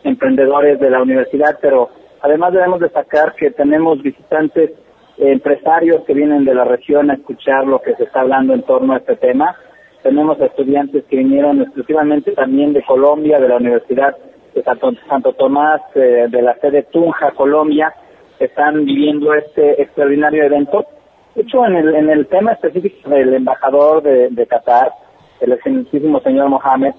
[0.04, 1.90] emprendedores de la universidad, pero
[2.22, 4.70] además debemos destacar que tenemos visitantes
[5.18, 8.94] empresarios que vienen de la región a escuchar lo que se está hablando en torno
[8.94, 9.54] a este tema.
[10.02, 14.16] Tenemos estudiantes que vinieron exclusivamente también de Colombia, de la Universidad
[14.54, 17.92] de Santo, Santo Tomás, eh, de la sede Tunja, Colombia,
[18.38, 20.86] están viviendo este extraordinario evento.
[21.34, 24.92] De hecho, en el, en el tema específico del embajador de, de Qatar,
[25.40, 26.94] el excelentísimo señor Mohamed,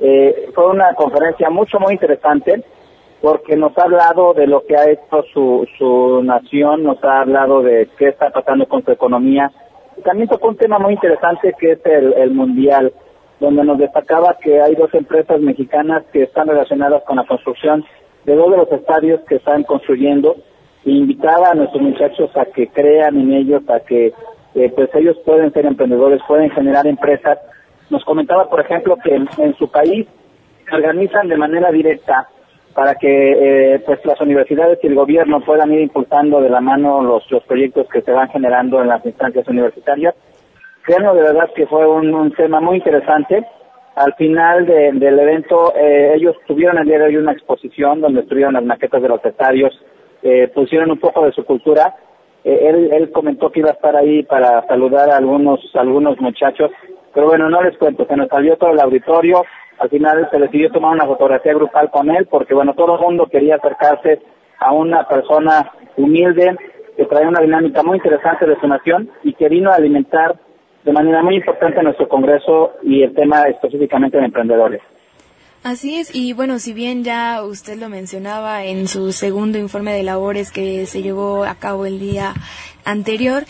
[0.00, 2.64] eh, fue una conferencia mucho, muy interesante
[3.24, 7.62] porque nos ha hablado de lo que ha hecho su, su nación, nos ha hablado
[7.62, 9.50] de qué está pasando con su economía.
[10.02, 12.92] También tocó un tema muy interesante que es el, el mundial,
[13.40, 17.84] donde nos destacaba que hay dos empresas mexicanas que están relacionadas con la construcción
[18.24, 20.36] de dos de los estadios que están construyendo
[20.84, 24.12] e invitaba a nuestros muchachos a que crean en ellos, a que
[24.54, 27.38] eh, pues ellos pueden ser emprendedores, pueden generar empresas.
[27.90, 30.06] Nos comentaba, por ejemplo, que en, en su país
[30.72, 32.28] organizan de manera directa
[32.74, 37.02] para que eh, pues las universidades y el gobierno puedan ir impulsando de la mano
[37.02, 40.14] los, los proyectos que se van generando en las instancias universitarias.
[40.82, 43.46] Creo de verdad que fue un, tema muy interesante.
[43.94, 48.20] Al final de, del evento, eh, ellos tuvieron el día de hoy una exposición donde
[48.20, 49.72] estuvieron las maquetas de los estadios,
[50.22, 51.94] eh, pusieron un poco de su cultura.
[52.42, 56.70] Eh, él, él comentó que iba a estar ahí para saludar a algunos, algunos muchachos,
[57.14, 59.44] pero bueno, no les cuento, se nos salió todo el auditorio,
[59.78, 63.26] al final se decidió tomar una fotografía grupal con él porque bueno todo el mundo
[63.26, 64.20] quería acercarse
[64.58, 66.56] a una persona humilde
[66.96, 70.36] que trae una dinámica muy interesante de su nación y que vino a alimentar
[70.84, 74.82] de manera muy importante nuestro congreso y el tema específicamente de emprendedores.
[75.64, 80.02] Así es, y bueno, si bien ya usted lo mencionaba en su segundo informe de
[80.02, 82.34] labores que se llevó a cabo el día
[82.84, 83.44] anterior,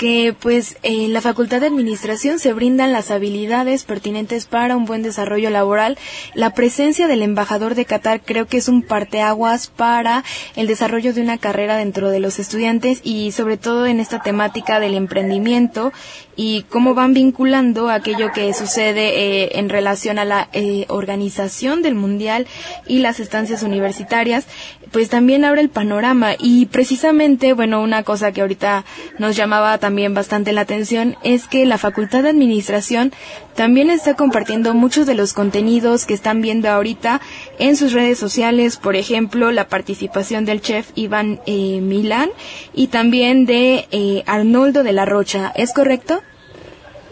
[0.00, 5.02] que pues en la Facultad de Administración se brindan las habilidades pertinentes para un buen
[5.02, 5.98] desarrollo laboral.
[6.32, 10.24] La presencia del embajador de Qatar creo que es un parteaguas para
[10.56, 14.80] el desarrollo de una carrera dentro de los estudiantes y sobre todo en esta temática
[14.80, 15.92] del emprendimiento
[16.34, 21.94] y cómo van vinculando aquello que sucede eh, en relación a la eh, organización del
[21.94, 22.46] mundial
[22.86, 24.46] y las estancias universitarias
[24.92, 28.84] pues también abre el panorama y precisamente, bueno, una cosa que ahorita
[29.18, 33.12] nos llamaba también bastante la atención es que la Facultad de Administración
[33.56, 37.20] también está compartiendo muchos de los contenidos que están viendo ahorita
[37.58, 42.30] en sus redes sociales, por ejemplo, la participación del chef Iván eh, Milán
[42.72, 46.20] y también de eh, Arnoldo de la Rocha, ¿es correcto?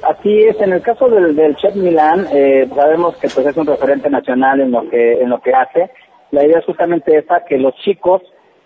[0.03, 3.67] Así es, en el caso del, del chef Milán, eh, sabemos que pues es un
[3.67, 5.91] referente nacional en lo que en lo que hace
[6.31, 8.23] la idea es justamente esa, que los chicos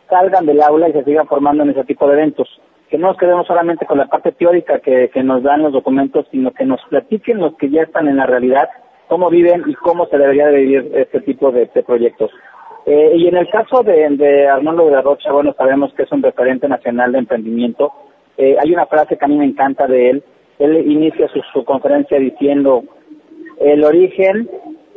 [0.09, 2.49] salgan del aula y se sigan formando en ese tipo de eventos.
[2.93, 6.51] Que no nos quedemos solamente con la parte teórica que, nos dan los documentos, sino
[6.51, 8.69] que nos platiquen los que ya están en la realidad,
[9.09, 12.31] cómo viven y cómo se debería de vivir este tipo de, proyectos.
[12.85, 16.13] Eh, y en el caso de, de Arnoldo de la Rocha, bueno, sabemos que es
[16.13, 17.95] un referente nacional de emprendimiento.
[18.37, 20.23] Eh, hay una frase que a mí me encanta de él.
[20.59, 22.85] Él inicia su conferencia diciendo,
[23.59, 24.51] el origen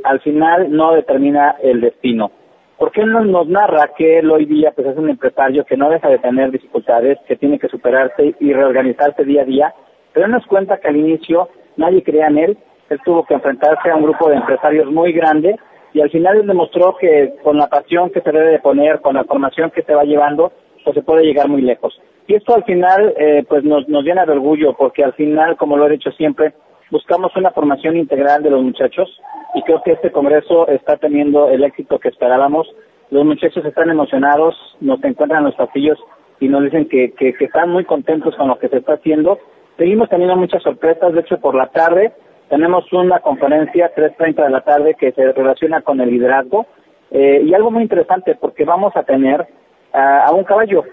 [0.03, 2.29] al final no determina el destino.
[2.77, 5.89] ¿Por qué no nos narra que él hoy día pues, es un empresario que no
[5.89, 9.73] deja de tener dificultades, que tiene que superarse y reorganizarse día a día?
[10.11, 12.57] Pero él nos cuenta que al inicio nadie creía en él,
[12.89, 15.55] él tuvo que enfrentarse a un grupo de empresarios muy grande
[15.93, 19.15] y al final él demostró que con la pasión que se debe de poner, con
[19.15, 20.51] la formación que se va llevando,
[20.83, 21.97] pues se puede llegar muy lejos.
[22.27, 25.77] Y esto al final eh, pues nos, nos llena de orgullo porque al final, como
[25.77, 26.53] lo he dicho siempre,
[26.91, 29.09] buscamos una formación integral de los muchachos
[29.53, 32.67] y creo que este congreso está teniendo el éxito que esperábamos.
[33.09, 35.99] Los muchachos están emocionados, nos encuentran en los pasillos
[36.39, 39.39] y nos dicen que, que, que están muy contentos con lo que se está haciendo.
[39.77, 42.13] Seguimos teniendo muchas sorpresas, de hecho por la tarde
[42.49, 46.67] tenemos una conferencia 3.30 de la tarde que se relaciona con el liderazgo
[47.09, 49.47] eh, y algo muy interesante porque vamos a tener
[49.93, 50.83] a un caballo.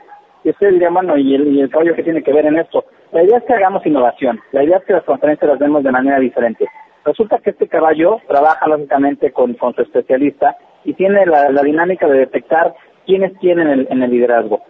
[0.44, 2.84] Y ustedes dirían, bueno, ¿y el, ¿y el caballo qué tiene que ver en esto?
[3.12, 5.92] La idea es que hagamos innovación, la idea es que las conferencias las vemos de
[5.92, 6.66] manera diferente.
[7.04, 12.74] Resulta que este caballo trabaja lógicamente con, su especialista y tiene la, dinámica de detectar
[13.06, 14.60] quiénes tienen el, en el liderazgo.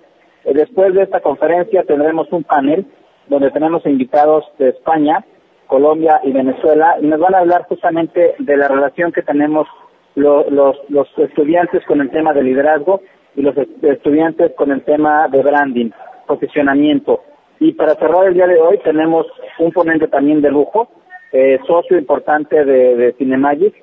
[0.45, 2.87] Eh, después de esta conferencia tendremos un panel
[3.29, 5.25] donde tenemos invitados de España,
[5.67, 9.69] Colombia y Venezuela y nos van a hablar justamente de la relación que tenemos
[10.15, 13.01] lo, los, los estudiantes con el tema de liderazgo
[13.35, 15.91] y los estudiantes con el tema de branding,
[16.27, 17.23] posicionamiento.
[17.61, 19.27] Y para cerrar el día de hoy tenemos
[19.59, 20.89] un ponente también de lujo,
[21.33, 23.75] eh, socio importante de, de Cinemagic,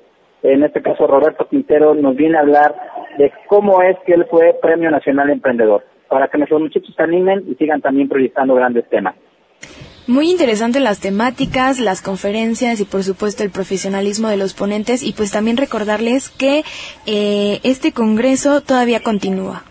[0.42, 2.74] en este caso Roberto Quintero, nos viene a hablar
[3.18, 7.44] de cómo es que él fue Premio Nacional Emprendedor, para que nuestros muchachos se animen
[7.46, 9.14] y sigan también proyectando grandes temas.
[10.06, 15.12] Muy interesante las temáticas, las conferencias y por supuesto el profesionalismo de los ponentes y
[15.12, 16.64] pues también recordarles que
[17.06, 19.62] eh, este congreso todavía continúa.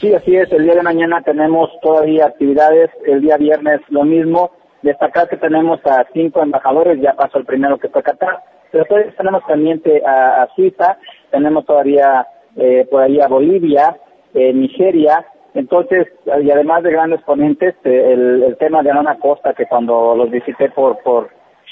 [0.00, 0.50] Sí, así es.
[0.52, 2.90] El día de mañana tenemos todavía actividades.
[3.04, 4.52] El día viernes lo mismo.
[4.82, 7.00] Destacar que tenemos a cinco embajadores.
[7.00, 8.42] Ya pasó el primero que fue Qatar.
[8.70, 10.98] Pero todavía tenemos pendiente a, a Suiza.
[11.32, 13.96] Tenemos todavía eh, por ahí a Bolivia,
[14.34, 15.26] eh, Nigeria.
[15.54, 16.06] Entonces,
[16.42, 20.30] y además de grandes ponentes, eh, el, el tema de Ana Costa, que cuando los
[20.30, 21.30] visité por, por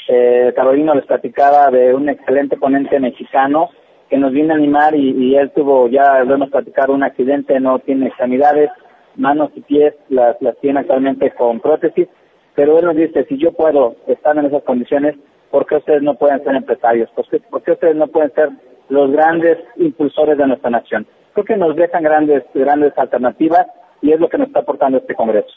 [0.09, 3.71] eh, Carolina les platicaba de un excelente ponente mexicano
[4.09, 7.59] que nos viene a animar y, y él tuvo, ya lo hemos platicado, un accidente,
[7.61, 8.71] no tiene extremidades,
[9.17, 12.09] manos y pies, las, las tiene actualmente con prótesis,
[12.55, 15.17] pero él nos dice, si yo puedo estar en esas condiciones,
[15.51, 17.11] ¿por qué ustedes no pueden ser empresarios?
[17.11, 18.51] ¿Por qué, por qué ustedes no pueden ser
[18.89, 21.07] los grandes impulsores de nuestra nación?
[21.37, 23.67] Creo que nos dejan grandes, grandes alternativas
[24.01, 25.53] y es lo que nos está aportando este Congreso.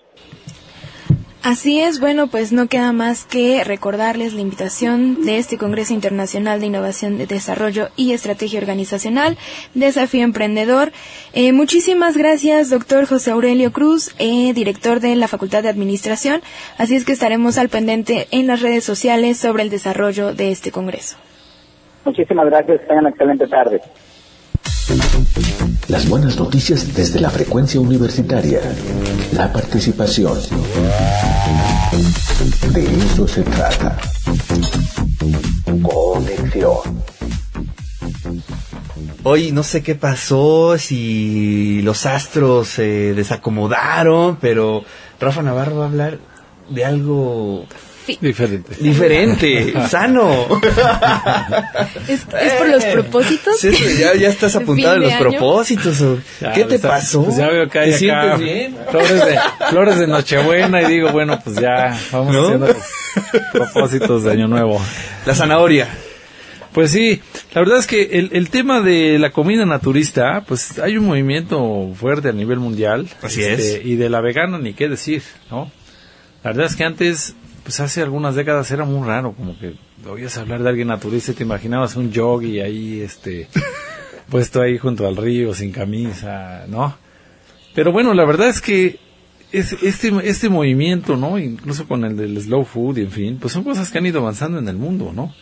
[1.41, 6.59] Así es, bueno, pues no queda más que recordarles la invitación de este Congreso Internacional
[6.59, 9.37] de Innovación de Desarrollo y Estrategia Organizacional,
[9.73, 10.91] Desafío Emprendedor.
[11.31, 16.41] Eh, muchísimas gracias, doctor José Aurelio Cruz, eh, director de la Facultad de Administración.
[16.77, 20.73] Así es que estaremos al pendiente en las redes sociales sobre el desarrollo de este
[20.73, 21.15] Congreso.
[22.03, 23.79] Muchísimas gracias, tengan una excelente tarde.
[25.89, 28.61] Las buenas noticias desde la frecuencia universitaria.
[29.33, 30.37] La participación.
[32.71, 33.97] De eso se trata.
[35.81, 37.03] Conexión.
[39.23, 44.83] Hoy no sé qué pasó, si los astros se desacomodaron, pero
[45.19, 46.19] Rafa Navarro va a hablar
[46.69, 47.65] de algo
[48.21, 48.73] Diferente.
[48.79, 50.47] diferente, sano.
[52.07, 53.59] ¿Es, es por los propósitos?
[53.59, 55.19] Sí, sí, ya, ya estás ¿De apuntado en los año?
[55.21, 55.99] propósitos.
[56.41, 57.23] Ya, ¿Qué te pasó?
[57.25, 58.77] Pues ya veo que hay ¿Te acá sientes bien?
[58.89, 59.39] flores de,
[59.69, 62.43] flores de Nochebuena y digo, bueno, pues ya vamos ¿No?
[62.45, 62.77] haciendo los
[63.51, 64.81] propósitos de Año Nuevo.
[65.25, 65.87] La zanahoria.
[66.73, 67.19] Pues sí,
[67.53, 71.91] la verdad es que el, el tema de la comida naturista, pues hay un movimiento
[71.99, 73.07] fuerte a nivel mundial.
[73.23, 73.81] este, Así es.
[73.83, 75.71] Y de la vegana ni qué decir, ¿no?
[76.43, 79.73] La verdad es que antes, pues hace algunas décadas era muy raro, como que
[80.09, 83.47] oías hablar de alguien naturista y te imaginabas un yogi ahí, este,
[84.29, 86.95] puesto ahí junto al río, sin camisa, ¿no?
[87.75, 88.99] Pero bueno, la verdad es que
[89.51, 91.37] es- este, este movimiento, ¿no?
[91.39, 94.19] Incluso con el del slow food y en fin, pues son cosas que han ido
[94.19, 95.33] avanzando en el mundo, ¿no?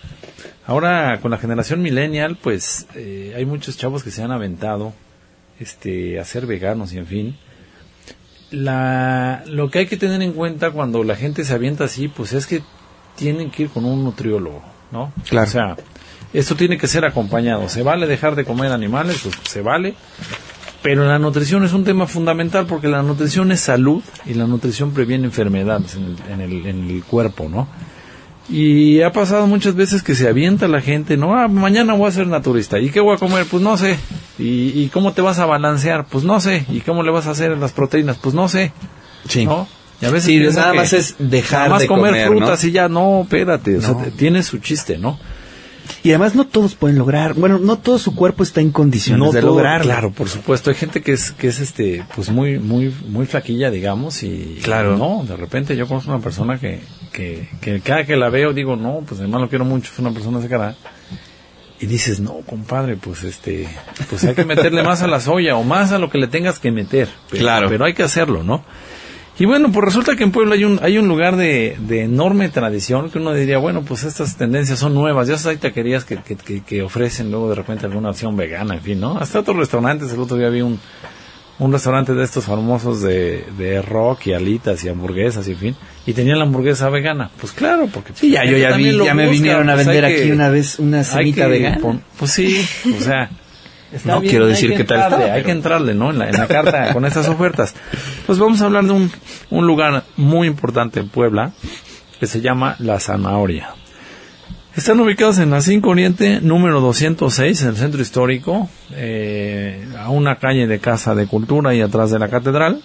[0.65, 4.93] Ahora con la generación millennial, pues eh, hay muchos chavos que se han aventado
[5.59, 7.37] este, a ser veganos y en fin.
[8.51, 12.33] La, lo que hay que tener en cuenta cuando la gente se avienta así, pues
[12.33, 12.61] es que
[13.15, 14.61] tienen que ir con un nutriólogo,
[14.91, 15.11] ¿no?
[15.27, 15.47] Claro.
[15.47, 15.75] O sea,
[16.33, 17.67] esto tiene que ser acompañado.
[17.67, 19.95] Se vale dejar de comer animales, pues se vale.
[20.81, 24.93] Pero la nutrición es un tema fundamental porque la nutrición es salud y la nutrición
[24.93, 27.67] previene enfermedades en el, en el, en el cuerpo, ¿no?
[28.49, 32.11] Y ha pasado muchas veces que se avienta la gente, no, ah, mañana voy a
[32.11, 32.79] ser naturista.
[32.79, 33.45] ¿Y qué voy a comer?
[33.49, 33.97] Pues no sé.
[34.39, 36.05] ¿Y, y cómo te vas a balancear?
[36.05, 36.65] Pues no sé.
[36.69, 38.17] ¿Y cómo le vas a hacer las proteínas?
[38.17, 38.71] Pues no sé.
[39.27, 39.45] Sí.
[39.45, 39.67] ¿No?
[40.01, 42.69] Y a veces Sí, nada más es dejar nada más de comer, comer, frutas ¿no?
[42.69, 44.05] y ya, no, espérate, o sea, No.
[44.15, 45.19] tiene su chiste, ¿no?
[46.03, 49.41] Y además no todos pueden lograr, bueno, no todo su cuerpo está en condiciones de
[49.41, 49.85] todo, lograrlo.
[49.85, 50.69] Claro, por supuesto.
[50.69, 54.97] Hay gente que es, que es este, pues muy, muy, muy flaquilla, digamos, y Claro.
[54.97, 56.81] no, de repente yo conozco una persona que,
[57.11, 60.11] que, que cada que la veo digo, no, pues además lo quiero mucho, es una
[60.11, 60.75] persona de cara.
[61.79, 63.67] Y dices, no, compadre, pues este,
[64.09, 66.57] pues hay que meterle más a la soya o más a lo que le tengas
[66.57, 67.07] que meter.
[67.29, 67.69] Pero, Claro.
[67.69, 68.63] Pero hay que hacerlo, ¿no?
[69.39, 72.49] Y bueno, pues resulta que en Puebla hay un, hay un lugar de, de enorme
[72.49, 75.27] tradición que uno diría, bueno, pues estas tendencias son nuevas.
[75.27, 78.81] Ya hay taquerías que, que, que, que ofrecen luego de repente alguna opción vegana, en
[78.81, 79.17] fin, ¿no?
[79.17, 80.79] Hasta otros restaurantes, el otro día vi un,
[81.59, 85.75] un restaurante de estos famosos de, de rock y alitas y hamburguesas y en fin,
[86.07, 87.29] y tenían la hamburguesa vegana.
[87.39, 88.13] Pues claro, porque...
[88.15, 90.79] Sí, ya, yo ya vi, ya me busca, vinieron a pues vender aquí una vez
[90.79, 91.77] una que vegana.
[91.79, 92.65] pon- pues sí,
[92.97, 93.29] o sea...
[93.91, 96.11] está No bien, quiero decir que qué tal entrarle, Hay que entrarle, ¿no?
[96.11, 97.75] En la, en la carta con estas ofertas.
[98.25, 99.11] Pues vamos a hablar de un,
[99.49, 101.51] un lugar muy importante en Puebla
[102.19, 103.69] que se llama La Zanahoria.
[104.77, 110.35] Están ubicados en la 5 Oriente, número 206, en el centro histórico, eh, a una
[110.35, 112.83] calle de Casa de Cultura y atrás de la catedral.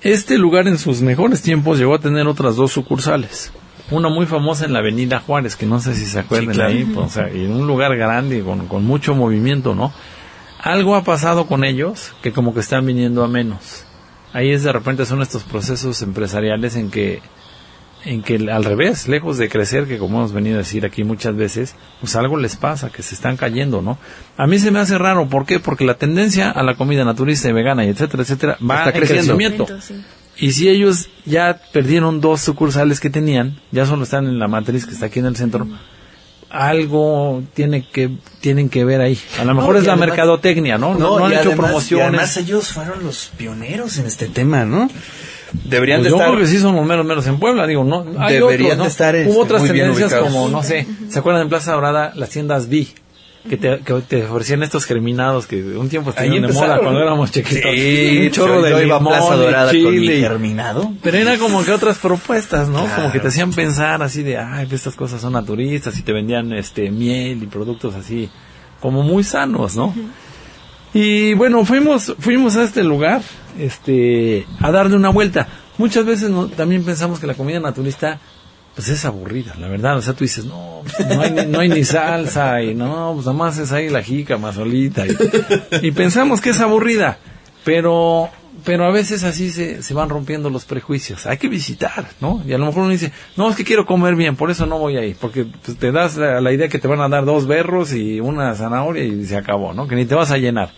[0.00, 3.52] Este lugar en sus mejores tiempos llegó a tener otras dos sucursales.
[3.90, 6.70] Una muy famosa en la Avenida Juárez, que no sé si se acuerdan Sí, claro.
[6.70, 9.92] ahí, pues, o sea, en un lugar grande, con, con mucho movimiento, ¿no?
[10.62, 13.84] Algo ha pasado con ellos que como que están viniendo a menos.
[14.32, 17.20] Ahí es de repente son estos procesos empresariales en que
[18.02, 21.36] en que al revés, lejos de crecer, que como hemos venido a decir aquí muchas
[21.36, 23.98] veces, pues algo les pasa, que se están cayendo, ¿no?
[24.38, 25.60] A mí se me hace raro, ¿por qué?
[25.60, 28.96] Porque la tendencia a la comida naturista y vegana y etcétera, etcétera, va Está en
[29.04, 29.36] creciendo.
[29.36, 29.80] crecimiento.
[29.82, 30.02] Sí.
[30.40, 34.86] Y si ellos ya perdieron dos sucursales que tenían, ya solo están en la matriz
[34.86, 35.66] que está aquí en el centro,
[36.48, 38.10] algo tiene que
[38.40, 39.18] tienen que ver ahí.
[39.38, 40.94] A lo mejor No, es la además- mercadotecnia, ¿no?
[40.94, 42.08] No, no han y hecho además- Y promociones.
[42.08, 44.88] además ellos fueron los pioneros en este tema, ¿no?
[45.64, 46.28] Deberían Pues de yo estar...
[46.30, 48.04] creo que sí son los menos menos en Puebla, digo, no.
[48.18, 48.82] Hay Deberían otros, ¿no?
[48.84, 51.72] de estar, este, Hubo otras muy bien tendencias como, no sé, ¿se acuerdan en Plaza
[51.72, 52.86] Dorada las tiendas B?
[53.48, 57.30] Que te, que te ofrecían estos germinados que un tiempo estuvieron de moda cuando éramos
[57.32, 57.70] chiquitos.
[57.74, 60.92] Sí, un chorro de yo iba limón Plaza y Dorada con mi chile y- germinado.
[61.02, 62.84] Pero era como que otras propuestas, ¿no?
[62.84, 62.96] Claro.
[62.96, 66.12] Como que te hacían pensar así de, ay, pues estas cosas son naturistas y te
[66.12, 68.28] vendían este miel y productos así
[68.80, 69.94] como muy sanos, ¿no?
[70.92, 73.22] Y bueno, fuimos fuimos a este lugar
[73.58, 75.46] este a darle una vuelta.
[75.78, 78.18] Muchas veces no- también pensamos que la comida naturista
[78.74, 79.96] pues es aburrida, la verdad.
[79.98, 83.38] O sea, tú dices, no, no hay, no hay ni salsa y no, pues nada
[83.38, 85.04] más es ahí la jícama solita.
[85.82, 87.18] Y, pensamos que es aburrida,
[87.64, 88.30] pero
[88.64, 91.26] pero a veces así se, se van rompiendo los prejuicios.
[91.26, 92.42] Hay que visitar, ¿no?
[92.46, 94.78] Y a lo mejor uno dice, no, es que quiero comer bien, por eso no
[94.78, 97.46] voy ahí, porque pues, te das la, la idea que te van a dar dos
[97.46, 99.88] berros y una zanahoria y se acabó, ¿no?
[99.88, 100.72] Que ni te vas a llenar.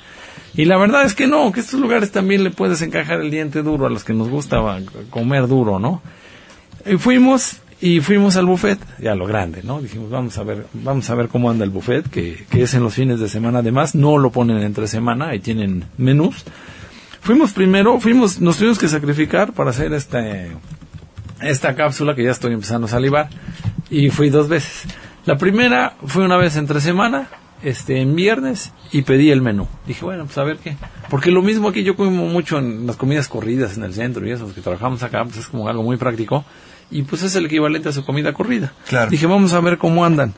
[0.54, 3.62] Y la verdad es que no, que estos lugares también le puedes encajar el diente
[3.62, 4.60] duro a los que nos gusta
[5.10, 6.02] comer duro, ¿no?
[6.84, 9.82] Y fuimos y fuimos al buffet, ya lo grande, ¿no?
[9.82, 12.84] Dijimos, vamos a ver, vamos a ver cómo anda el buffet, que, que es en
[12.84, 16.44] los fines de semana además, no lo ponen entre semana, ahí tienen menús.
[17.22, 20.52] Fuimos primero, fuimos, nos tuvimos que sacrificar para hacer este,
[21.40, 23.28] esta cápsula que ya estoy empezando a salivar
[23.90, 24.84] y fui dos veces.
[25.26, 27.30] La primera fue una vez entre semana,
[27.64, 29.66] este, en viernes y pedí el menú.
[29.88, 30.76] Dije, bueno, pues a ver qué.
[31.10, 34.30] Porque lo mismo aquí yo como mucho en las comidas corridas en el centro y
[34.30, 36.44] eso, los que trabajamos acá, pues es como algo muy práctico
[36.92, 38.72] y pues es el equivalente a su comida corrida.
[38.88, 39.10] Claro.
[39.10, 40.34] Dije, vamos a ver cómo andan.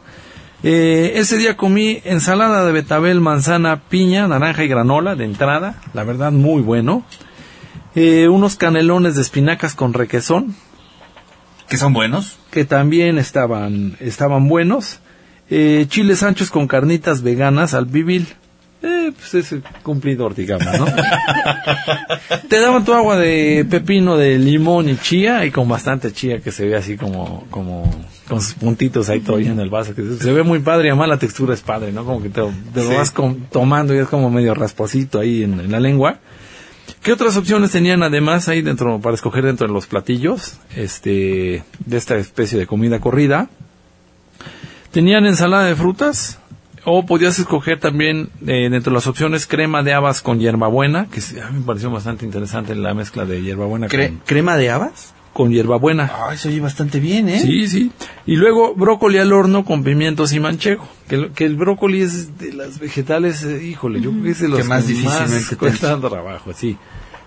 [0.62, 6.04] Eh, ese día comí ensalada de betabel, manzana, piña, naranja y granola de entrada, la
[6.04, 7.04] verdad muy bueno.
[7.94, 10.54] Eh, unos canelones de espinacas con requesón,
[11.68, 12.38] ¿Que son buenos?
[12.50, 15.00] que también estaban, estaban buenos.
[15.50, 18.26] Eh, chiles anchos con carnitas veganas al bibil.
[18.86, 20.84] Eh, pues es cumplidor, digamos, ¿no?
[22.48, 26.52] Te daban tu agua de pepino, de limón y chía, y con bastante chía que
[26.52, 27.90] se ve así como, como,
[28.28, 29.94] con sus puntitos ahí todavía en el vaso.
[29.94, 32.04] Que se- ve muy padre, además la textura es padre, ¿no?
[32.04, 32.42] Como que te,
[32.74, 36.18] te lo vas com- tomando y es como medio rasposito ahí en, en la lengua.
[37.02, 41.96] ¿Qué otras opciones tenían además ahí dentro, para escoger dentro de los platillos, este, de
[41.96, 43.48] esta especie de comida corrida?
[44.90, 46.38] Tenían ensalada de frutas,
[46.84, 51.20] o podías escoger también eh, dentro de las opciones crema de habas con hierbabuena, que
[51.40, 55.14] a mí me pareció bastante interesante la mezcla de hierbabuena Cre- con, ¿Crema de habas?
[55.32, 56.12] con hierbabuena.
[56.14, 57.40] Ah, eso oye bastante bien, ¿eh?
[57.40, 57.90] Sí, sí.
[58.24, 60.86] Y luego brócoli al horno con pimientos y manchego.
[61.08, 64.38] Que, el- que el brócoli es de las vegetales, eh, híjole, yo creo que es
[64.40, 66.76] de los Que más difícilmente te cuesta trabajo, sí.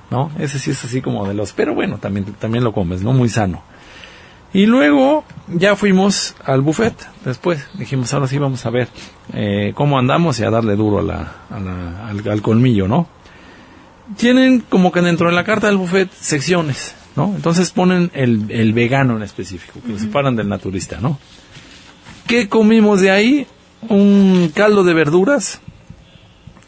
[0.09, 0.31] ¿No?
[0.39, 3.11] Ese sí es así como de los, pero bueno, también, también lo comes, ¿no?
[3.11, 3.61] Muy sano.
[4.53, 6.93] Y luego ya fuimos al buffet.
[7.25, 8.87] Después dijimos, ahora sí vamos a ver
[9.33, 13.07] eh, cómo andamos y a darle duro a la, a la- al, al colmillo, ¿no?
[14.15, 17.33] Tienen como que dentro de la carta del buffet secciones, ¿no?
[17.35, 21.19] Entonces ponen el, el vegano en específico, que lo separan del naturista, ¿no?
[22.25, 23.47] ¿Qué comimos de ahí?
[23.89, 25.61] Un caldo de verduras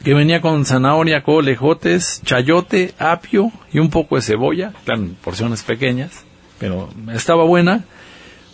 [0.03, 5.63] que venía con zanahoria, col, ejotes, chayote, apio y un poco de cebolla, claro, porciones
[5.63, 6.23] pequeñas,
[6.59, 7.85] pero estaba buena.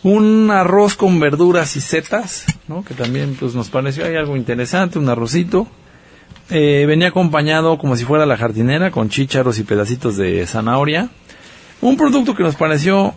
[0.04, 2.84] Un arroz con verduras y setas, ¿no?
[2.86, 5.68] Que también pues nos pareció algo interesante, un arrocito.
[6.52, 11.10] Eh, venía acompañado como si fuera la jardinera con chícharos y pedacitos de zanahoria.
[11.82, 13.16] Un producto que nos pareció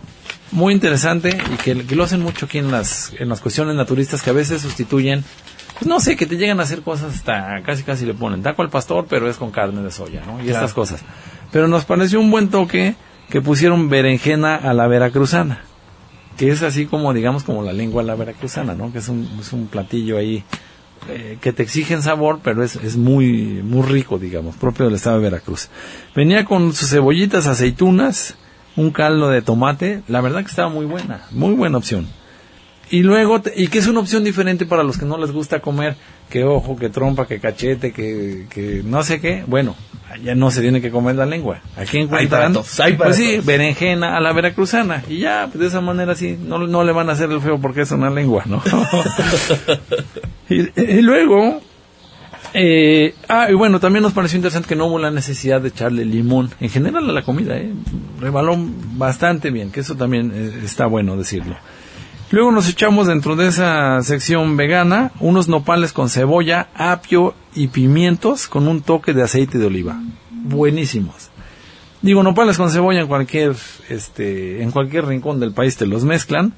[0.50, 4.22] muy interesante y que, que lo hacen mucho aquí en las, en las cuestiones naturistas
[4.22, 5.22] que a veces sustituyen,
[5.74, 8.62] pues no sé, que te llegan a hacer cosas hasta casi casi le ponen taco
[8.62, 10.40] al pastor, pero es con carne de soya, ¿no?
[10.40, 10.54] Y Claro.
[10.60, 11.02] estas cosas.
[11.52, 12.94] Pero nos pareció un buen toque
[13.30, 15.60] que pusieron berenjena a la veracruzana,
[16.36, 18.92] que es así como, digamos, como la lengua a la veracruzana, ¿no?
[18.92, 20.44] Que es un, es un platillo ahí
[21.08, 25.16] eh, que te exigen sabor, pero es, es muy, muy rico, digamos, propio del estado
[25.18, 25.68] de Veracruz.
[26.14, 28.34] Venía con sus cebollitas, aceitunas,
[28.76, 32.06] un caldo de tomate, la verdad que estaba muy buena, muy buena opción.
[32.90, 35.60] Y luego, te- y que es una opción diferente para los que no les gusta
[35.60, 35.96] comer,
[36.28, 39.74] que ojo, que trompa, que cachete, que, que no sé qué, bueno,
[40.22, 41.60] ya no se tiene que comer la lengua.
[41.76, 46.14] Aquí encuentran, hay pues sí, berenjena a la veracruzana, y ya, pues de esa manera
[46.14, 48.62] sí, no, no le van a hacer el feo porque es una lengua, ¿no?
[50.48, 51.60] y, y luego,
[52.54, 56.04] eh, ah, y bueno, también nos pareció interesante que no hubo la necesidad de echarle
[56.04, 57.72] limón en general a la comida, ¿eh?
[58.20, 61.56] Rebaló bastante bien, que eso también eh, está bueno decirlo.
[62.30, 68.48] Luego nos echamos dentro de esa sección vegana unos nopales con cebolla, apio y pimientos
[68.48, 69.98] con un toque de aceite de oliva.
[70.30, 71.30] Buenísimos.
[72.02, 73.56] Digo, nopales con cebolla en cualquier,
[73.88, 76.52] este, en cualquier rincón del país te los mezclan,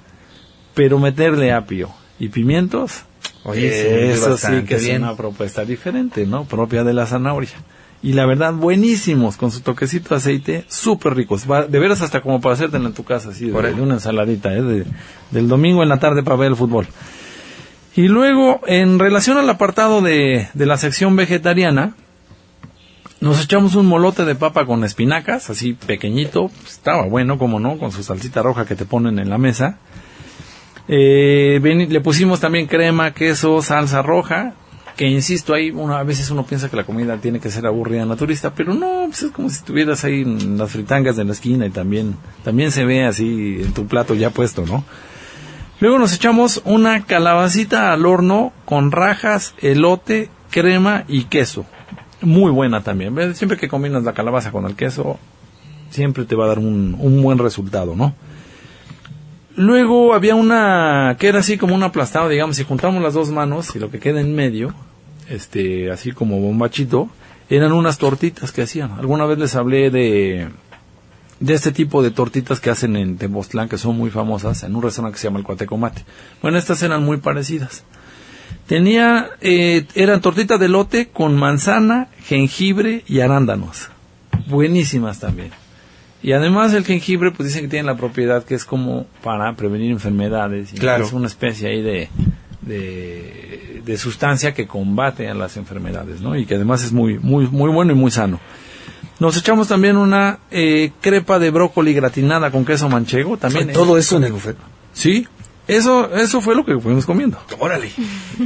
[0.74, 3.05] pero meterle apio y pimientos,
[3.44, 5.02] Oye, eso sí que es bien.
[5.02, 6.44] una propuesta diferente, ¿no?
[6.44, 7.51] Propia de la zanahoria.
[8.02, 11.51] Y la verdad, buenísimos, con su toquecito de aceite, súper ricos.
[11.51, 13.52] Va- de veras hasta como para hacértelo en tu casa, así, de,
[13.82, 14.62] una ensaladita, ¿eh?
[14.62, 14.86] De-
[15.31, 16.86] del domingo en la tarde para ver el fútbol.
[17.94, 21.93] Y luego, en relación al apartado de, de la sección vegetariana,
[23.20, 27.93] nos echamos un molote de papa con espinacas, así pequeñito, estaba bueno, como no, con
[27.93, 29.77] su salsita roja que te ponen en la mesa.
[30.89, 34.55] Eh, ven- le pusimos también crema, queso, salsa roja,
[35.01, 38.05] que insisto, ahí uno, a veces uno piensa que la comida tiene que ser aburrida
[38.05, 41.64] naturista, pero no, pues es como si estuvieras ahí en las fritangas de la esquina
[41.64, 44.85] y también, también se ve así en tu plato ya puesto, ¿no?
[45.81, 51.64] Luego nos echamos una calabacita al horno con rajas, elote, crema y queso.
[52.20, 53.35] Muy buena también.
[53.35, 55.18] Siempre que combinas la calabaza con el queso,
[55.89, 58.14] siempre te va a dar un, un buen resultado, ¿no?
[59.56, 63.74] Luego había una que era así como un aplastado, digamos, si juntamos las dos manos
[63.74, 64.74] y lo que queda en medio,
[65.31, 67.09] este, así como bombachito,
[67.48, 68.93] eran unas tortitas que hacían.
[68.93, 70.48] Alguna vez les hablé de,
[71.40, 74.82] de este tipo de tortitas que hacen en Tepoztlán, que son muy famosas, en un
[74.82, 76.05] restaurante que se llama el Cuatecomate.
[76.43, 77.85] Bueno, estas eran muy parecidas.
[78.66, 83.89] Tenía, eh, eran tortitas de lote con manzana, jengibre y arándanos.
[84.47, 85.51] Buenísimas también.
[86.23, 89.90] Y además el jengibre, pues dicen que tiene la propiedad que es como para prevenir
[89.90, 90.73] enfermedades.
[90.74, 91.05] y Claro.
[91.05, 92.11] Es una especie ahí de,
[92.62, 96.37] de, de sustancia que combate a las enfermedades, ¿no?
[96.37, 98.41] Y que además es muy, muy, muy bueno y muy sano.
[99.19, 103.37] Nos echamos también una eh, crepa de brócoli gratinada con queso manchego.
[103.37, 104.57] También Todo eso en el buffet.
[104.93, 105.27] Sí,
[105.69, 107.39] eso, eso fue lo que fuimos comiendo.
[107.59, 107.91] Órale.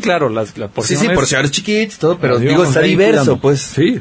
[0.03, 1.09] Claro, las, porciones.
[1.09, 3.61] sí, porciones chiquitas, todo, pero digo, está diverso, pues.
[3.63, 4.01] Sí.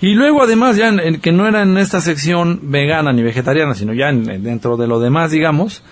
[0.00, 3.74] Y luego, además, ya en- en- que no era en esta sección vegana ni vegetariana,
[3.74, 5.82] sino ya en- dentro de lo demás, digamos,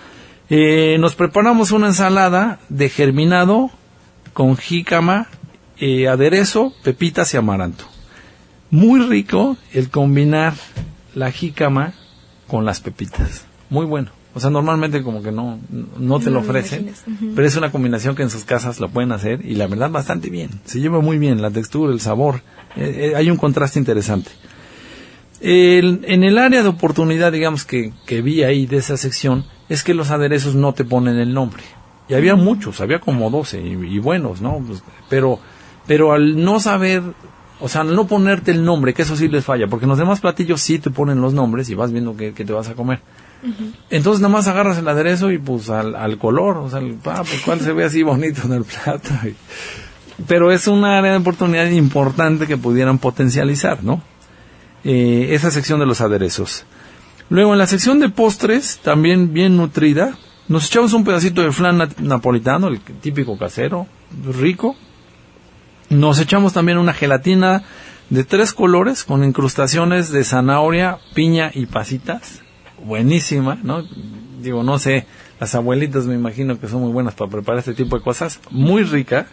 [0.49, 3.71] eh, nos preparamos una ensalada de germinado
[4.33, 5.27] con jícama,
[5.79, 7.85] eh, aderezo, pepitas y amaranto.
[8.69, 10.53] Muy rico el combinar
[11.13, 11.93] la jícama
[12.47, 13.45] con las pepitas.
[13.69, 14.11] Muy bueno.
[14.33, 15.59] O sea, normalmente como que no,
[15.97, 16.91] no te No lo ofrecen,
[17.35, 20.29] pero es una combinación que en sus casas lo pueden hacer y la verdad bastante
[20.29, 20.49] bien.
[20.65, 22.41] Se lleva muy bien la textura, el sabor.
[22.75, 24.31] Eh, eh, hay un contraste interesante.
[25.39, 29.83] El- en el área de oportunidad, digamos, que, que vi ahí de esa sección, es
[29.83, 31.63] que los aderezos no te ponen el nombre.
[32.07, 34.59] Y había muchos, había como 12 y, y buenos, ¿no?
[34.65, 35.39] Pues, pero,
[35.87, 37.01] pero al no saber,
[37.59, 39.97] o sea, al no ponerte el nombre, que eso sí les falla, porque en los
[39.97, 42.73] demás platillos sí te ponen los nombres y vas viendo qué, qué te vas a
[42.75, 42.99] comer.
[43.91, 47.23] Entonces nada más agarras el aderezo y pues al, al color, o sea, el, ah,
[47.27, 49.09] pues cuál se ve así bonito en el plato.
[49.23, 49.35] Y-
[50.27, 54.01] pero es una área de oportunidad importante que pudieran potencializar, ¿no?
[54.83, 56.65] Eh, esa sección de los aderezos.
[57.29, 61.89] Luego en la sección de postres, también bien nutrida, nos echamos un pedacito de flan
[61.97, 63.87] napolitano, el típico casero,
[64.39, 64.75] rico.
[65.89, 67.63] Nos echamos también una gelatina
[68.09, 72.41] de tres colores con incrustaciones de zanahoria, piña y pasitas.
[72.83, 73.83] Buenísima, ¿no?
[74.41, 75.07] Digo, no sé,
[75.39, 78.39] las abuelitas me imagino que son muy buenas para preparar este tipo de cosas.
[78.51, 79.27] Muy rica.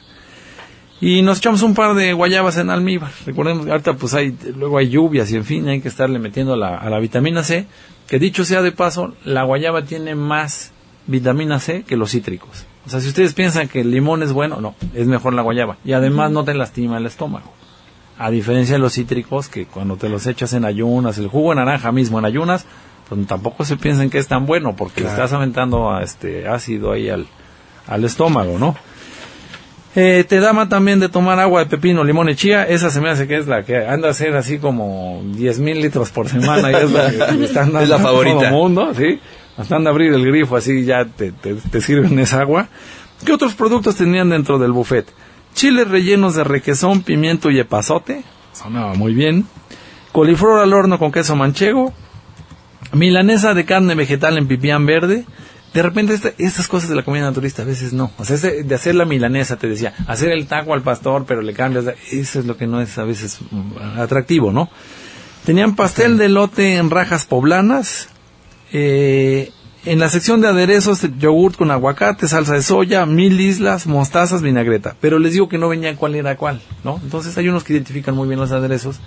[1.02, 3.10] Y nos echamos un par de guayabas en almíbar.
[3.26, 6.54] Recordemos que ahorita pues hay, luego hay lluvias y en fin, hay que estarle metiendo
[6.54, 7.66] a la, a la vitamina C.
[8.06, 10.70] Que dicho sea de paso, la guayaba tiene más
[11.08, 12.66] vitamina C que los cítricos.
[12.86, 15.76] O sea, si ustedes piensan que el limón es bueno, no, es mejor la guayaba.
[15.84, 17.52] Y además no te lastima el estómago.
[18.16, 21.56] A diferencia de los cítricos, que cuando te los echas en ayunas, el jugo de
[21.56, 22.64] naranja mismo en ayunas,
[23.08, 26.92] pues tampoco se piensen que es tan bueno, porque le estás aventando a este ácido
[26.92, 27.26] ahí al,
[27.88, 28.76] al estómago, ¿no?
[29.94, 32.64] Eh, te dama también de tomar agua de pepino, limón y chía.
[32.64, 35.82] Esa se me hace que es la que anda a ser así como 10 mil
[35.82, 36.70] litros por semana.
[36.72, 37.08] Y es la
[37.44, 38.50] están dando Es la a todo favorita.
[38.50, 39.20] mundo, ¿sí?
[39.58, 42.68] Hasta anda a abrir el grifo así ya te, te, te sirven esa agua.
[43.26, 45.06] ¿Qué otros productos tenían dentro del buffet?
[45.54, 48.22] Chiles rellenos de requesón, pimiento y epazote.
[48.54, 49.46] Sonaba muy bien.
[50.12, 51.92] Coliflor al horno con queso manchego.
[52.92, 55.24] Milanesa de carne vegetal en pipián verde.
[55.74, 58.10] De repente esta- estas cosas de la comida naturista a veces no.
[58.18, 61.40] O sea, ese de hacer la milanesa, te decía, hacer el taco al pastor, pero
[61.42, 61.86] le cambias.
[62.10, 64.68] Eso es lo que no es a veces mm, atractivo, ¿no?
[65.46, 68.08] Tenían pastel de lote en rajas poblanas.
[68.72, 69.50] Eh,
[69.84, 74.94] en la sección de aderezos, yogurt con aguacate, salsa de soya, mil islas, mostazas, vinagreta.
[75.00, 77.00] Pero les digo que no venía cuál era cuál, ¿no?
[77.02, 79.00] Entonces hay unos que identifican muy bien los aderezos.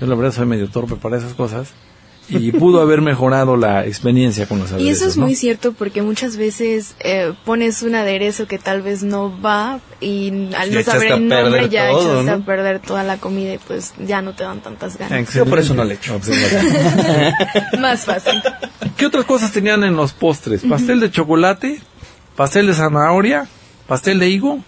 [0.00, 1.72] Yo la verdad soy medio torpe para esas cosas.
[2.30, 4.88] Y pudo haber mejorado la experiencia con los aderezos.
[4.88, 5.26] Y eso es ¿no?
[5.26, 10.52] muy cierto porque muchas veces eh, pones un aderezo que tal vez no va y
[10.54, 12.32] al no saber el nombre ya todo, ¿no?
[12.32, 15.32] a perder toda la comida y pues ya no te dan tantas ganas.
[15.32, 16.20] Yo por eso no le echo.
[17.80, 18.42] Más fácil.
[18.96, 20.62] ¿Qué otras cosas tenían en los postres?
[20.62, 21.80] Pastel de chocolate,
[22.36, 23.48] pastel de zanahoria,
[23.86, 24.60] pastel de higo,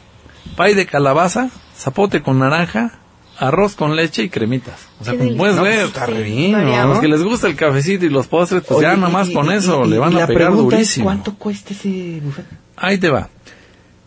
[0.56, 3.01] pay de calabaza, zapote con naranja,
[3.38, 4.74] arroz con leche y cremitas.
[5.00, 8.62] O sea, como puedes ver, Está los que les gusta el cafecito y los postres,
[8.62, 10.74] pues Oye, ya nomás y- con eso y- le van y a la pegar pregunta
[10.76, 11.04] es, durísimo.
[11.06, 12.44] ¿Cuánto cuesta ese buffet?
[12.76, 13.28] Ahí te va.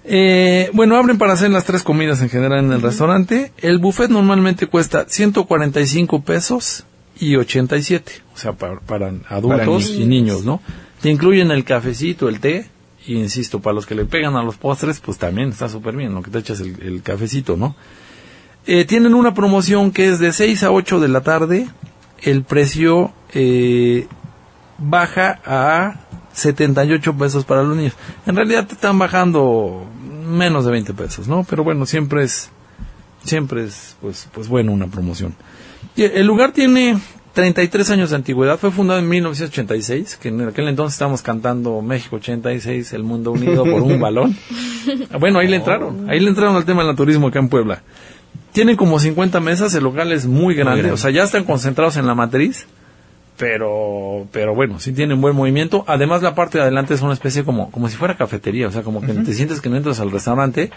[0.03, 3.51] Eh, bueno, abren para hacer las tres comidas en general en el restaurante.
[3.57, 6.83] El buffet normalmente cuesta 145 pesos
[7.19, 8.11] y 87.
[8.33, 9.89] O sea, para, para adultos niños.
[9.99, 10.61] y niños, ¿no?
[11.01, 12.67] Te incluyen el cafecito, el té.
[13.07, 16.13] Y insisto, para los que le pegan a los postres, pues también está súper bien,
[16.15, 17.75] lo que te echas el, el cafecito, ¿no?
[18.67, 21.67] Eh, tienen una promoción que es de 6 a 8 de la tarde.
[22.21, 24.07] El precio eh,
[24.77, 25.99] baja a
[26.33, 27.93] 78 pesos para los niños.
[28.25, 29.85] En realidad te están bajando
[30.27, 31.43] menos de 20 pesos, ¿no?
[31.43, 32.49] Pero bueno, siempre es
[33.23, 35.35] siempre es pues pues bueno una promoción.
[35.95, 36.97] El lugar tiene
[37.33, 42.15] 33 años de antigüedad, fue fundado en 1986, que en aquel entonces estábamos cantando México
[42.15, 44.35] 86, el mundo unido por un balón.
[45.19, 47.81] Bueno, ahí le entraron, ahí le entraron al tema del turismo acá en Puebla.
[48.55, 50.93] Tienen como 50 mesas, el local es muy grande, grande.
[50.93, 52.67] o sea, ya están concentrados en la matriz,
[53.37, 55.83] pero pero bueno, sí tienen buen movimiento.
[55.87, 58.81] Además, la parte de adelante es una especie como como si fuera cafetería, o sea,
[58.81, 60.71] como que te sientes que no entras al restaurante.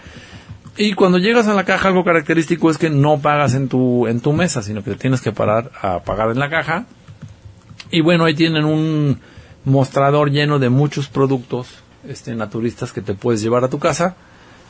[0.75, 4.19] Y cuando llegas a la caja, algo característico es que no pagas en tu en
[4.19, 6.85] tu mesa, sino que te tienes que parar a pagar en la caja.
[7.91, 9.21] Y bueno, ahí tienen un
[9.63, 14.17] mostrador lleno de muchos productos este, naturistas que te puedes llevar a tu casa.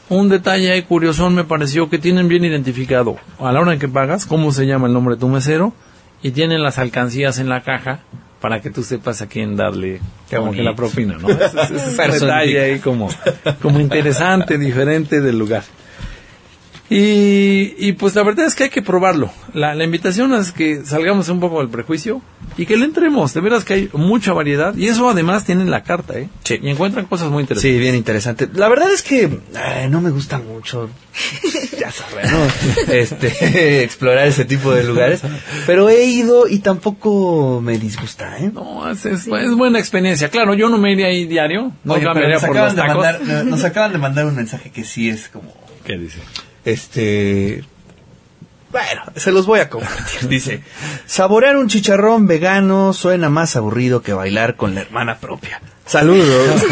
[0.09, 3.87] Un detalle ahí curioso me pareció que tienen bien identificado a la hora en que
[3.87, 5.73] pagas cómo se llama el nombre de tu mesero
[6.23, 7.99] y tienen las alcancías en la caja
[8.41, 9.99] para que tú sepas a quién darle
[10.39, 11.29] como que la propina, ¿no?
[11.29, 13.09] Es, es- es un detalle ahí como,
[13.61, 15.63] como interesante, diferente del lugar.
[16.91, 19.31] Y, y pues la verdad es que hay que probarlo.
[19.53, 22.21] La, la invitación es que salgamos un poco del prejuicio
[22.57, 23.33] y que le entremos.
[23.35, 26.29] De veras que hay mucha variedad y eso además tienen la carta, ¿eh?
[26.49, 27.71] Y encuentran cosas muy interesantes.
[27.75, 28.49] Sí, bien interesante.
[28.53, 30.89] La verdad es que ay, no me gusta mucho,
[31.79, 32.39] ya sabes, ¿no?
[32.93, 35.21] Este, explorar ese tipo de lugares.
[35.67, 38.49] Pero he ido y tampoco me disgusta, ¿eh?
[38.51, 40.29] No, es, es- es buena experiencia.
[40.29, 41.71] Claro, yo no me iría ahí diario.
[41.83, 42.95] No Oye, cambiaría por los de tacos.
[43.05, 45.53] mandar, nos acaban de mandar un mensaje que sí es como...
[45.85, 46.19] ¿Qué dice?
[46.65, 47.63] Este...
[48.71, 50.29] Bueno, se los voy a compartir.
[50.29, 50.61] Dice,
[51.05, 55.59] saborear un chicharrón vegano suena más aburrido que bailar con la hermana propia.
[55.85, 56.61] Saludos.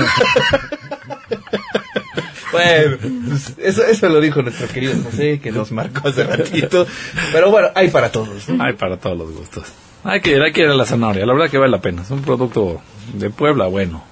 [2.51, 2.97] bueno,
[3.57, 6.85] eso, eso lo dijo nuestro querido José, que nos marcó hace ratito.
[7.31, 8.47] Pero bueno, hay para todos.
[8.49, 8.63] ¿no?
[8.63, 9.65] Hay para todos los gustos.
[10.03, 11.25] Hay que ir, hay que ir a la zanahoria.
[11.25, 12.03] La verdad que vale la pena.
[12.03, 12.79] Es un producto
[13.13, 14.03] de Puebla bueno.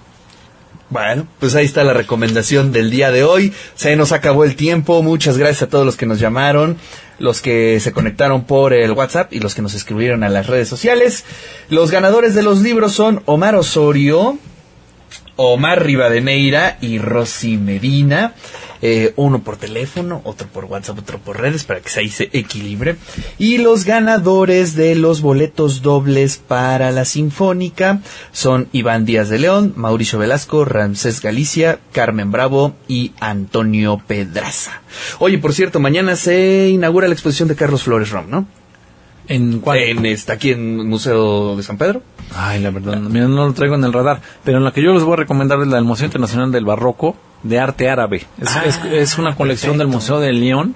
[0.90, 3.54] Bueno, pues ahí está la recomendación del día de hoy.
[3.76, 5.02] Se nos acabó el tiempo.
[5.02, 6.78] Muchas gracias a todos los que nos llamaron,
[7.18, 10.68] los que se conectaron por el WhatsApp y los que nos escribieron a las redes
[10.68, 11.26] sociales.
[11.70, 14.38] Los ganadores de los libros son Omar Osorio,
[15.38, 18.36] Omar Rivadeneira y Rosy Medina.
[18.88, 22.30] Eh, uno por teléfono, otro por WhatsApp, otro por redes, para que se ahí se
[22.34, 22.98] equilibre.
[23.40, 28.02] Y los ganadores de los boletos dobles para la Sinfónica
[28.32, 34.84] son Iván Díaz de León, Mauricio Velasco, Ramsés Galicia, Carmen Bravo y Antonio Pedraza.
[35.18, 38.48] Oye, por cierto, mañana se inaugura la exposición de Carlos Flores Rom, ¿no?
[39.28, 39.80] ¿En cuál?
[39.80, 42.02] En, está aquí en el Museo de San Pedro.
[42.36, 44.22] Ay, la verdad, mira, no lo traigo en el radar.
[44.44, 46.66] Pero en la que yo les voy a recomendar es la del Museo Internacional del
[46.66, 48.26] Barroco de Arte Árabe.
[48.40, 50.76] Es, Ah, es, es una colección del Museo de León.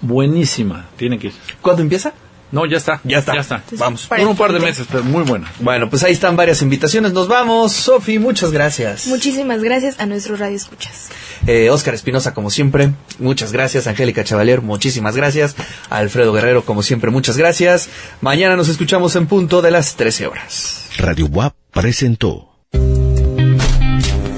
[0.00, 0.86] Buenísima.
[0.96, 1.32] Tienen que ir.
[1.62, 2.12] ¿Cuándo empieza?
[2.54, 3.00] No, ya está.
[3.02, 3.34] Ya está.
[3.34, 3.64] Ya está.
[3.72, 4.06] Vamos.
[4.06, 5.50] Por un par de meses, pero muy buena.
[5.58, 7.12] Bueno, pues ahí están varias invitaciones.
[7.12, 7.72] Nos vamos.
[7.72, 9.08] Sofi, muchas gracias.
[9.08, 11.10] Muchísimas gracias a nuestro Radio Escuchas.
[11.48, 13.88] Eh, Oscar Espinosa, como siempre, muchas gracias.
[13.88, 15.56] Angélica Chavalier, muchísimas gracias.
[15.90, 17.88] Alfredo Guerrero, como siempre, muchas gracias.
[18.20, 20.90] Mañana nos escuchamos en punto de las 13 horas.
[20.96, 22.54] Radio WAP presentó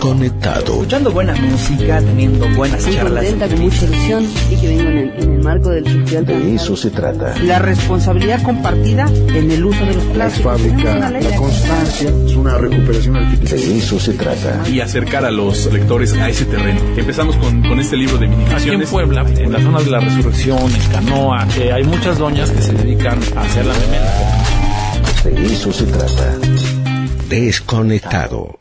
[0.06, 0.74] Conectado.
[0.74, 3.24] Escuchando buena música, teniendo buenas Muy charlas.
[3.24, 6.54] contenta, con mucha ilusión y que vengo en el, en el marco del Festival De
[6.54, 7.34] eso se trata.
[7.42, 10.56] La responsabilidad compartida en el uso de los plásticos.
[10.62, 11.36] Tenemos una ley.
[11.36, 13.56] constancia, es una recuperación artística.
[13.56, 14.62] De eso se trata.
[14.68, 16.80] y acercar a los lectores a ese terreno.
[16.96, 18.90] Empezamos con, con este libro de Aquí en minificaciones.
[18.90, 22.72] Puebla, en la zona de la Resurrección, en Canoa, eh, hay muchas doñas que se
[22.74, 24.44] dedican a hacer la memela.
[25.24, 26.38] De eso se trata.
[27.28, 28.60] Desconectado.